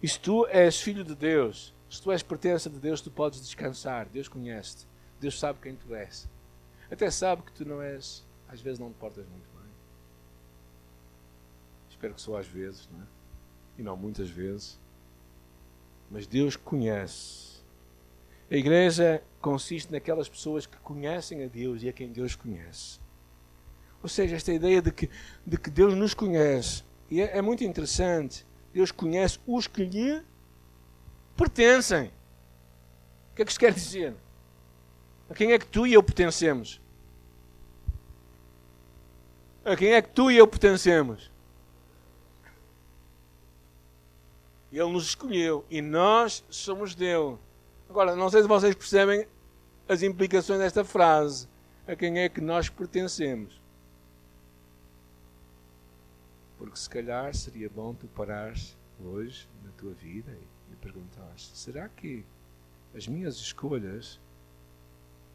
E 0.02 0.08
se 0.08 0.20
tu 0.20 0.46
és 0.46 0.80
filho 0.80 1.02
de 1.02 1.14
Deus, 1.14 1.74
se 1.90 2.02
tu 2.02 2.12
és 2.12 2.22
pertença 2.22 2.68
de 2.68 2.78
Deus, 2.78 3.00
tu 3.00 3.10
podes 3.10 3.40
descansar. 3.40 4.06
Deus 4.06 4.28
conhece-te. 4.28 4.86
Deus 5.20 5.38
sabe 5.38 5.58
quem 5.60 5.74
tu 5.74 5.94
és. 5.94 6.28
Até 6.90 7.10
sabe 7.10 7.42
que 7.42 7.52
tu 7.52 7.64
não 7.64 7.82
és, 7.82 8.24
às 8.48 8.60
vezes 8.60 8.78
não 8.78 8.90
te 8.90 8.96
portas 8.96 9.26
muito 9.26 9.48
bem. 9.54 9.70
Espero 11.90 12.14
que 12.14 12.20
só 12.20 12.38
às 12.38 12.46
vezes, 12.46 12.88
não 12.92 13.02
é? 13.02 13.06
E 13.78 13.82
não 13.82 13.96
muitas 13.96 14.30
vezes. 14.30 14.78
Mas 16.10 16.26
Deus 16.26 16.56
conhece. 16.56 17.55
A 18.50 18.54
igreja 18.54 19.22
consiste 19.40 19.92
naquelas 19.92 20.28
pessoas 20.28 20.66
que 20.66 20.76
conhecem 20.78 21.44
a 21.44 21.48
Deus 21.48 21.82
e 21.82 21.88
a 21.88 21.92
quem 21.92 22.12
Deus 22.12 22.36
conhece. 22.36 23.00
Ou 24.02 24.08
seja, 24.08 24.36
esta 24.36 24.52
ideia 24.52 24.80
de 24.80 24.92
que, 24.92 25.10
de 25.44 25.56
que 25.56 25.68
Deus 25.68 25.94
nos 25.94 26.14
conhece. 26.14 26.84
E 27.10 27.20
é, 27.20 27.38
é 27.38 27.42
muito 27.42 27.64
interessante. 27.64 28.46
Deus 28.72 28.92
conhece 28.92 29.40
os 29.46 29.66
que 29.66 29.84
lhe 29.84 30.22
pertencem. 31.36 32.06
O 33.32 33.36
que 33.36 33.42
é 33.42 33.44
que 33.44 33.50
isto 33.50 33.60
quer 33.60 33.72
dizer? 33.72 34.14
A 35.28 35.34
quem 35.34 35.52
é 35.52 35.58
que 35.58 35.66
tu 35.66 35.86
e 35.86 35.94
eu 35.94 36.02
pertencemos? 36.02 36.80
A 39.64 39.74
quem 39.76 39.92
é 39.92 40.00
que 40.00 40.10
tu 40.10 40.30
e 40.30 40.36
eu 40.36 40.46
pertencemos? 40.46 41.30
Ele 44.72 44.92
nos 44.92 45.06
escolheu 45.06 45.64
e 45.68 45.82
nós 45.82 46.44
somos 46.48 46.94
dele. 46.94 47.38
Agora, 47.88 48.16
não 48.16 48.28
sei 48.28 48.42
se 48.42 48.48
vocês 48.48 48.74
percebem 48.74 49.26
as 49.88 50.02
implicações 50.02 50.58
desta 50.58 50.84
frase. 50.84 51.48
A 51.86 51.94
quem 51.94 52.18
é 52.18 52.28
que 52.28 52.40
nós 52.40 52.68
pertencemos? 52.68 53.60
Porque 56.58 56.76
se 56.76 56.90
calhar 56.90 57.32
seria 57.34 57.70
bom 57.70 57.94
tu 57.94 58.08
parares 58.08 58.76
hoje 59.00 59.48
na 59.64 59.70
tua 59.72 59.92
vida 59.92 60.32
e 60.32 60.70
me 60.70 60.76
perguntares: 60.76 61.50
será 61.54 61.88
que 61.88 62.24
as 62.94 63.06
minhas 63.06 63.36
escolhas 63.36 64.18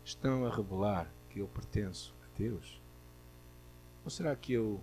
estão 0.04 0.46
a 0.46 0.54
revelar 0.54 1.10
que 1.30 1.40
eu 1.40 1.48
pertenço 1.48 2.14
a 2.24 2.38
Deus? 2.38 2.82
Ou 4.04 4.10
será 4.10 4.36
que 4.36 4.52
eu, 4.52 4.82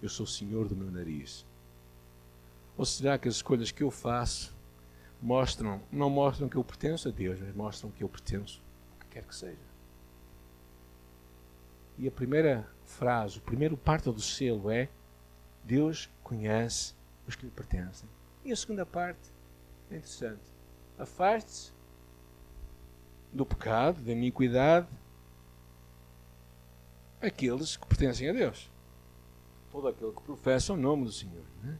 eu 0.00 0.08
sou 0.08 0.26
senhor 0.26 0.68
do 0.68 0.76
meu 0.76 0.90
nariz? 0.90 1.44
Ou 2.76 2.86
será 2.86 3.18
que 3.18 3.28
as 3.28 3.34
escolhas 3.34 3.70
que 3.70 3.82
eu 3.82 3.90
faço 3.90 4.56
mostram, 5.22 5.80
não 5.90 6.10
mostram 6.10 6.48
que 6.48 6.56
eu 6.56 6.64
pertenço 6.64 7.08
a 7.08 7.12
Deus, 7.12 7.38
mas 7.40 7.54
mostram 7.54 7.90
que 7.90 8.02
eu 8.02 8.08
pertenço 8.08 8.60
a 9.00 9.04
que 9.04 9.10
quer 9.12 9.24
que 9.24 9.34
seja? 9.34 9.72
E 11.96 12.08
a 12.08 12.10
primeira 12.10 12.68
frase, 12.84 13.38
o 13.38 13.42
primeiro 13.42 13.76
parte 13.76 14.10
do 14.10 14.20
selo 14.20 14.70
é 14.70 14.88
Deus 15.62 16.10
conhece 16.24 16.94
os 17.26 17.36
que 17.36 17.44
lhe 17.44 17.52
pertencem. 17.52 18.08
E 18.44 18.50
a 18.50 18.56
segunda 18.56 18.84
parte 18.84 19.30
é 19.90 19.96
interessante. 19.96 20.42
Afaste-se 20.98 21.72
do 23.32 23.46
pecado, 23.46 24.02
da 24.02 24.12
iniquidade, 24.12 24.88
aqueles 27.20 27.76
que 27.76 27.86
pertencem 27.86 28.28
a 28.28 28.32
Deus. 28.32 28.68
Todo 29.70 29.88
aquele 29.88 30.12
que 30.12 30.22
professa 30.22 30.72
o 30.72 30.76
nome 30.76 31.04
do 31.04 31.12
Senhor. 31.12 31.44
Né? 31.62 31.78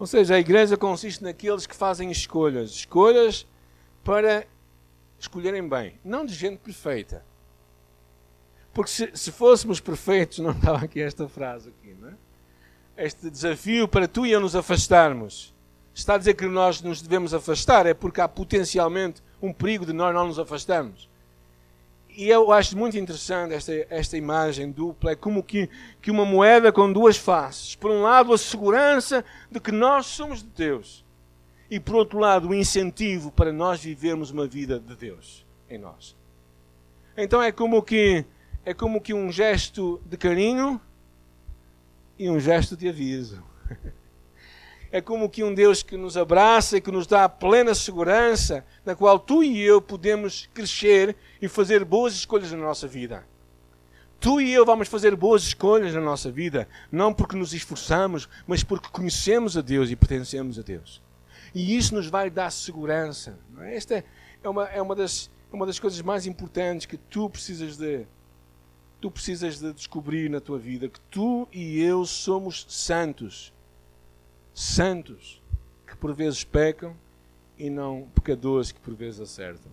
Ou 0.00 0.06
seja, 0.06 0.34
a 0.34 0.40
igreja 0.40 0.78
consiste 0.78 1.22
naqueles 1.22 1.66
que 1.66 1.76
fazem 1.76 2.10
escolhas. 2.10 2.70
Escolhas 2.70 3.46
para 4.02 4.46
escolherem 5.18 5.68
bem. 5.68 6.00
Não 6.02 6.24
de 6.24 6.32
gente 6.32 6.56
perfeita. 6.56 7.22
Porque 8.72 8.90
se, 8.90 9.10
se 9.12 9.30
fôssemos 9.30 9.78
perfeitos, 9.78 10.38
não 10.38 10.52
estava 10.52 10.78
aqui 10.78 11.02
esta 11.02 11.28
frase 11.28 11.68
aqui, 11.68 11.94
não 12.00 12.08
é? 12.08 12.14
este 12.96 13.28
desafio 13.28 13.86
para 13.86 14.08
tu 14.08 14.24
e 14.24 14.32
eu 14.32 14.40
nos 14.40 14.56
afastarmos. 14.56 15.54
Está 15.92 16.14
a 16.14 16.18
dizer 16.18 16.32
que 16.32 16.46
nós 16.46 16.80
nos 16.80 17.02
devemos 17.02 17.34
afastar, 17.34 17.84
é 17.84 17.92
porque 17.92 18.22
há 18.22 18.28
potencialmente 18.28 19.22
um 19.42 19.52
perigo 19.52 19.84
de 19.84 19.92
nós 19.92 20.14
não 20.14 20.28
nos 20.28 20.38
afastarmos. 20.38 21.09
E 22.20 22.28
eu 22.28 22.52
acho 22.52 22.76
muito 22.76 22.98
interessante 22.98 23.54
esta, 23.54 23.72
esta 23.88 24.14
imagem 24.14 24.70
dupla, 24.70 25.12
é 25.12 25.16
como 25.16 25.42
que, 25.42 25.70
que 26.02 26.10
uma 26.10 26.26
moeda 26.26 26.70
com 26.70 26.92
duas 26.92 27.16
faces. 27.16 27.74
Por 27.74 27.90
um 27.90 28.02
lado, 28.02 28.34
a 28.34 28.36
segurança 28.36 29.24
de 29.50 29.58
que 29.58 29.72
nós 29.72 30.04
somos 30.04 30.42
de 30.42 30.50
Deus. 30.50 31.02
E 31.70 31.80
por 31.80 31.94
outro 31.94 32.18
lado, 32.18 32.48
o 32.50 32.54
incentivo 32.54 33.32
para 33.32 33.50
nós 33.50 33.82
vivermos 33.82 34.30
uma 34.30 34.46
vida 34.46 34.78
de 34.78 34.94
Deus 34.96 35.46
em 35.66 35.78
nós. 35.78 36.14
Então 37.16 37.42
é 37.42 37.50
como 37.50 37.82
que, 37.82 38.22
é 38.66 38.74
como 38.74 39.00
que 39.00 39.14
um 39.14 39.32
gesto 39.32 39.98
de 40.04 40.18
carinho 40.18 40.78
e 42.18 42.28
um 42.28 42.38
gesto 42.38 42.76
de 42.76 42.86
aviso. 42.86 43.42
É 44.92 45.00
como 45.00 45.28
que 45.28 45.44
um 45.44 45.54
Deus 45.54 45.82
que 45.82 45.96
nos 45.96 46.16
abraça 46.16 46.76
e 46.76 46.80
que 46.80 46.90
nos 46.90 47.06
dá 47.06 47.28
plena 47.28 47.74
segurança, 47.74 48.64
na 48.84 48.96
qual 48.96 49.18
tu 49.18 49.42
e 49.42 49.60
eu 49.60 49.80
podemos 49.80 50.48
crescer 50.52 51.16
e 51.40 51.46
fazer 51.46 51.84
boas 51.84 52.14
escolhas 52.14 52.50
na 52.50 52.58
nossa 52.58 52.88
vida. 52.88 53.24
Tu 54.18 54.40
e 54.40 54.52
eu 54.52 54.66
vamos 54.66 54.88
fazer 54.88 55.16
boas 55.16 55.42
escolhas 55.44 55.94
na 55.94 56.00
nossa 56.00 56.30
vida, 56.30 56.68
não 56.92 57.14
porque 57.14 57.36
nos 57.36 57.54
esforçamos, 57.54 58.28
mas 58.46 58.62
porque 58.62 58.88
conhecemos 58.90 59.56
a 59.56 59.62
Deus 59.62 59.90
e 59.90 59.96
pertencemos 59.96 60.58
a 60.58 60.62
Deus. 60.62 61.00
E 61.54 61.76
isso 61.76 61.94
nos 61.94 62.06
vai 62.06 62.28
dar 62.28 62.50
segurança. 62.50 63.38
É? 63.60 63.76
Esta 63.76 64.04
é 64.42 64.48
uma, 64.48 64.64
é 64.66 64.82
uma, 64.82 64.94
das, 64.94 65.30
é 65.52 65.56
uma 65.56 65.66
das 65.66 65.78
coisas 65.78 66.02
mais 66.02 66.26
importantes 66.26 66.84
que 66.84 66.96
tu 66.96 67.30
precisas 67.30 67.76
de, 67.76 68.06
tu 69.00 69.10
precisas 69.10 69.58
de 69.58 69.72
descobrir 69.72 70.28
na 70.28 70.40
tua 70.40 70.58
vida 70.58 70.88
que 70.88 71.00
tu 71.10 71.48
e 71.52 71.80
eu 71.80 72.04
somos 72.04 72.66
santos. 72.68 73.52
Santos 74.54 75.42
que 75.86 75.96
por 75.96 76.14
vezes 76.14 76.44
pecam 76.44 76.96
e 77.58 77.68
não 77.70 78.08
pecadores 78.14 78.72
que 78.72 78.80
por 78.80 78.94
vezes 78.94 79.20
acertam. 79.20 79.70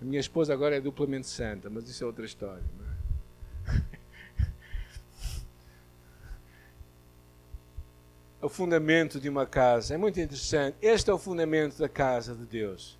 A 0.00 0.04
minha 0.04 0.20
esposa 0.20 0.52
agora 0.52 0.76
é 0.76 0.80
duplamente 0.80 1.26
santa, 1.26 1.70
mas 1.70 1.88
isso 1.88 2.04
é 2.04 2.06
outra 2.06 2.26
história. 2.26 2.62
É? 3.66 3.80
o 8.42 8.48
fundamento 8.48 9.18
de 9.18 9.28
uma 9.28 9.46
casa 9.46 9.94
é 9.94 9.96
muito 9.96 10.20
interessante. 10.20 10.76
Este 10.82 11.10
é 11.10 11.14
o 11.14 11.18
fundamento 11.18 11.78
da 11.78 11.88
casa 11.88 12.34
de 12.34 12.44
Deus. 12.44 12.98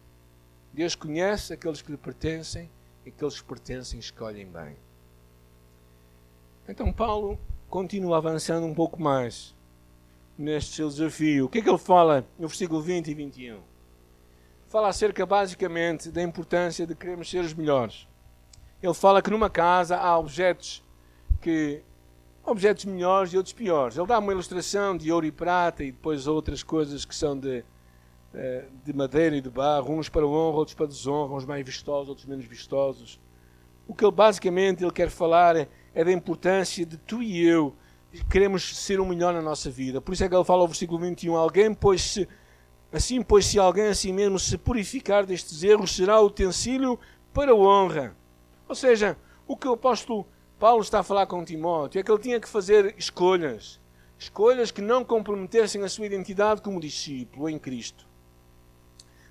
Deus 0.73 0.95
conhece 0.95 1.53
aqueles 1.53 1.83
que 1.83 1.91
lhe 1.91 1.99
pertencem 1.99 2.71
aqueles 3.07 3.41
que 3.41 3.47
pertencem 3.47 4.01
escolhem 4.01 4.47
bem. 4.47 4.77
Então 6.69 6.93
Paulo 6.93 7.39
continua 7.75 8.19
avançando 8.19 8.65
um 8.69 8.73
pouco 8.73 9.03
mais 9.03 9.53
neste 10.39 10.77
seu 10.77 10.89
desafio. 10.89 11.47
O 11.47 11.49
que 11.49 11.59
é 11.59 11.61
que 11.61 11.69
ele 11.69 11.77
fala 11.77 12.25
no 12.39 12.47
versículo 12.47 12.81
20 12.81 13.09
e 13.09 13.15
21? 13.15 13.59
Fala 14.69 14.87
acerca 14.87 15.27
basicamente 15.27 16.09
da 16.09 16.23
importância 16.23 16.87
de 16.87 16.95
queremos 16.95 17.29
ser 17.29 17.41
os 17.41 17.53
melhores. 17.53 18.07
Ele 18.81 18.95
fala 18.95 19.21
que 19.21 19.29
numa 19.29 19.51
casa 19.51 19.97
há 19.97 20.17
objetos 20.17 20.85
que 21.43 21.83
objetos 22.45 22.85
melhores 22.85 23.33
e 23.33 23.37
outros 23.37 23.53
piores. 23.53 23.99
Ele 23.99 24.07
dá 24.07 24.21
uma 24.21 24.31
ilustração 24.31 24.97
de 24.97 25.11
ouro 25.11 25.27
e 25.27 25.33
prata 25.33 25.83
e 25.83 25.91
depois 25.91 26.29
outras 26.29 26.63
coisas 26.63 27.05
que 27.05 27.13
são 27.13 27.37
de 27.37 27.65
eh, 28.35 28.67
de 28.85 28.93
madeira 28.93 29.35
e 29.35 29.41
de 29.41 29.51
barro, 29.51 29.99
uns 29.99 30.09
para 30.09 30.25
honra, 30.25 30.59
outros 30.59 30.77
para 30.77 30.87
desonra, 30.87 31.35
uns 31.35 31.45
mais 31.45 31.67
vistosos, 31.67 32.09
outros 32.09 32.29
menos 32.29 32.45
vistosos. 32.45 33.19
O 33.89 33.93
que 33.93 34.05
ele 34.05 34.13
basicamente 34.13 34.85
ele 34.85 34.93
quer 34.93 35.11
falar 35.11 35.67
é, 35.95 36.05
da 36.05 36.13
importância 36.13 36.85
de 36.85 36.97
tu 36.97 37.23
e 37.23 37.45
eu 37.45 37.75
queremos 38.31 38.77
ser 38.77 39.01
o 39.01 39.07
melhor 39.07 39.35
na 39.35 39.43
nossa 39.43 39.71
vida. 39.71 40.01
Por 40.01 40.13
isso 40.13 40.25
é 40.25 40.29
que 40.29 40.35
ele 40.35 40.45
fala 40.45 40.63
no 40.63 40.69
versículo 40.69 41.01
21, 41.01 41.35
alguém 41.37 41.75
pois 41.75 42.03
se 42.03 42.29
assim 42.93 43.23
pois 43.23 43.47
se 43.47 43.59
alguém 43.59 43.89
assim 43.89 44.13
mesmo 44.13 44.39
se 44.39 44.57
purificar 44.57 45.27
destes 45.27 45.63
erros, 45.65 45.97
será 45.97 46.21
utensílio 46.21 46.99
para 47.33 47.55
honra. 47.55 48.15
Ou 48.69 48.75
seja, 48.75 49.17
o 49.47 49.57
que 49.57 49.67
o 49.67 49.73
apóstolo 49.73 50.27
Paulo 50.59 50.83
está 50.83 51.01
a 51.01 51.03
falar 51.03 51.27
com 51.27 51.45
Timóteo 51.45 51.99
é 51.99 52.03
que 52.03 52.11
ele 52.11 52.21
tinha 52.21 52.41
que 52.41 52.49
fazer 52.49 52.95
escolhas. 52.97 53.81
Escolhas 54.17 54.71
que 54.71 54.81
não 54.81 55.05
comprometessem 55.05 55.83
a 55.83 55.89
sua 55.89 56.07
identidade 56.07 56.63
como 56.63 56.81
discípulo 56.81 57.49
em 57.49 57.59
Cristo. 57.59 58.07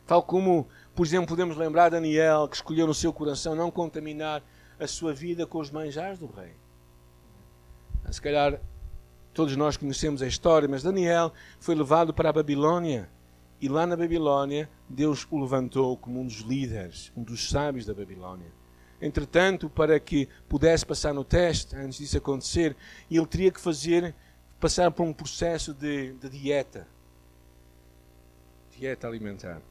Tal 0.05 0.21
como, 0.21 0.67
por 0.93 1.05
exemplo, 1.05 1.29
podemos 1.29 1.55
lembrar 1.55 1.89
Daniel, 1.89 2.47
que 2.49 2.57
escolheu 2.57 2.85
no 2.85 2.93
seu 2.93 3.13
coração 3.13 3.55
não 3.55 3.71
contaminar 3.71 4.43
a 4.79 4.87
sua 4.87 5.13
vida 5.13 5.45
com 5.45 5.59
os 5.59 5.71
manjares 5.71 6.19
do 6.19 6.27
rei. 6.27 6.53
Se 8.11 8.21
calhar 8.21 8.59
todos 9.33 9.55
nós 9.55 9.77
conhecemos 9.77 10.21
a 10.21 10.27
história, 10.27 10.67
mas 10.67 10.83
Daniel 10.83 11.33
foi 11.59 11.75
levado 11.75 12.13
para 12.13 12.29
a 12.29 12.33
Babilônia. 12.33 13.09
E 13.59 13.67
lá 13.67 13.87
na 13.87 13.95
Babilônia, 13.95 14.69
Deus 14.89 15.25
o 15.31 15.39
levantou 15.39 15.97
como 15.97 16.19
um 16.19 16.25
dos 16.25 16.41
líderes, 16.41 17.11
um 17.15 17.23
dos 17.23 17.49
sábios 17.49 17.85
da 17.85 17.93
Babilônia. 17.93 18.51
Entretanto, 19.01 19.69
para 19.69 19.99
que 19.99 20.29
pudesse 20.47 20.85
passar 20.85 21.13
no 21.13 21.23
teste, 21.23 21.75
antes 21.75 21.97
disso 21.97 22.17
acontecer, 22.17 22.75
ele 23.09 23.25
teria 23.25 23.51
que 23.51 23.59
fazer, 23.59 24.13
passar 24.59 24.91
por 24.91 25.03
um 25.03 25.13
processo 25.13 25.73
de, 25.73 26.13
de 26.13 26.29
dieta. 26.29 26.87
Dieta 28.77 29.07
alimentar. 29.07 29.61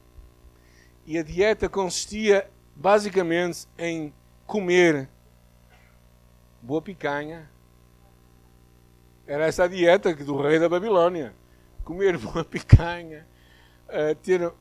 E 1.05 1.17
a 1.17 1.23
dieta 1.23 1.67
consistia 1.69 2.49
basicamente 2.75 3.67
em 3.77 4.13
comer 4.45 5.09
boa 6.61 6.81
picanha. 6.81 7.49
Era 9.25 9.45
essa 9.45 9.63
a 9.63 9.67
dieta 9.67 10.13
do 10.13 10.41
rei 10.41 10.59
da 10.59 10.69
Babilônia. 10.69 11.33
Comer 11.83 12.17
boa 12.19 12.43
picanha, 12.43 13.27
uh, 13.87 14.15
ter, 14.15 14.51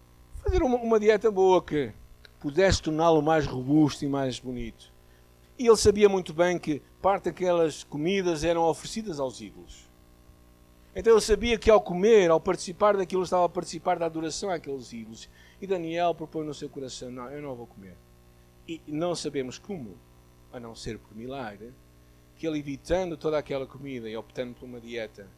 fazer 0.42 0.62
uma, 0.62 0.76
uma 0.76 0.98
dieta 0.98 1.30
boa 1.30 1.62
que 1.62 1.92
pudesse 2.40 2.82
torná-lo 2.82 3.22
mais 3.22 3.46
robusto 3.46 4.04
e 4.04 4.08
mais 4.08 4.40
bonito. 4.40 4.92
E 5.58 5.66
ele 5.66 5.76
sabia 5.76 6.08
muito 6.08 6.34
bem 6.34 6.58
que 6.58 6.82
parte 7.00 7.24
daquelas 7.24 7.84
comidas 7.84 8.42
eram 8.42 8.62
oferecidas 8.62 9.20
aos 9.20 9.40
ídolos. 9.40 9.88
Então 10.94 11.12
ele 11.12 11.20
sabia 11.20 11.58
que 11.58 11.70
ao 11.70 11.80
comer, 11.80 12.30
ao 12.30 12.40
participar 12.40 12.96
daquilo, 12.96 13.22
estava 13.22 13.44
a 13.44 13.48
participar 13.48 13.98
da 13.98 14.06
adoração 14.06 14.50
àqueles 14.50 14.92
ídolos. 14.92 15.28
E 15.60 15.66
Daniel 15.66 16.14
propõe 16.14 16.44
no 16.44 16.52
seu 16.52 16.68
coração: 16.68 17.10
Não, 17.10 17.30
eu 17.30 17.40
não 17.40 17.54
vou 17.54 17.66
comer. 17.66 17.96
E 18.66 18.80
não 18.86 19.14
sabemos 19.14 19.58
como, 19.58 19.96
a 20.52 20.60
não 20.60 20.74
ser 20.74 20.98
por 20.98 21.16
milagre, 21.16 21.72
que 22.36 22.46
ele, 22.46 22.58
evitando 22.58 23.16
toda 23.16 23.38
aquela 23.38 23.66
comida 23.66 24.08
e 24.08 24.16
optando 24.16 24.54
por 24.54 24.64
uma 24.64 24.80
dieta 24.80 25.28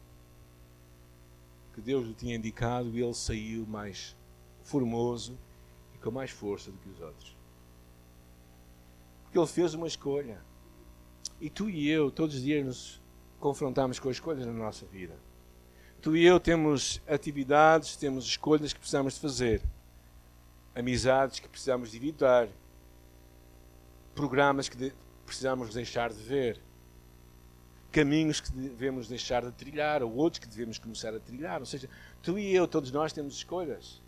que 1.73 1.81
Deus 1.81 2.07
lhe 2.07 2.13
tinha 2.13 2.35
indicado, 2.35 2.97
ele 2.97 3.13
saiu 3.13 3.65
mais 3.67 4.15
formoso 4.63 5.37
e 5.93 5.97
com 5.97 6.09
mais 6.09 6.31
força 6.31 6.71
do 6.71 6.77
que 6.77 6.89
os 6.89 7.01
outros. 7.01 7.35
Porque 9.23 9.37
ele 9.37 9.47
fez 9.47 9.73
uma 9.73 9.85
escolha. 9.85 10.41
E 11.41 11.49
tu 11.49 11.69
e 11.69 11.89
eu, 11.89 12.09
todos 12.09 12.35
os 12.35 12.41
dias, 12.41 12.65
nos 12.65 13.01
confrontamos 13.41 13.99
com 13.99 14.07
as 14.07 14.15
escolhas 14.15 14.45
na 14.45 14.53
nossa 14.53 14.85
vida. 14.85 15.15
Tu 16.01 16.15
e 16.15 16.25
eu 16.25 16.39
temos 16.39 17.01
atividades, 17.07 17.97
temos 17.97 18.25
escolhas 18.25 18.71
que 18.71 18.79
precisamos 18.79 19.15
de 19.15 19.19
fazer, 19.19 19.61
amizades 20.73 21.39
que 21.39 21.49
precisamos 21.49 21.91
de 21.91 21.97
evitar, 21.97 22.47
programas 24.15 24.69
que 24.69 24.93
precisamos 25.25 25.73
deixar 25.73 26.11
de 26.11 26.23
ver, 26.23 26.59
caminhos 27.91 28.39
que 28.39 28.51
devemos 28.51 29.07
deixar 29.07 29.43
de 29.43 29.51
trilhar, 29.51 30.01
ou 30.01 30.15
outros 30.15 30.39
que 30.39 30.47
devemos 30.47 30.79
começar 30.79 31.13
a 31.13 31.19
trilhar. 31.19 31.59
Ou 31.59 31.65
seja, 31.65 31.89
tu 32.23 32.39
e 32.39 32.55
eu, 32.55 32.67
todos 32.67 32.91
nós 32.91 33.13
temos 33.13 33.35
escolhas 33.35 34.01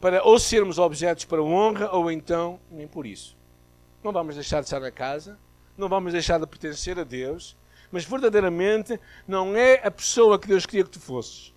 para 0.00 0.22
ou 0.22 0.38
sermos 0.38 0.78
objetos 0.78 1.24
para 1.24 1.42
honra, 1.42 1.90
ou 1.90 2.10
então 2.10 2.58
nem 2.70 2.86
por 2.86 3.06
isso. 3.06 3.36
Não 4.02 4.12
vamos 4.12 4.34
deixar 4.34 4.60
de 4.60 4.66
estar 4.66 4.80
na 4.80 4.90
casa, 4.90 5.38
não 5.78 5.88
vamos 5.88 6.12
deixar 6.12 6.38
de 6.38 6.46
pertencer 6.46 6.98
a 6.98 7.04
Deus, 7.04 7.56
mas 7.90 8.04
verdadeiramente 8.04 9.00
não 9.26 9.56
é 9.56 9.86
a 9.86 9.90
pessoa 9.90 10.38
que 10.38 10.48
Deus 10.48 10.66
queria 10.66 10.84
que 10.84 10.90
tu 10.90 11.00
fosses. 11.00 11.54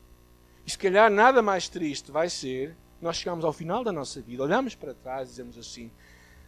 E 0.65 0.71
se 0.71 0.77
calhar 0.77 1.09
nada 1.09 1.41
mais 1.41 1.67
triste 1.67 2.11
vai 2.11 2.29
ser 2.29 2.75
nós 3.01 3.17
chegamos 3.17 3.45
ao 3.45 3.53
final 3.53 3.83
da 3.83 3.91
nossa 3.91 4.21
vida, 4.21 4.43
olhamos 4.43 4.75
para 4.75 4.93
trás 4.93 5.27
e 5.27 5.31
dizemos 5.31 5.57
assim: 5.57 5.91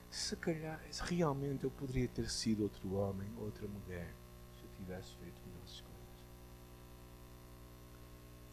se 0.10 0.36
calhar 0.36 0.82
realmente 1.02 1.64
eu 1.64 1.72
poderia 1.72 2.08
ter 2.08 2.30
sido 2.30 2.64
outro 2.64 2.94
homem, 2.96 3.30
outra 3.38 3.68
mulher, 3.68 4.14
se 4.56 4.64
eu 4.64 4.70
tivesse 4.78 5.16
feito 5.16 5.40
melhores 5.46 5.72
escolhas. 5.72 6.00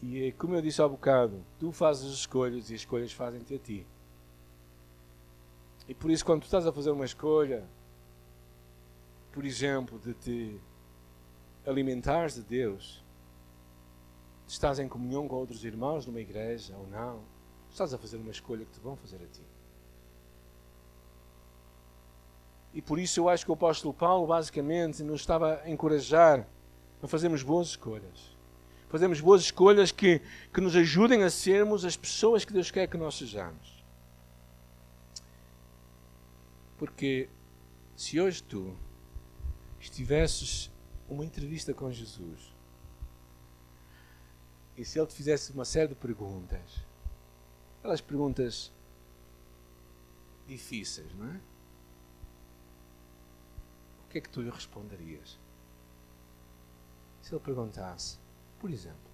E 0.03 0.33
como 0.33 0.55
eu 0.55 0.63
disse 0.63 0.83
há 0.83 0.89
bocado, 0.89 1.43
tu 1.59 1.73
fazes 1.73 2.05
as 2.05 2.19
escolhas 2.19 2.71
e 2.71 2.75
as 2.75 2.81
escolhas 2.81 3.13
fazem-te 3.13 3.55
a 3.55 3.59
ti. 3.59 3.87
E 5.89 5.95
por 5.95 6.11
isso, 6.11 6.25
quando 6.25 6.43
tu 6.43 6.45
estás 6.45 6.67
a 6.67 6.73
fazer 6.73 6.91
uma 6.91 7.05
escolha, 7.05 7.67
por 9.33 9.45
exemplo, 9.45 9.99
de 9.99 10.15
te 10.15 10.61
alimentares 11.65 12.35
de 12.35 12.43
Deus, 12.43 13.05
estás 14.47 14.79
em 14.79 14.89
comunhão 14.89 15.27
com 15.27 15.37
outros 15.37 15.65
irmãos 15.65 16.07
numa 16.07 16.21
igreja 16.21 16.77
ou 16.77 16.87
não, 16.89 17.23
estás 17.71 17.95
a 17.95 17.99
fazer 17.99 18.19
uma 18.19 18.31
escolha 18.31 18.65
que 18.65 18.73
te 18.73 18.81
vão 18.81 18.97
fazer 18.97 19.17
a 19.17 19.27
ti. 19.27 19.56
E 22.77 22.83
por 22.83 22.99
isso 22.99 23.21
eu 23.21 23.29
acho 23.31 23.43
que 23.43 23.51
o 23.51 23.55
apóstolo 23.55 23.95
Paulo 23.95 24.27
basicamente 24.27 25.03
nos 25.03 25.23
estava 25.23 25.63
a 25.65 25.71
encorajar 25.71 26.47
a 27.03 27.09
fazermos 27.09 27.43
boas 27.43 27.69
escolhas. 27.69 28.37
Fazermos 28.91 29.19
boas 29.19 29.41
escolhas 29.41 29.91
que, 29.91 30.21
que 30.53 30.61
nos 30.61 30.77
ajudem 30.77 31.23
a 31.23 31.31
sermos 31.31 31.87
as 31.87 31.97
pessoas 31.97 32.45
que 32.45 32.53
Deus 32.53 32.71
quer 32.71 32.87
que 32.87 32.99
nós 32.99 33.15
sejamos. 33.15 33.83
Porque 36.77 37.31
se 37.97 38.21
hoje 38.21 38.43
tu 38.43 38.77
estivesses 39.81 40.71
uma 41.09 41.25
entrevista 41.25 41.73
com 41.73 41.91
Jesus 41.91 42.55
e 44.77 44.85
se 44.85 44.99
ele 44.99 45.07
te 45.07 45.15
fizesse 45.15 45.51
uma 45.53 45.65
série 45.65 45.89
de 45.89 45.95
perguntas, 45.95 46.85
aquelas 47.79 48.03
perguntas 48.03 48.71
difíceis, 50.47 51.15
não 51.15 51.31
é? 51.31 51.56
Que 54.17 54.19
é 54.19 54.21
que 54.23 54.31
tu 54.31 54.41
lhe 54.41 54.49
responderias? 54.49 55.39
Se 57.21 57.35
ele 57.35 57.45
perguntasse, 57.45 58.19
por 58.59 58.71
exemplo, 58.71 59.11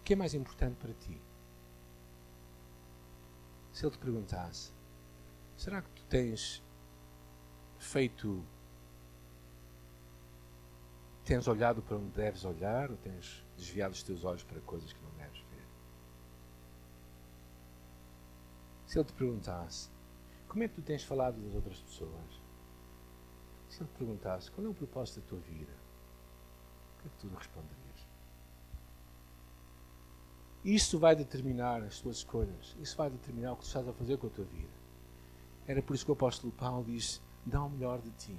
o 0.00 0.02
que 0.02 0.14
é 0.14 0.16
mais 0.16 0.32
importante 0.32 0.76
para 0.76 0.94
ti? 0.94 1.20
Se 3.70 3.84
ele 3.84 3.92
te 3.92 3.98
perguntasse, 3.98 4.72
será 5.58 5.82
que 5.82 5.90
tu 5.90 6.02
tens 6.06 6.62
feito. 7.78 8.42
Tens 11.22 11.46
olhado 11.46 11.82
para 11.82 11.98
onde 11.98 12.08
deves 12.12 12.46
olhar 12.46 12.90
ou 12.90 12.96
tens 12.96 13.44
desviado 13.58 13.92
os 13.92 14.02
teus 14.02 14.24
olhos 14.24 14.42
para 14.42 14.58
coisas 14.62 14.90
que 14.90 15.02
não 15.02 15.10
deves 15.18 15.40
ver? 15.50 15.66
Se 18.86 18.98
ele 18.98 19.04
te 19.04 19.12
perguntasse, 19.12 19.90
como 20.48 20.62
é 20.62 20.68
que 20.68 20.76
tu 20.76 20.80
tens 20.80 21.04
falado 21.04 21.38
das 21.42 21.54
outras 21.54 21.78
pessoas? 21.82 22.37
Se 23.78 23.84
ele 23.84 23.90
te 23.92 23.98
perguntasse 23.98 24.50
qual 24.50 24.66
é 24.66 24.70
o 24.70 24.74
propósito 24.74 25.20
da 25.20 25.28
tua 25.28 25.38
vida, 25.38 25.70
o 25.70 27.02
que 27.02 27.06
é 27.06 27.10
que 27.10 27.16
tu 27.18 27.28
responderias? 27.28 28.08
Isso 30.64 30.98
vai 30.98 31.14
determinar 31.14 31.84
as 31.84 32.00
tuas 32.00 32.16
escolhas. 32.16 32.76
Isso 32.80 32.96
vai 32.96 33.08
determinar 33.08 33.52
o 33.52 33.56
que 33.56 33.62
tu 33.62 33.66
estás 33.68 33.86
a 33.86 33.92
fazer 33.92 34.18
com 34.18 34.26
a 34.26 34.30
tua 34.30 34.44
vida. 34.46 34.68
Era 35.64 35.80
por 35.80 35.94
isso 35.94 36.04
que 36.04 36.10
o 36.10 36.14
apóstolo 36.14 36.52
Paulo 36.54 36.84
disse: 36.84 37.20
dá 37.46 37.62
o 37.62 37.70
melhor 37.70 38.00
de 38.00 38.10
ti. 38.10 38.36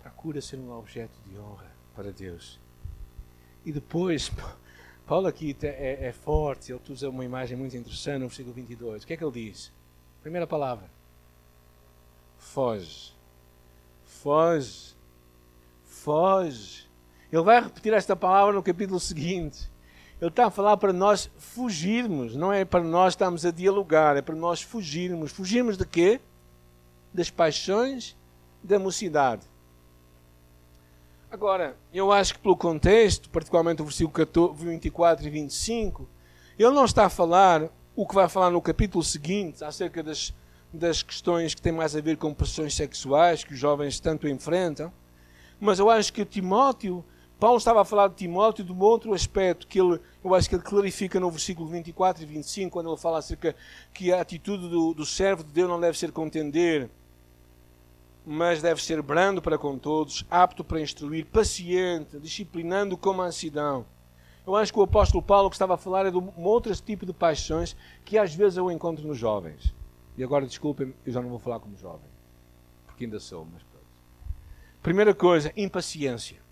Procura 0.00 0.40
ser 0.40 0.56
um 0.56 0.72
objeto 0.72 1.20
de 1.26 1.38
honra 1.38 1.70
para 1.94 2.10
Deus. 2.10 2.58
E 3.62 3.72
depois, 3.72 4.30
Paulo 5.06 5.26
aqui 5.26 5.54
é, 5.62 6.06
é 6.06 6.12
forte, 6.12 6.72
ele 6.72 6.80
usa 6.88 7.10
uma 7.10 7.26
imagem 7.26 7.58
muito 7.58 7.76
interessante 7.76 8.20
no 8.20 8.28
versículo 8.28 8.54
22. 8.54 9.02
O 9.02 9.06
que 9.06 9.12
é 9.12 9.16
que 9.18 9.24
ele 9.24 9.50
diz? 9.50 9.70
Primeira 10.22 10.46
palavra: 10.46 10.88
foge 12.38 13.13
foge, 14.22 14.94
foge. 15.84 16.88
Ele 17.32 17.42
vai 17.42 17.60
repetir 17.60 17.92
esta 17.92 18.14
palavra 18.14 18.54
no 18.54 18.62
capítulo 18.62 19.00
seguinte. 19.00 19.70
Ele 20.20 20.30
está 20.30 20.46
a 20.46 20.50
falar 20.50 20.76
para 20.76 20.92
nós 20.92 21.28
fugirmos, 21.36 22.36
não 22.36 22.52
é 22.52 22.64
para 22.64 22.82
nós 22.82 23.12
estarmos 23.12 23.44
a 23.44 23.50
dialogar, 23.50 24.16
é 24.16 24.22
para 24.22 24.34
nós 24.34 24.62
fugirmos. 24.62 25.32
Fugirmos 25.32 25.76
de 25.76 25.84
quê? 25.84 26.20
Das 27.12 27.30
paixões 27.30 28.16
da 28.62 28.78
mocidade. 28.78 29.42
Agora, 31.30 31.76
eu 31.92 32.12
acho 32.12 32.34
que 32.34 32.40
pelo 32.40 32.56
contexto, 32.56 33.28
particularmente 33.28 33.82
o 33.82 33.84
versículo 33.84 34.12
14, 34.12 34.64
24 34.64 35.26
e 35.26 35.30
25, 35.30 36.08
ele 36.56 36.70
não 36.70 36.84
está 36.84 37.06
a 37.06 37.10
falar 37.10 37.68
o 37.96 38.06
que 38.06 38.14
vai 38.14 38.28
falar 38.28 38.50
no 38.50 38.62
capítulo 38.62 39.02
seguinte 39.02 39.64
acerca 39.64 40.02
das 40.02 40.32
das 40.74 41.02
questões 41.02 41.54
que 41.54 41.62
têm 41.62 41.72
mais 41.72 41.94
a 41.94 42.00
ver 42.00 42.16
com 42.16 42.34
pressões 42.34 42.74
sexuais 42.74 43.44
que 43.44 43.54
os 43.54 43.58
jovens 43.58 44.00
tanto 44.00 44.28
enfrentam. 44.28 44.92
Mas 45.60 45.78
eu 45.78 45.88
acho 45.88 46.12
que 46.12 46.24
Timóteo, 46.24 47.04
Paulo 47.38 47.58
estava 47.58 47.80
a 47.80 47.84
falar 47.84 48.08
de 48.08 48.16
Timóteo 48.16 48.64
de 48.64 48.72
um 48.72 48.80
outro 48.80 49.14
aspecto 49.14 49.66
que 49.66 49.80
ele, 49.80 50.00
eu 50.22 50.34
acho 50.34 50.48
que 50.48 50.56
ele 50.56 50.62
clarifica 50.62 51.20
no 51.20 51.30
versículo 51.30 51.68
24 51.68 52.22
e 52.22 52.26
25, 52.26 52.70
quando 52.70 52.90
ele 52.90 53.00
fala 53.00 53.18
acerca 53.18 53.54
que 53.92 54.12
a 54.12 54.20
atitude 54.20 54.68
do, 54.68 54.92
do 54.92 55.06
servo 55.06 55.44
de 55.44 55.52
Deus 55.52 55.68
não 55.68 55.80
deve 55.80 55.96
ser 55.96 56.10
contender, 56.10 56.90
mas 58.26 58.60
deve 58.60 58.82
ser 58.82 59.00
brando 59.00 59.40
para 59.40 59.58
com 59.58 59.78
todos, 59.78 60.24
apto 60.30 60.64
para 60.64 60.80
instruir, 60.80 61.26
paciente, 61.26 62.18
disciplinando 62.18 62.96
com 62.96 63.12
mansidão. 63.12 63.86
Eu 64.46 64.56
acho 64.56 64.72
que 64.72 64.78
o 64.78 64.82
apóstolo 64.82 65.22
Paulo 65.22 65.48
que 65.48 65.56
estava 65.56 65.74
a 65.74 65.78
falar 65.78 66.06
é 66.06 66.10
de 66.10 66.18
um 66.18 66.44
outro 66.44 66.74
tipo 66.74 67.06
de 67.06 67.12
paixões 67.12 67.76
que 68.04 68.18
às 68.18 68.34
vezes 68.34 68.58
eu 68.58 68.70
encontro 68.70 69.06
nos 69.06 69.16
jovens. 69.16 69.72
E 70.16 70.22
agora, 70.22 70.46
desculpem, 70.46 70.94
eu 71.04 71.12
já 71.12 71.20
não 71.20 71.28
vou 71.28 71.38
falar 71.38 71.60
como 71.60 71.76
jovem, 71.76 72.08
porque 72.86 73.04
ainda 73.04 73.18
sou, 73.18 73.44
mas 73.44 73.62
pronto. 73.62 73.84
Primeira 74.82 75.14
coisa, 75.14 75.52
impaciência. 75.56 76.42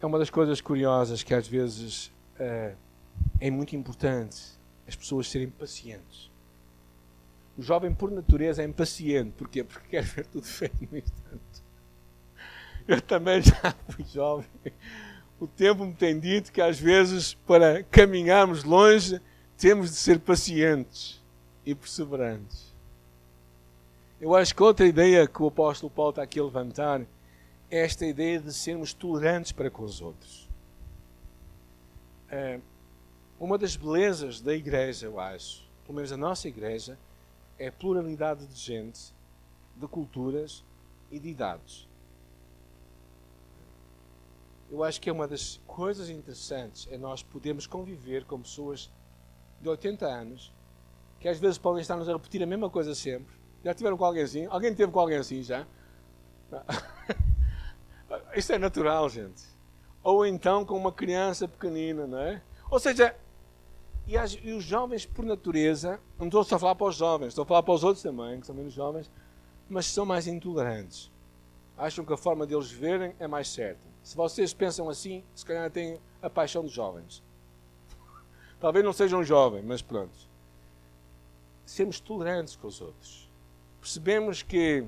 É 0.00 0.06
uma 0.06 0.18
das 0.18 0.30
coisas 0.30 0.60
curiosas 0.60 1.22
que 1.22 1.32
às 1.32 1.46
vezes 1.46 2.12
é, 2.36 2.74
é 3.40 3.50
muito 3.50 3.76
importante 3.76 4.58
as 4.88 4.96
pessoas 4.96 5.28
serem 5.28 5.48
pacientes. 5.48 6.30
O 7.56 7.62
jovem, 7.62 7.94
por 7.94 8.10
natureza, 8.10 8.62
é 8.62 8.64
impaciente. 8.64 9.32
Porquê? 9.36 9.62
Porque 9.62 9.88
quer 9.88 10.02
ver 10.02 10.26
tudo 10.26 10.46
feito 10.46 10.88
no 10.90 10.98
instante. 10.98 11.62
Eu 12.88 13.00
também 13.00 13.42
já 13.42 13.74
fui 13.90 14.04
jovem. 14.04 14.48
O 15.38 15.46
tempo 15.46 15.84
me 15.84 15.94
tem 15.94 16.18
dito 16.18 16.50
que, 16.50 16.60
às 16.60 16.78
vezes, 16.78 17.34
para 17.34 17.82
caminharmos 17.84 18.64
longe, 18.64 19.20
temos 19.62 19.90
de 19.90 19.96
ser 19.96 20.18
pacientes 20.18 21.20
e 21.64 21.72
perseverantes. 21.72 22.74
Eu 24.20 24.34
acho 24.34 24.52
que 24.52 24.60
outra 24.60 24.84
ideia 24.84 25.24
que 25.24 25.40
o 25.40 25.46
apóstolo 25.46 25.88
Paulo 25.88 26.10
está 26.10 26.22
aqui 26.24 26.40
a 26.40 26.42
levantar 26.42 27.00
é 27.70 27.84
esta 27.84 28.04
ideia 28.04 28.40
de 28.40 28.52
sermos 28.52 28.92
tolerantes 28.92 29.52
para 29.52 29.70
com 29.70 29.84
os 29.84 30.00
outros. 30.00 30.48
É, 32.28 32.58
uma 33.38 33.56
das 33.56 33.76
belezas 33.76 34.40
da 34.40 34.52
igreja, 34.52 35.06
eu 35.06 35.20
acho, 35.20 35.62
pelo 35.86 35.94
menos 35.94 36.10
a 36.10 36.16
nossa 36.16 36.48
igreja, 36.48 36.98
é 37.56 37.68
a 37.68 37.72
pluralidade 37.72 38.44
de 38.44 38.58
gente, 38.58 39.14
de 39.76 39.86
culturas 39.86 40.64
e 41.08 41.20
de 41.20 41.28
idades. 41.28 41.86
Eu 44.68 44.82
acho 44.82 45.00
que 45.00 45.08
é 45.08 45.12
uma 45.12 45.28
das 45.28 45.60
coisas 45.68 46.10
interessantes 46.10 46.88
é 46.90 46.98
nós 46.98 47.22
podermos 47.22 47.64
conviver 47.64 48.24
com 48.24 48.40
pessoas 48.40 48.90
de 49.62 49.68
80 49.68 50.06
anos 50.06 50.52
que 51.22 51.28
às 51.28 51.38
vezes 51.38 51.56
podem 51.56 51.80
estar-nos 51.80 52.08
a 52.08 52.12
repetir 52.12 52.42
a 52.42 52.46
mesma 52.46 52.68
coisa 52.68 52.96
sempre. 52.96 53.32
Já 53.64 53.72
tiveram 53.72 53.96
com 53.96 54.04
alguém 54.04 54.24
assim? 54.24 54.46
Alguém 54.46 54.74
teve 54.74 54.90
com 54.90 54.98
alguém 54.98 55.18
assim 55.18 55.40
já? 55.40 55.64
Isto 58.34 58.52
é 58.54 58.58
natural, 58.58 59.08
gente. 59.08 59.44
Ou 60.02 60.26
então 60.26 60.64
com 60.64 60.76
uma 60.76 60.90
criança 60.90 61.46
pequenina, 61.46 62.08
não 62.08 62.18
é? 62.18 62.42
Ou 62.68 62.80
seja, 62.80 63.14
e, 64.06 64.18
as, 64.18 64.32
e, 64.42 64.52
os 64.52 64.64
jovens, 64.64 65.06
por 65.06 65.24
natureza, 65.24 66.00
não 66.18 66.26
estou 66.26 66.42
só 66.42 66.56
a 66.56 66.58
falar 66.58 66.74
para 66.74 66.88
os 66.88 66.96
jovens, 66.96 67.28
estou 67.28 67.44
a 67.44 67.46
falar 67.46 67.62
para 67.62 67.74
os 67.74 67.84
outros 67.84 68.02
também, 68.02 68.40
que 68.40 68.46
são 68.46 68.56
menos 68.56 68.72
jovens, 68.72 69.08
mas 69.68 69.86
são 69.86 70.04
mais 70.04 70.26
intolerantes. 70.26 71.10
Acham 71.78 72.04
que 72.04 72.12
a 72.12 72.16
forma 72.16 72.44
deles 72.44 72.70
verem 72.70 73.14
é 73.20 73.28
mais 73.28 73.48
certa. 73.48 73.80
Se 74.02 74.16
vocês 74.16 74.52
pensam 74.52 74.88
assim, 74.88 75.22
se 75.34 75.46
calhar 75.46 75.70
têm 75.70 76.00
a 76.20 76.28
paixão 76.28 76.64
dos 76.64 76.72
jovens. 76.72 77.22
Talvez 78.62 78.84
não 78.84 78.92
sejam 78.92 79.24
jovens, 79.24 79.64
mas 79.64 79.82
pronto. 79.82 80.16
Sermos 81.66 81.98
tolerantes 81.98 82.54
com 82.54 82.68
os 82.68 82.80
outros. 82.80 83.28
Percebemos 83.80 84.40
que 84.40 84.86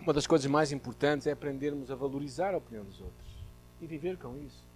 uma 0.00 0.12
das 0.12 0.26
coisas 0.26 0.50
mais 0.50 0.72
importantes 0.72 1.24
é 1.24 1.30
aprendermos 1.30 1.88
a 1.88 1.94
valorizar 1.94 2.52
a 2.52 2.56
opinião 2.56 2.84
dos 2.84 3.00
outros 3.00 3.28
e 3.80 3.86
viver 3.86 4.16
com 4.16 4.36
isso. 4.38 4.66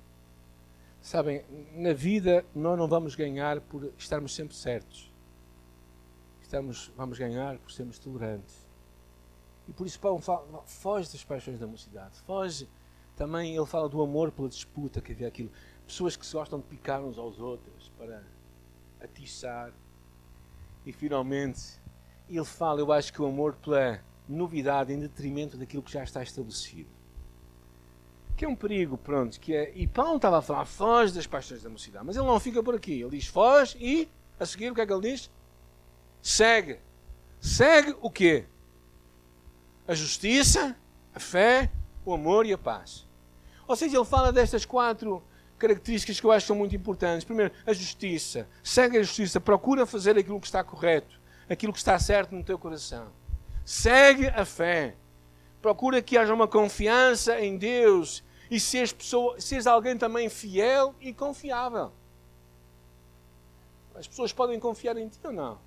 Sabem, 1.03 1.45
na 1.75 1.93
vida 1.93 2.45
nós 2.55 2.79
não 2.79 2.87
vamos 2.87 3.17
ganhar 3.17 3.61
por 3.63 3.93
estarmos 3.99 4.33
sempre 4.33 4.55
certos. 4.55 5.13
Estamos, 6.41 6.93
vamos 6.97 7.19
ganhar 7.19 7.59
por 7.59 7.73
sermos 7.73 7.99
tolerantes. 7.99 8.65
E 9.69 9.73
por 9.73 9.89
isso 9.89 9.99
Paulo 9.99 10.21
fala, 10.21 10.63
foge 10.67 11.11
das 11.11 11.25
paixões 11.25 11.59
da 11.59 11.67
mocidade. 11.67 12.17
Foge 12.21 12.69
também, 13.17 13.57
ele 13.57 13.67
fala 13.67 13.89
do 13.89 14.01
amor 14.01 14.31
pela 14.31 14.49
disputa, 14.49 15.01
que 15.01 15.11
havia 15.11 15.27
aquilo. 15.27 15.51
Pessoas 15.91 16.17
que 16.17 16.25
se 16.25 16.33
gostam 16.33 16.61
de 16.61 16.67
picar 16.67 17.03
uns 17.03 17.19
aos 17.19 17.41
outros 17.41 17.91
para 17.99 18.23
atiçar. 19.03 19.73
E 20.87 20.93
finalmente, 20.93 21.81
ele 22.29 22.45
fala, 22.45 22.79
eu 22.79 22.93
acho 22.93 23.13
que 23.13 23.21
o 23.21 23.27
amor 23.27 23.57
pela 23.57 24.01
novidade 24.29 24.93
em 24.93 25.01
detrimento 25.01 25.57
daquilo 25.57 25.83
que 25.83 25.91
já 25.91 26.05
está 26.05 26.23
estabelecido. 26.23 26.89
Que 28.37 28.45
é 28.45 28.49
um 28.49 28.55
perigo, 28.55 28.97
pronto. 28.97 29.41
Que 29.41 29.53
é, 29.53 29.73
e 29.75 29.85
Paulo 29.89 30.15
estava 30.15 30.39
a 30.39 30.43
falar, 30.43 30.65
foge 30.65 31.13
das 31.13 31.27
paixões 31.27 31.61
da 31.61 31.69
mocidade. 31.69 32.07
Mas 32.07 32.15
ele 32.15 32.25
não 32.25 32.39
fica 32.39 32.63
por 32.63 32.77
aqui. 32.77 33.01
Ele 33.01 33.19
diz, 33.19 33.27
foge 33.27 33.77
e, 33.81 34.09
a 34.39 34.47
seguir, 34.47 34.71
o 34.71 34.77
que 34.77 34.83
é 34.83 34.87
que 34.87 34.93
ele 34.93 35.11
diz? 35.11 35.29
Segue. 36.23 36.79
Segue 37.41 37.97
o 38.01 38.09
quê? 38.09 38.47
A 39.89 39.95
justiça, 39.95 40.77
a 41.13 41.19
fé, 41.19 41.69
o 42.05 42.15
amor 42.15 42.47
e 42.47 42.53
a 42.53 42.59
paz. 42.59 43.09
Ou 43.67 43.75
seja, 43.75 43.97
ele 43.97 44.05
fala 44.05 44.33
destas 44.33 44.65
quatro 44.65 45.21
características 45.61 46.19
que 46.19 46.27
eu 46.27 46.33
acho 46.33 46.45
que 46.45 46.49
são 46.49 46.57
muito 46.57 46.75
importantes. 46.75 47.25
Primeiro, 47.25 47.53
a 47.67 47.73
justiça. 47.73 48.49
Segue 48.65 48.99
a 48.99 49.03
justiça. 49.03 49.41
Procura 49.41 49.87
fazer 49.87 50.19
aquilo 50.19 50.41
que 50.41 50.47
está 50.47 50.65
correto. 50.65 51.21
Aquilo 51.49 51.73
que 51.73 51.79
está 51.79 51.99
certo 51.99 52.35
no 52.35 52.43
teu 52.43 52.59
coração. 52.59 53.09
Segue 53.65 54.27
a 54.29 54.45
fé. 54.45 54.97
Procura 55.61 56.01
que 56.01 56.17
haja 56.17 56.33
uma 56.33 56.49
confiança 56.49 57.39
em 57.39 57.57
Deus 57.59 58.25
e 58.51 58.59
seres, 58.59 58.93
pessoa, 58.93 59.41
seres 59.41 59.67
alguém 59.67 59.97
também 59.97 60.29
fiel 60.29 60.95
e 61.01 61.13
confiável. 61.13 61.93
As 63.95 64.09
pessoas 64.09 64.33
podem 64.33 64.59
confiar 64.59 64.97
em 64.97 65.09
ti 65.09 65.21
ou 65.23 65.33
não? 65.33 65.59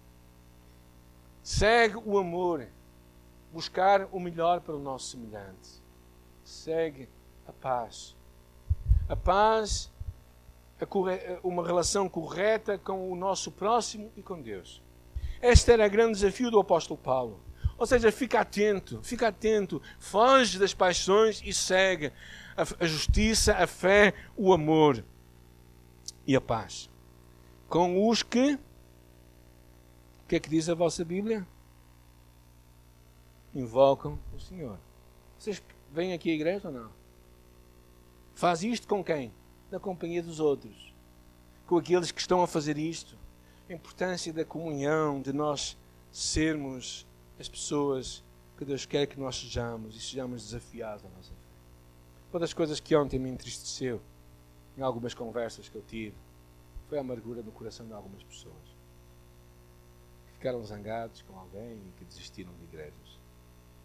Segue 1.44 1.98
o 2.04 2.18
amor. 2.18 2.68
Buscar 3.54 4.08
o 4.12 4.20
melhor 4.20 4.62
para 4.62 4.76
o 4.76 4.80
nosso 4.80 5.12
semelhante. 5.12 5.82
Segue 6.44 7.08
a 7.48 7.54
paz. 7.54 8.16
A 9.08 9.16
paz, 9.16 9.92
uma 11.44 11.66
relação 11.66 12.08
correta 12.08 12.78
com 12.78 13.12
o 13.12 13.16
nosso 13.16 13.52
próximo 13.52 14.12
e 14.16 14.22
com 14.22 14.42
Deus. 14.42 14.82
Este 15.42 15.72
era 15.72 15.86
o 15.86 15.90
grande 15.90 16.14
desafio 16.14 16.50
do 16.50 16.60
apóstolo 16.60 16.98
Paulo. 16.98 17.40
Ou 17.78 17.86
seja, 17.86 18.12
fica 18.12 18.40
atento, 18.40 19.02
fica 19.04 19.28
atento, 19.28 19.82
foge 20.00 20.58
das 20.58 20.74
paixões 20.74 21.42
e 21.44 21.54
segue 21.54 22.12
a, 22.56 22.86
justiça, 22.86 23.56
a 23.56 23.68
fé, 23.68 24.14
o 24.38 24.54
amor 24.54 25.04
e 26.26 26.36
a 26.36 26.42
paz. 26.42 26.90
Com 27.68 28.08
os 28.08 28.24
que. 28.24 28.54
O 28.54 30.28
que 30.28 30.36
é 30.38 30.40
que 30.40 30.50
diz 30.50 30.70
a 30.70 30.76
vossa 30.76 31.04
Bíblia? 31.04 31.46
Invocam 33.54 34.18
o 34.34 34.40
Senhor. 34.40 34.78
Vocês 35.38 35.62
vêm 35.92 36.14
aqui 36.14 36.32
à 36.32 36.34
igreja 36.34 36.70
ou 36.70 36.74
não? 36.74 37.03
Faz 38.34 38.64
isto 38.64 38.88
com 38.88 39.04
quem? 39.04 39.32
Na 39.72 39.80
companhia 39.80 40.22
dos 40.22 40.40
outros. 40.40 40.94
Com 41.68 41.78
aqueles 41.78 42.12
que 42.12 42.20
estão 42.20 42.42
a 42.42 42.48
fazer 42.48 42.78
isto. 42.78 43.18
A 43.70 43.74
importância 43.74 44.34
da 44.34 44.44
comunhão, 44.44 45.22
de 45.22 45.32
nós 45.32 45.78
sermos 46.12 47.08
as 47.40 47.48
pessoas 47.48 48.24
que 48.58 48.66
Deus 48.66 48.86
quer 48.86 49.08
que 49.08 49.20
nós 49.20 49.36
sejamos 49.36 49.96
e 49.96 50.00
sejamos 50.00 50.44
desafiados 50.44 51.06
à 51.06 51.10
nossa 51.10 51.30
fé. 51.30 51.54
Uma 52.32 52.40
das 52.40 52.54
coisas 52.54 52.80
que 52.80 52.96
ontem 52.96 53.20
me 53.20 53.30
entristeceu, 53.30 54.02
em 54.78 54.82
algumas 54.82 55.14
conversas 55.14 55.70
que 55.70 55.76
eu 55.76 55.82
tive, 55.82 56.16
foi 56.88 56.98
a 56.98 57.02
amargura 57.02 57.42
no 57.42 57.52
coração 57.52 57.86
de 57.86 57.94
algumas 57.94 58.24
pessoas. 58.24 58.56
Que 60.28 60.34
ficaram 60.34 60.64
zangados 60.64 61.22
com 61.24 61.38
alguém 61.38 61.78
e 61.78 61.92
que 61.98 62.06
desistiram 62.06 62.54
de 62.54 62.64
igrejas. 62.64 63.20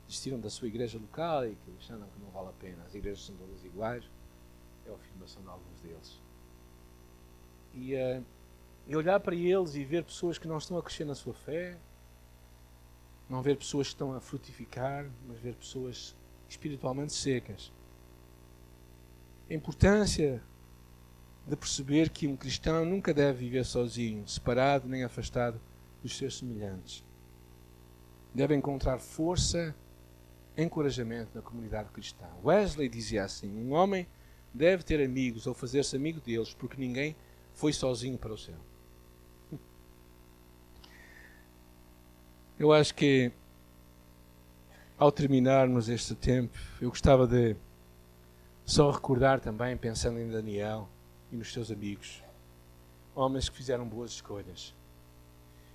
Desistiram 0.07 0.41
da 0.41 0.51
sua 0.51 0.69
igreja 0.69 0.99
local 0.99 1.47
e 1.47 1.57
que 1.57 1.73
acharam 1.79 2.07
que 2.09 2.21
não 2.21 2.31
vale 2.31 2.49
a 2.49 2.53
pena. 2.53 2.85
As 2.85 2.95
igrejas 2.95 3.25
são 3.25 3.37
todas 3.37 3.65
iguais. 3.65 4.05
É 4.89 4.91
a 4.91 4.95
afirmação 4.95 5.43
de 5.43 5.49
alguns 5.49 5.81
deles. 5.81 6.23
E, 7.75 7.95
uh, 7.95 8.25
e 8.87 8.97
olhar 8.97 9.21
para 9.21 9.35
eles 9.35 9.75
e 9.75 9.85
ver 9.85 10.03
pessoas 10.03 10.39
que 10.39 10.49
não 10.49 10.57
estão 10.57 10.79
a 10.79 10.83
crescer 10.83 11.05
na 11.05 11.15
sua 11.15 11.35
fé, 11.35 11.77
não 13.29 13.43
ver 13.43 13.57
pessoas 13.57 13.89
que 13.89 13.95
estão 13.95 14.15
a 14.15 14.21
frutificar, 14.21 15.07
mas 15.27 15.39
ver 15.39 15.55
pessoas 15.55 16.17
espiritualmente 16.49 17.13
secas. 17.13 17.71
A 19.51 19.55
importância 19.55 20.43
de 21.47 21.57
perceber 21.57 22.11
que 22.11 22.27
um 22.27 22.37
cristão 22.37 22.85
nunca 22.85 23.13
deve 23.13 23.41
viver 23.41 23.65
sozinho, 23.65 24.27
separado 24.27 24.89
nem 24.89 25.05
afastado 25.05 25.61
dos 26.03 26.17
seus 26.17 26.39
semelhantes. 26.39 27.05
Deve 28.35 28.55
encontrar 28.55 28.99
força, 28.99 29.75
encorajamento 30.57 31.31
na 31.35 31.43
comunidade 31.43 31.91
cristã. 31.91 32.27
Wesley 32.45 32.89
dizia 32.89 33.25
assim: 33.25 33.51
um 33.51 33.73
homem 33.73 34.07
deve 34.59 34.83
ter 34.83 35.03
amigos 35.03 35.47
ou 35.47 35.55
fazer-se 35.55 35.97
amigo 35.97 36.21
deles, 36.21 36.53
porque 36.53 36.77
ninguém 36.79 37.15
foi 37.55 37.73
sozinho 37.73 38.19
para 38.19 38.35
o 38.35 38.37
céu. 38.37 38.59
Eu 42.59 42.73
acho 42.73 42.93
que 42.95 43.31
ao 44.99 45.13
terminarmos 45.13 45.89
este 45.89 46.13
tempo, 46.17 46.59
eu 46.81 46.91
gostava 46.91 47.25
de 47.25 47.55
só 48.65 48.91
recordar 48.91 49.39
também, 49.39 49.77
pensando 49.77 50.19
em 50.19 50.29
Daniel 50.29 50.89
e 51.31 51.37
nos 51.37 51.53
seus 51.53 51.71
amigos, 51.71 52.21
homens 53.15 53.49
que 53.49 53.57
fizeram 53.57 53.87
boas 53.87 54.11
escolhas. 54.11 54.75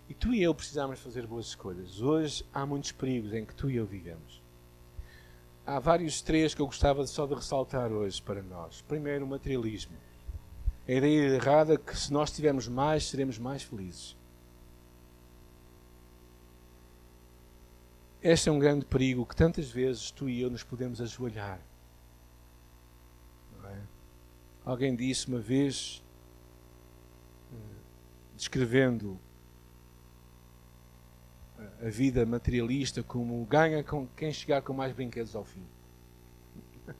E 0.09 0.13
tu 0.13 0.33
e 0.33 0.43
eu 0.43 0.53
precisamos 0.53 0.99
fazer 0.99 1.25
boas 1.25 1.45
escolhas. 1.47 2.01
Hoje 2.01 2.45
há 2.53 2.65
muitos 2.65 2.91
perigos 2.91 3.33
em 3.33 3.45
que 3.45 3.55
tu 3.55 3.69
e 3.69 3.77
eu 3.77 3.85
vivemos. 3.85 4.42
Há 5.65 5.79
vários 5.79 6.21
três 6.21 6.53
que 6.53 6.61
eu 6.61 6.65
gostava 6.65 7.07
só 7.07 7.25
de 7.25 7.33
ressaltar 7.33 7.91
hoje 7.91 8.21
para 8.21 8.41
nós. 8.41 8.81
Primeiro, 8.81 9.25
o 9.25 9.27
materialismo. 9.27 9.95
A 10.85 10.91
ideia 10.91 11.35
errada 11.35 11.77
que 11.77 11.97
se 11.97 12.11
nós 12.11 12.31
tivermos 12.31 12.67
mais, 12.67 13.05
seremos 13.07 13.39
mais 13.39 13.63
felizes. 13.63 14.17
Este 18.21 18.49
é 18.49 18.51
um 18.51 18.59
grande 18.59 18.85
perigo 18.85 19.25
que 19.25 19.35
tantas 19.35 19.69
vezes 19.69 20.11
tu 20.11 20.29
e 20.29 20.41
eu 20.41 20.49
nos 20.49 20.63
podemos 20.63 20.99
ajoelhar. 20.99 21.59
É? 23.65 23.77
Alguém 24.65 24.95
disse 24.95 25.27
uma 25.27 25.39
vez, 25.39 26.03
eh, 27.53 27.57
descrevendo 28.35 29.17
a 31.83 31.89
vida 31.89 32.25
materialista 32.25 33.03
como 33.03 33.43
ganha 33.45 33.83
com 33.83 34.07
quem 34.15 34.31
chegar 34.31 34.61
com 34.61 34.71
mais 34.71 34.93
brinquedos 34.93 35.35
ao 35.35 35.43
fim. 35.43 35.65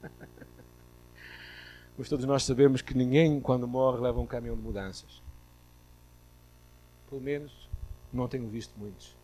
Mas 1.98 2.10
todos 2.10 2.26
nós 2.26 2.44
sabemos 2.44 2.82
que 2.82 2.94
ninguém, 2.94 3.40
quando 3.40 3.66
morre, 3.66 4.02
leva 4.02 4.20
um 4.20 4.26
caminhão 4.26 4.58
de 4.58 4.62
mudanças. 4.62 5.24
Pelo 7.08 7.22
menos 7.22 7.70
não 8.12 8.28
tenho 8.28 8.48
visto 8.50 8.78
muitos 8.78 9.16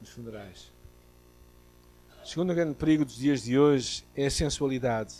nos 0.00 0.08
funerais. 0.08 0.72
O 2.22 2.26
segundo 2.26 2.54
grande 2.54 2.74
perigo 2.74 3.04
dos 3.04 3.16
dias 3.16 3.42
de 3.42 3.58
hoje 3.58 4.02
é 4.14 4.26
a 4.26 4.30
sensualidade. 4.30 5.16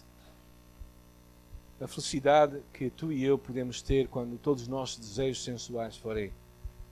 A 1.78 1.86
felicidade 1.86 2.62
que 2.72 2.88
tu 2.88 3.12
e 3.12 3.22
eu 3.22 3.36
podemos 3.36 3.82
ter 3.82 4.08
quando 4.08 4.38
todos 4.38 4.62
os 4.62 4.68
nossos 4.68 4.98
desejos 4.98 5.44
sensuais 5.44 5.98
forem 5.98 6.32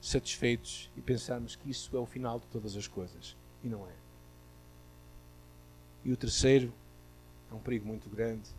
satisfeitos 0.05 0.90
e 0.94 1.00
pensarmos 1.00 1.57
que 1.57 1.70
isso 1.70 1.96
é 1.96 1.98
o 1.98 2.05
final 2.05 2.38
de 2.38 2.46
todas 2.48 2.76
as 2.76 2.86
coisas. 2.86 3.34
E 3.62 3.68
não 3.68 3.88
é. 3.88 3.94
E 6.05 6.12
o 6.12 6.16
terceiro 6.16 6.74
é 7.50 7.55
um 7.55 7.59
perigo 7.59 7.86
muito 7.86 8.11
grande, 8.11 8.50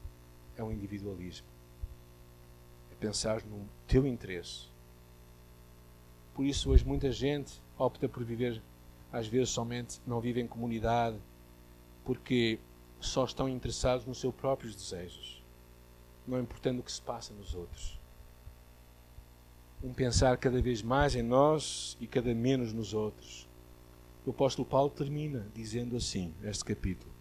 é 0.58 0.64
o 0.64 0.72
individualismo. 0.72 1.46
É 2.92 2.96
pensar 2.96 3.44
no 3.44 3.70
teu 3.88 4.08
interesse. 4.08 4.70
Por 6.34 6.44
isso 6.46 6.72
hoje 6.72 6.84
muita 6.84 7.12
gente 7.12 7.62
opta 7.78 8.10
por 8.10 8.24
viver, 8.24 8.60
às 9.12 9.28
vezes 9.28 9.50
somente 9.50 10.02
não 10.08 10.20
vive 10.20 10.42
em 10.42 10.48
comunidade, 10.48 11.20
porque 12.04 12.60
só 13.00 13.24
estão 13.24 13.48
interessados 13.48 14.04
nos 14.08 14.20
seus 14.20 14.34
próprios 14.34 14.76
desejos, 14.76 15.44
não 16.28 16.40
importando 16.40 16.80
o 16.80 16.84
que 16.84 16.92
se 16.92 17.02
passa 17.02 17.36
nos 17.36 17.54
outros 17.54 18.00
um 19.86 19.94
pensar 19.94 20.36
cada 20.38 20.60
vez 20.60 20.82
mais 20.82 21.16
em 21.16 21.22
nós 21.22 21.96
e 22.02 22.08
cada 22.08 22.34
menos 22.34 22.74
nos 22.74 22.92
outros. 22.92 23.48
O 24.26 24.32
apóstolo 24.32 24.68
Paulo 24.68 24.90
termina 24.90 25.46
dizendo 25.54 25.96
assim, 25.96 26.34
este 26.44 26.66
capítulo: 26.66 27.14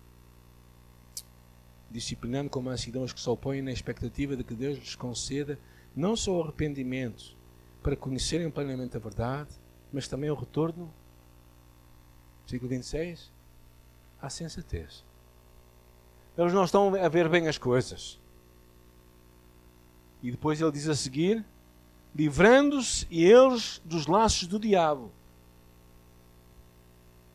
Disciplinando 1.91 2.49
com 2.49 2.63
mansidão 2.63 3.05
os 3.05 3.13
que 3.13 3.21
se 3.21 3.29
opõem 3.29 3.61
na 3.61 3.71
expectativa 3.71 4.35
de 4.35 4.43
que 4.43 4.55
Deus 4.55 4.79
lhes 4.79 4.95
conceda 4.95 5.59
não 5.95 6.17
só 6.17 6.39
o 6.39 6.43
arrependimento 6.43 7.37
para 7.83 7.95
conhecerem 7.95 8.51
plenamente 8.51 8.97
a 8.97 9.01
verdade, 9.01 9.51
mas 9.93 10.09
também 10.09 10.31
o 10.31 10.35
retorno, 10.35 10.93
versículo 12.45 12.71
26, 12.71 13.31
à 14.23 14.31
sensatez. 14.31 15.05
Eles 16.37 16.55
não 16.55 16.65
estão 16.65 16.95
a 16.95 17.09
ver 17.11 17.29
bem 17.29 17.47
as 17.47 17.59
coisas. 17.59 18.19
E 20.23 20.31
depois 20.31 20.63
ele 20.63 20.73
diz 20.73 20.89
a 20.89 20.95
seguir: 20.95 21.45
livrando-se 22.15 23.07
eles 23.11 23.83
dos 23.85 24.07
laços 24.07 24.47
do 24.47 24.59
diabo, 24.59 25.11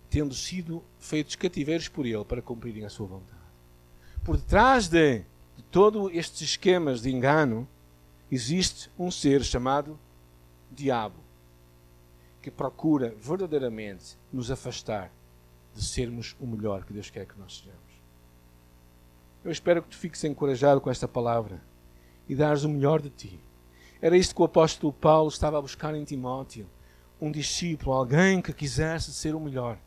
tendo 0.10 0.34
sido 0.34 0.84
feitos 1.00 1.36
cativeiros 1.36 1.88
por 1.88 2.06
ele 2.06 2.24
para 2.24 2.42
cumprirem 2.42 2.86
a 2.86 2.90
sua 2.90 3.08
vontade. 3.08 3.40
Por 4.24 4.38
detrás 4.38 4.88
de, 4.88 5.20
de 5.58 5.64
todos 5.70 6.12
estes 6.14 6.42
esquemas 6.42 7.02
de 7.02 7.12
engano, 7.12 7.68
existe 8.32 8.90
um 8.98 9.12
ser 9.12 9.44
chamado 9.44 10.00
Diabo, 10.72 11.20
que 12.42 12.50
procura 12.50 13.14
verdadeiramente 13.20 14.18
nos 14.32 14.50
afastar 14.50 15.12
de 15.76 15.84
sermos 15.84 16.36
o 16.40 16.48
melhor 16.48 16.86
que 16.86 16.94
Deus 16.94 17.10
quer 17.10 17.26
que 17.26 17.38
nós 17.40 17.58
sejamos. 17.58 17.80
Eu 19.44 19.52
espero 19.52 19.82
que 19.82 19.90
tu 19.90 19.98
fiques 19.98 20.24
encorajado 20.24 20.80
com 20.80 20.90
esta 20.90 21.08
palavra 21.08 21.62
e 22.28 22.36
dares 22.36 22.64
o 22.64 22.70
melhor 22.70 23.02
de 23.02 23.10
ti 23.10 23.40
era 24.02 24.16
isto 24.18 24.34
que 24.34 24.42
o 24.42 24.46
apóstolo 24.46 24.94
Paulo 24.94 25.30
estava 25.30 25.58
a 25.58 25.62
buscar 25.62 25.94
em 25.94 26.04
Timóteo. 26.04 26.68
Um 27.20 27.32
discípulo, 27.32 27.92
alguém 27.92 28.42
que 28.42 28.54
quisesse 28.54 29.12
ser 29.14 29.36
o 29.36 29.40
melhor. 29.40 29.78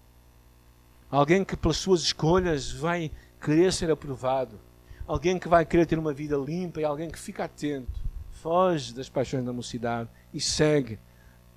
Alguém 1.11 1.45
que 1.45 1.57
pelas 1.57 1.79
suas 1.79 2.03
escolhas 2.03 2.71
vai 2.71 3.11
querer 3.41 3.73
ser 3.73 3.91
aprovado. 3.91 4.61
Alguém 5.07 5.39
que 5.39 5.49
vai 5.49 5.65
querer 5.65 5.87
ter 5.87 5.99
uma 5.99 6.13
vida 6.13 6.37
limpa 6.37 6.81
e 6.81 6.85
alguém 6.85 7.11
que 7.11 7.19
fica 7.19 7.45
atento, 7.45 8.01
foge 8.31 8.95
das 8.95 9.09
paixões 9.09 9.45
da 9.45 9.53
mocidade 9.53 10.09
e 10.33 10.41
segue 10.41 10.99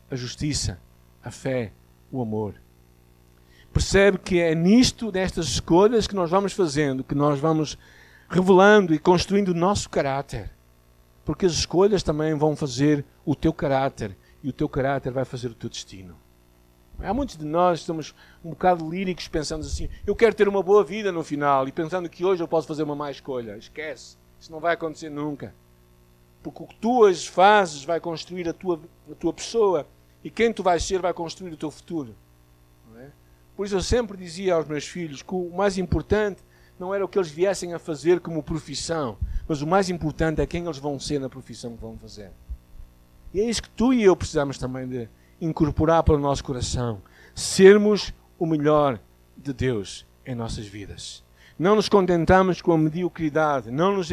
a 0.09 0.15
justiça, 0.15 0.79
a 1.23 1.31
fé, 1.31 1.71
o 2.11 2.21
amor. 2.21 2.55
Percebe 3.71 4.17
que 4.17 4.39
é 4.39 4.55
nisto, 4.55 5.11
nestas 5.11 5.47
escolhas 5.47 6.07
que 6.07 6.15
nós 6.15 6.29
vamos 6.29 6.53
fazendo, 6.53 7.03
que 7.03 7.13
nós 7.13 7.39
vamos 7.39 7.77
revelando 8.29 8.93
e 8.93 8.99
construindo 8.99 9.49
o 9.49 9.53
nosso 9.53 9.89
caráter. 9.89 10.54
Porque 11.25 11.47
as 11.47 11.53
escolhas 11.53 12.03
também 12.03 12.35
vão 12.35 12.55
fazer 12.55 13.03
o 13.25 13.35
teu 13.35 13.51
caráter 13.51 14.15
e 14.43 14.49
o 14.49 14.53
teu 14.53 14.69
caráter 14.69 15.11
vai 15.11 15.25
fazer 15.25 15.47
o 15.47 15.55
teu 15.55 15.69
destino. 15.69 16.15
Há 16.99 17.13
muitos 17.13 17.35
de 17.35 17.43
nós 17.43 17.79
que 17.79 17.83
estamos 17.83 18.15
um 18.43 18.51
bocado 18.51 18.89
líricos 18.89 19.27
pensando 19.27 19.65
assim: 19.65 19.89
eu 20.05 20.15
quero 20.15 20.35
ter 20.35 20.47
uma 20.47 20.63
boa 20.63 20.83
vida 20.83 21.11
no 21.11 21.23
final 21.23 21.67
e 21.67 21.71
pensando 21.71 22.07
que 22.07 22.23
hoje 22.23 22.41
eu 22.41 22.47
posso 22.47 22.67
fazer 22.67 22.83
uma 22.83 22.95
má 22.95 23.11
escolha. 23.11 23.57
Esquece, 23.57 24.15
isso 24.39 24.51
não 24.51 24.59
vai 24.59 24.75
acontecer 24.75 25.09
nunca. 25.09 25.53
Porque 26.43 26.63
o 26.63 26.67
que 26.67 26.75
tu 26.75 27.11
fazes 27.31 27.83
vai 27.83 27.99
construir 27.99 28.47
a 28.47 28.53
tua, 28.53 28.79
a 29.11 29.15
tua 29.15 29.33
pessoa 29.33 29.87
e 30.23 30.29
quem 30.29 30.53
tu 30.53 30.61
vais 30.61 30.83
ser 30.83 31.01
vai 31.01 31.13
construir 31.13 31.51
o 31.51 31.57
teu 31.57 31.71
futuro. 31.71 32.15
É? 32.97 33.09
Por 33.57 33.65
isso 33.65 33.75
eu 33.75 33.81
sempre 33.81 34.15
dizia 34.15 34.53
aos 34.53 34.67
meus 34.67 34.85
filhos 34.85 35.23
que 35.23 35.33
o 35.33 35.49
mais 35.49 35.77
importante 35.77 36.43
não 36.79 36.93
era 36.93 37.03
o 37.03 37.07
que 37.07 37.17
eles 37.17 37.29
viessem 37.29 37.73
a 37.73 37.79
fazer 37.79 38.19
como 38.19 38.43
profissão, 38.43 39.17
mas 39.47 39.61
o 39.61 39.67
mais 39.67 39.89
importante 39.89 40.41
é 40.41 40.45
quem 40.45 40.65
eles 40.65 40.77
vão 40.77 40.99
ser 40.99 41.19
na 41.19 41.29
profissão 41.29 41.75
que 41.75 41.81
vão 41.81 41.97
fazer. 41.97 42.31
E 43.33 43.39
é 43.39 43.49
isso 43.49 43.63
que 43.63 43.69
tu 43.69 43.93
e 43.93 44.03
eu 44.03 44.15
precisamos 44.15 44.57
também 44.57 44.87
de 44.87 45.09
incorporar 45.39 46.03
para 46.03 46.15
o 46.15 46.19
nosso 46.19 46.43
coração. 46.43 47.01
Sermos 47.33 48.13
o 48.39 48.45
melhor 48.45 48.99
de 49.37 49.53
Deus 49.53 50.05
em 50.25 50.35
nossas 50.35 50.65
vidas. 50.65 51.23
Não 51.57 51.75
nos 51.75 51.87
contentamos 51.87 52.61
com 52.61 52.73
a 52.73 52.77
mediocridade, 52.77 53.71
não, 53.71 53.93
nos, 53.93 54.09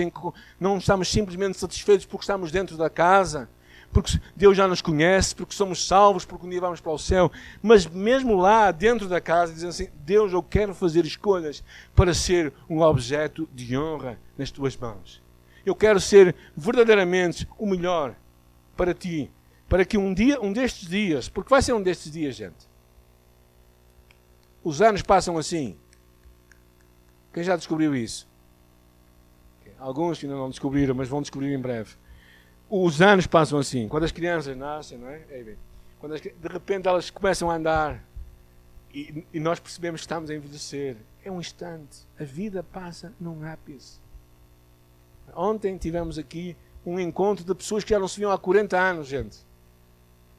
não 0.61 0.79
estamos 0.79 1.09
simplesmente 1.09 1.59
satisfeitos 1.59 2.07
porque 2.07 2.23
estamos 2.23 2.53
dentro 2.53 2.77
da 2.77 2.89
casa, 2.89 3.49
porque 3.93 4.19
Deus 4.35 4.57
já 4.57 4.67
nos 4.67 4.81
conhece, 4.81 5.35
porque 5.35 5.55
somos 5.55 5.87
salvos, 5.87 6.25
porque 6.25 6.47
um 6.47 6.49
dia 6.51 6.61
vamos 6.61 6.81
para 6.81 6.93
o 6.93 6.99
céu. 6.99 7.31
Mas 7.61 7.87
mesmo 7.87 8.37
lá, 8.37 8.71
dentro 8.71 9.07
da 9.07 9.21
casa, 9.21 9.53
dizem 9.53 9.69
assim: 9.69 9.89
Deus, 9.97 10.33
eu 10.33 10.43
quero 10.43 10.75
fazer 10.75 11.05
escolhas 11.05 11.63
para 11.95 12.15
ser 12.15 12.53
um 12.69 12.81
objeto 12.81 13.49
de 13.53 13.77
honra 13.77 14.19
nas 14.37 14.51
tuas 14.51 14.77
mãos. 14.77 15.23
Eu 15.65 15.75
quero 15.75 16.01
ser 16.01 16.35
verdadeiramente 16.57 17.47
o 17.59 17.67
melhor 17.67 18.17
para 18.77 18.95
ti, 18.95 19.31
para 19.69 19.85
que 19.85 19.99
um 19.99 20.13
dia, 20.15 20.41
um 20.41 20.53
destes 20.53 20.89
dias, 20.89 21.29
porque 21.29 21.51
vai 21.51 21.61
ser 21.61 21.75
um 21.75 21.83
destes 21.83 22.11
dias, 22.11 22.35
gente. 22.35 22.69
Os 24.65 24.81
anos 24.81 25.03
passam 25.03 25.37
assim. 25.37 25.77
Quem 27.33 27.43
já 27.43 27.57
descobriu 27.57 27.95
isso? 27.95 28.29
Alguns 29.79 30.23
ainda 30.23 30.37
não 30.37 30.49
descobriram, 30.49 30.95
mas 30.95 31.09
vão 31.09 31.21
descobrir 31.21 31.53
em 31.53 31.59
breve. 31.59 31.97
Os 32.75 33.03
anos 33.03 33.27
passam 33.27 33.59
assim. 33.59 33.87
Quando 33.87 34.05
as 34.05 34.13
crianças 34.13 34.57
nascem, 34.57 34.97
não 34.97 35.07
é? 35.07 35.57
Quando 36.01 36.15
as, 36.15 36.23
de 36.23 36.49
repente 36.51 36.89
elas 36.89 37.11
começam 37.11 37.51
a 37.51 37.57
andar 37.57 38.03
e, 38.95 39.27
e 39.31 39.39
nós 39.39 39.61
percebemos 39.61 40.01
que 40.01 40.07
estamos 40.07 40.31
a 40.31 40.35
envelhecer. 40.35 40.97
É 41.23 41.31
um 41.31 41.39
instante. 41.39 41.99
A 42.19 42.25
vida 42.25 42.63
passa 42.63 43.13
num 43.21 43.45
ápice. 43.45 44.01
Ontem 45.35 45.77
tivemos 45.77 46.17
aqui 46.17 46.57
um 46.87 46.99
encontro 46.99 47.45
de 47.45 47.55
pessoas 47.55 47.85
que 47.85 47.91
já 47.91 47.99
não 47.99 48.09
se 48.09 48.19
viam 48.19 48.33
há 48.33 48.39
40 48.39 48.81
anos, 48.81 49.07
gente. 49.07 49.37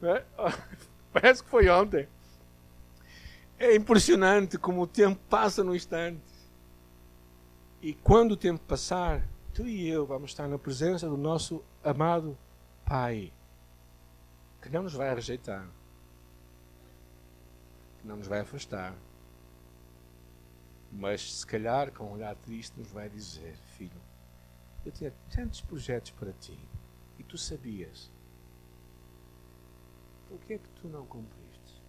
É? 0.02 0.24
Parece 1.14 1.40
que 1.40 1.48
foi 1.48 1.68
ontem. 1.68 2.08
É 3.60 3.76
impressionante 3.76 4.58
como 4.58 4.82
o 4.82 4.88
tempo 4.88 5.20
passa 5.30 5.62
no 5.62 5.72
instante. 5.72 6.18
E 7.80 7.94
quando 7.94 8.32
o 8.32 8.36
tempo 8.36 8.60
passar, 8.66 9.22
tu 9.54 9.68
e 9.68 9.88
eu 9.88 10.04
vamos 10.04 10.32
estar 10.32 10.48
na 10.48 10.58
presença 10.58 11.08
do 11.08 11.16
nosso 11.16 11.62
amado 11.82 12.36
Pai, 12.84 13.32
que 14.60 14.68
não 14.68 14.82
nos 14.82 14.94
vai 14.94 15.14
rejeitar, 15.14 15.66
que 18.00 18.06
não 18.06 18.16
nos 18.16 18.26
vai 18.26 18.40
afastar, 18.40 18.94
mas 20.90 21.38
se 21.38 21.46
calhar 21.46 21.92
com 21.92 22.04
um 22.04 22.12
olhar 22.14 22.34
triste 22.34 22.76
nos 22.78 22.90
vai 22.90 23.08
dizer: 23.08 23.56
Filho, 23.76 24.00
eu 24.84 24.90
tinha 24.90 25.14
tantos 25.34 25.60
projetos 25.60 26.10
para 26.10 26.32
ti 26.32 26.58
e 27.18 27.22
tu 27.22 27.38
sabias. 27.38 28.10
Por 30.28 30.40
que 30.40 30.54
é 30.54 30.58
que 30.58 30.68
tu 30.70 30.88
não 30.88 31.06
cumpriste? 31.06 31.80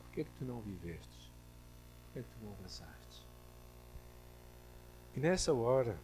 Por 0.00 0.10
que 0.10 0.22
é 0.22 0.24
que 0.24 0.30
tu 0.32 0.44
não 0.44 0.60
viveste? 0.60 1.32
Por 2.02 2.12
que 2.12 2.18
é 2.18 2.22
que 2.22 2.28
tu 2.28 2.44
não 2.44 2.52
abraçaste? 2.54 3.05
E 5.16 5.20
nessa 5.20 5.52
hora, 5.54 5.96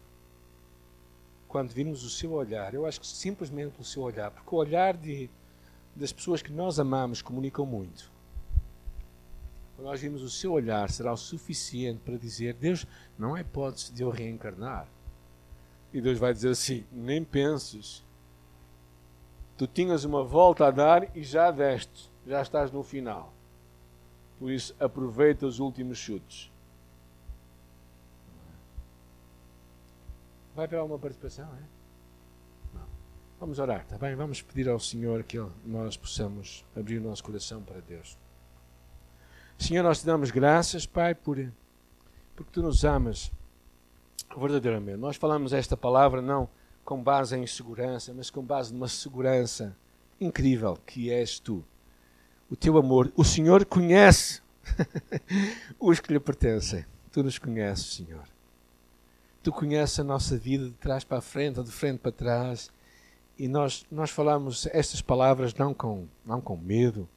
quando 1.47 1.69
vimos 1.69 2.03
o 2.03 2.09
seu 2.09 2.31
olhar, 2.31 2.73
eu 2.73 2.83
acho 2.83 2.99
que 2.99 3.05
simplesmente 3.05 3.79
o 3.79 3.83
seu 3.83 4.01
olhar, 4.01 4.31
porque 4.31 4.55
o 4.55 4.57
olhar 4.57 4.97
de, 4.97 5.29
das 5.95 6.11
pessoas 6.11 6.41
que 6.41 6.51
nós 6.51 6.79
amamos 6.79 7.21
comunicam 7.21 7.63
muito. 7.63 8.11
Quando 9.75 9.85
nós 9.85 10.01
vimos 10.01 10.23
o 10.23 10.29
seu 10.29 10.51
olhar, 10.51 10.89
será 10.89 11.13
o 11.13 11.17
suficiente 11.17 11.99
para 12.03 12.17
dizer: 12.17 12.55
Deus, 12.55 12.87
não 13.17 13.35
há 13.35 13.41
hipótese 13.41 13.93
de 13.93 14.01
eu 14.01 14.09
reencarnar. 14.09 14.87
E 15.93 16.01
Deus 16.01 16.17
vai 16.17 16.33
dizer 16.33 16.49
assim: 16.49 16.83
nem 16.91 17.23
penses. 17.23 18.03
Tu 19.55 19.67
tinhas 19.67 20.03
uma 20.03 20.23
volta 20.23 20.65
a 20.65 20.71
dar 20.71 21.15
e 21.15 21.23
já 21.23 21.51
deste, 21.51 22.09
já 22.25 22.41
estás 22.41 22.71
no 22.71 22.81
final. 22.81 23.31
Por 24.39 24.51
isso, 24.51 24.75
aproveita 24.79 25.45
os 25.45 25.59
últimos 25.59 25.99
chutes. 25.99 26.52
Vai 30.55 30.67
para 30.67 30.79
alguma 30.79 30.99
participação, 30.99 31.45
é? 31.45 32.77
Não. 32.77 32.85
Vamos 33.39 33.57
orar, 33.57 33.81
está 33.81 33.97
bem? 33.97 34.15
Vamos 34.15 34.41
pedir 34.41 34.69
ao 34.69 34.79
Senhor 34.79 35.23
que 35.23 35.37
nós 35.65 35.97
possamos 35.97 36.63
abrir 36.75 36.99
o 36.99 37.01
nosso 37.01 37.23
coração 37.23 37.61
para 37.63 37.81
Deus. 37.81 38.17
Senhor, 39.57 39.83
nós 39.83 40.01
te 40.01 40.05
damos 40.05 40.29
graças, 40.29 40.85
Pai, 40.85 41.15
por, 41.15 41.37
porque 42.35 42.51
tu 42.51 42.61
nos 42.61 42.85
amas 42.85 43.31
verdadeiramente. 44.37 44.97
Nós 44.97 45.15
falamos 45.15 45.53
esta 45.53 45.75
palavra 45.75 46.21
não 46.21 46.47
com 46.85 47.01
base 47.01 47.35
em 47.35 47.47
segurança, 47.47 48.13
mas 48.13 48.29
com 48.29 48.43
base 48.43 48.73
numa 48.73 48.87
segurança 48.87 49.75
incrível 50.19 50.77
que 50.85 51.11
és 51.11 51.39
tu. 51.39 51.63
O 52.49 52.55
teu 52.55 52.77
amor. 52.77 53.11
O 53.15 53.23
Senhor 53.23 53.65
conhece 53.65 54.41
os 55.79 55.99
que 55.99 56.13
lhe 56.13 56.19
pertencem. 56.19 56.85
Tu 57.11 57.23
nos 57.23 57.39
conheces, 57.39 57.95
Senhor. 57.95 58.32
Tu 59.43 59.51
conheces 59.51 59.99
a 59.99 60.03
nossa 60.05 60.37
vida 60.37 60.65
de 60.65 60.71
trás 60.71 61.03
para 61.03 61.17
a 61.17 61.21
frente, 61.21 61.59
ou 61.59 61.65
de 61.65 61.71
frente 61.71 61.99
para 61.99 62.13
trás. 62.13 62.71
E 63.37 63.47
nós, 63.49 63.85
nós 63.91 64.09
falamos 64.09 64.67
estas 64.67 65.01
palavras 65.01 65.53
não 65.53 65.73
com, 65.73 66.07
não 66.25 66.39
com 66.39 66.55
medo, 66.55 67.09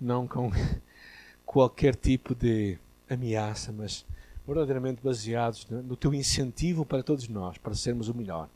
não 0.00 0.28
com 0.28 0.52
qualquer 1.44 1.96
tipo 1.96 2.32
de 2.32 2.78
ameaça, 3.10 3.72
mas 3.72 4.06
verdadeiramente 4.46 5.02
baseados 5.02 5.66
no 5.68 5.96
teu 5.96 6.14
incentivo 6.14 6.86
para 6.86 7.02
todos 7.02 7.28
nós, 7.28 7.58
para 7.58 7.74
sermos 7.74 8.08
o 8.08 8.14
melhor. 8.14 8.48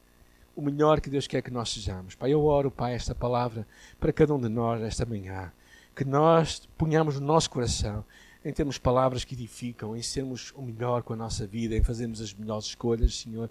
O 0.54 0.62
melhor 0.62 1.00
que 1.00 1.10
Deus 1.10 1.26
quer 1.26 1.42
que 1.42 1.50
nós 1.50 1.70
sejamos. 1.70 2.14
Pai, 2.14 2.32
eu 2.32 2.44
oro, 2.44 2.70
Pai, 2.70 2.94
esta 2.94 3.16
palavra 3.16 3.66
para 3.98 4.12
cada 4.12 4.32
um 4.32 4.40
de 4.40 4.48
nós 4.48 4.80
esta 4.80 5.04
manhã. 5.04 5.52
Que 5.96 6.04
nós 6.04 6.68
ponhamos 6.78 7.18
no 7.18 7.26
nosso 7.26 7.50
coração 7.50 8.04
em 8.44 8.52
termos 8.52 8.76
palavras 8.76 9.24
que 9.24 9.34
edificam, 9.34 9.96
em 9.96 10.02
sermos 10.02 10.52
o 10.56 10.62
melhor 10.62 11.02
com 11.02 11.12
a 11.12 11.16
nossa 11.16 11.46
vida, 11.46 11.76
em 11.76 11.82
fazermos 11.82 12.20
as 12.20 12.34
melhores 12.34 12.66
escolhas, 12.66 13.18
Senhor. 13.18 13.48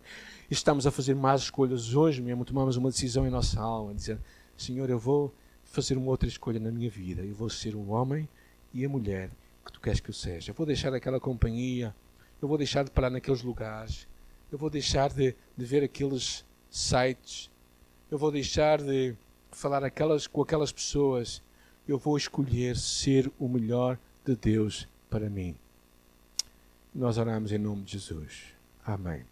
Estamos 0.50 0.86
a 0.86 0.92
fazer 0.92 1.16
mais 1.16 1.42
escolhas 1.42 1.96
hoje 1.96 2.22
mesmo, 2.22 2.44
tomamos 2.44 2.76
uma 2.76 2.90
decisão 2.90 3.26
em 3.26 3.30
nossa 3.30 3.60
alma, 3.60 3.94
dizer, 3.94 4.20
Senhor, 4.58 4.90
eu 4.90 5.00
vou 5.00 5.34
fazer 5.64 5.98
uma 5.98 6.10
outra 6.12 6.28
escolha 6.28 6.60
na 6.60 6.72
minha 6.72 6.90
vida, 6.90 7.22
eu 7.22 7.34
vou 7.34 7.50
ser 7.50 7.76
um 7.76 7.92
homem 7.92 8.28
e 8.74 8.84
a 8.84 8.90
mulher 8.90 9.30
que 9.66 9.72
tu 9.72 9.80
queres 9.80 10.02
que 10.02 10.10
eu 10.10 10.14
seja. 10.14 10.52
Eu 10.52 10.56
vou 10.56 10.66
deixar 10.66 10.94
aquela 10.94 11.20
companhia, 11.20 11.96
eu 12.42 12.48
vou 12.48 12.58
deixar 12.58 12.84
de 12.84 12.92
parar 12.92 13.10
naqueles 13.10 13.42
lugares, 13.42 14.08
eu 14.52 14.58
vou 14.58 14.70
deixar 14.70 15.14
de, 15.14 15.34
de 15.56 15.66
ver 15.66 15.84
aqueles 15.84 16.44
sites, 16.70 17.50
eu 18.10 18.18
vou 18.18 18.30
deixar 18.30 18.82
de 18.82 19.16
falar 19.52 19.86
aquelas, 19.86 20.28
com 20.28 20.42
aquelas 20.42 20.72
pessoas, 20.72 21.42
eu 21.88 21.98
vou 21.98 22.18
escolher 22.18 22.76
ser 22.76 23.32
o 23.40 23.48
melhor 23.48 23.98
de 24.26 24.36
Deus 24.36 24.88
para 25.10 25.30
mim. 25.30 25.56
Nós 26.94 27.18
oramos 27.18 27.52
em 27.52 27.58
nome 27.58 27.84
de 27.84 27.94
Jesus. 27.94 28.54
Amém. 28.86 29.31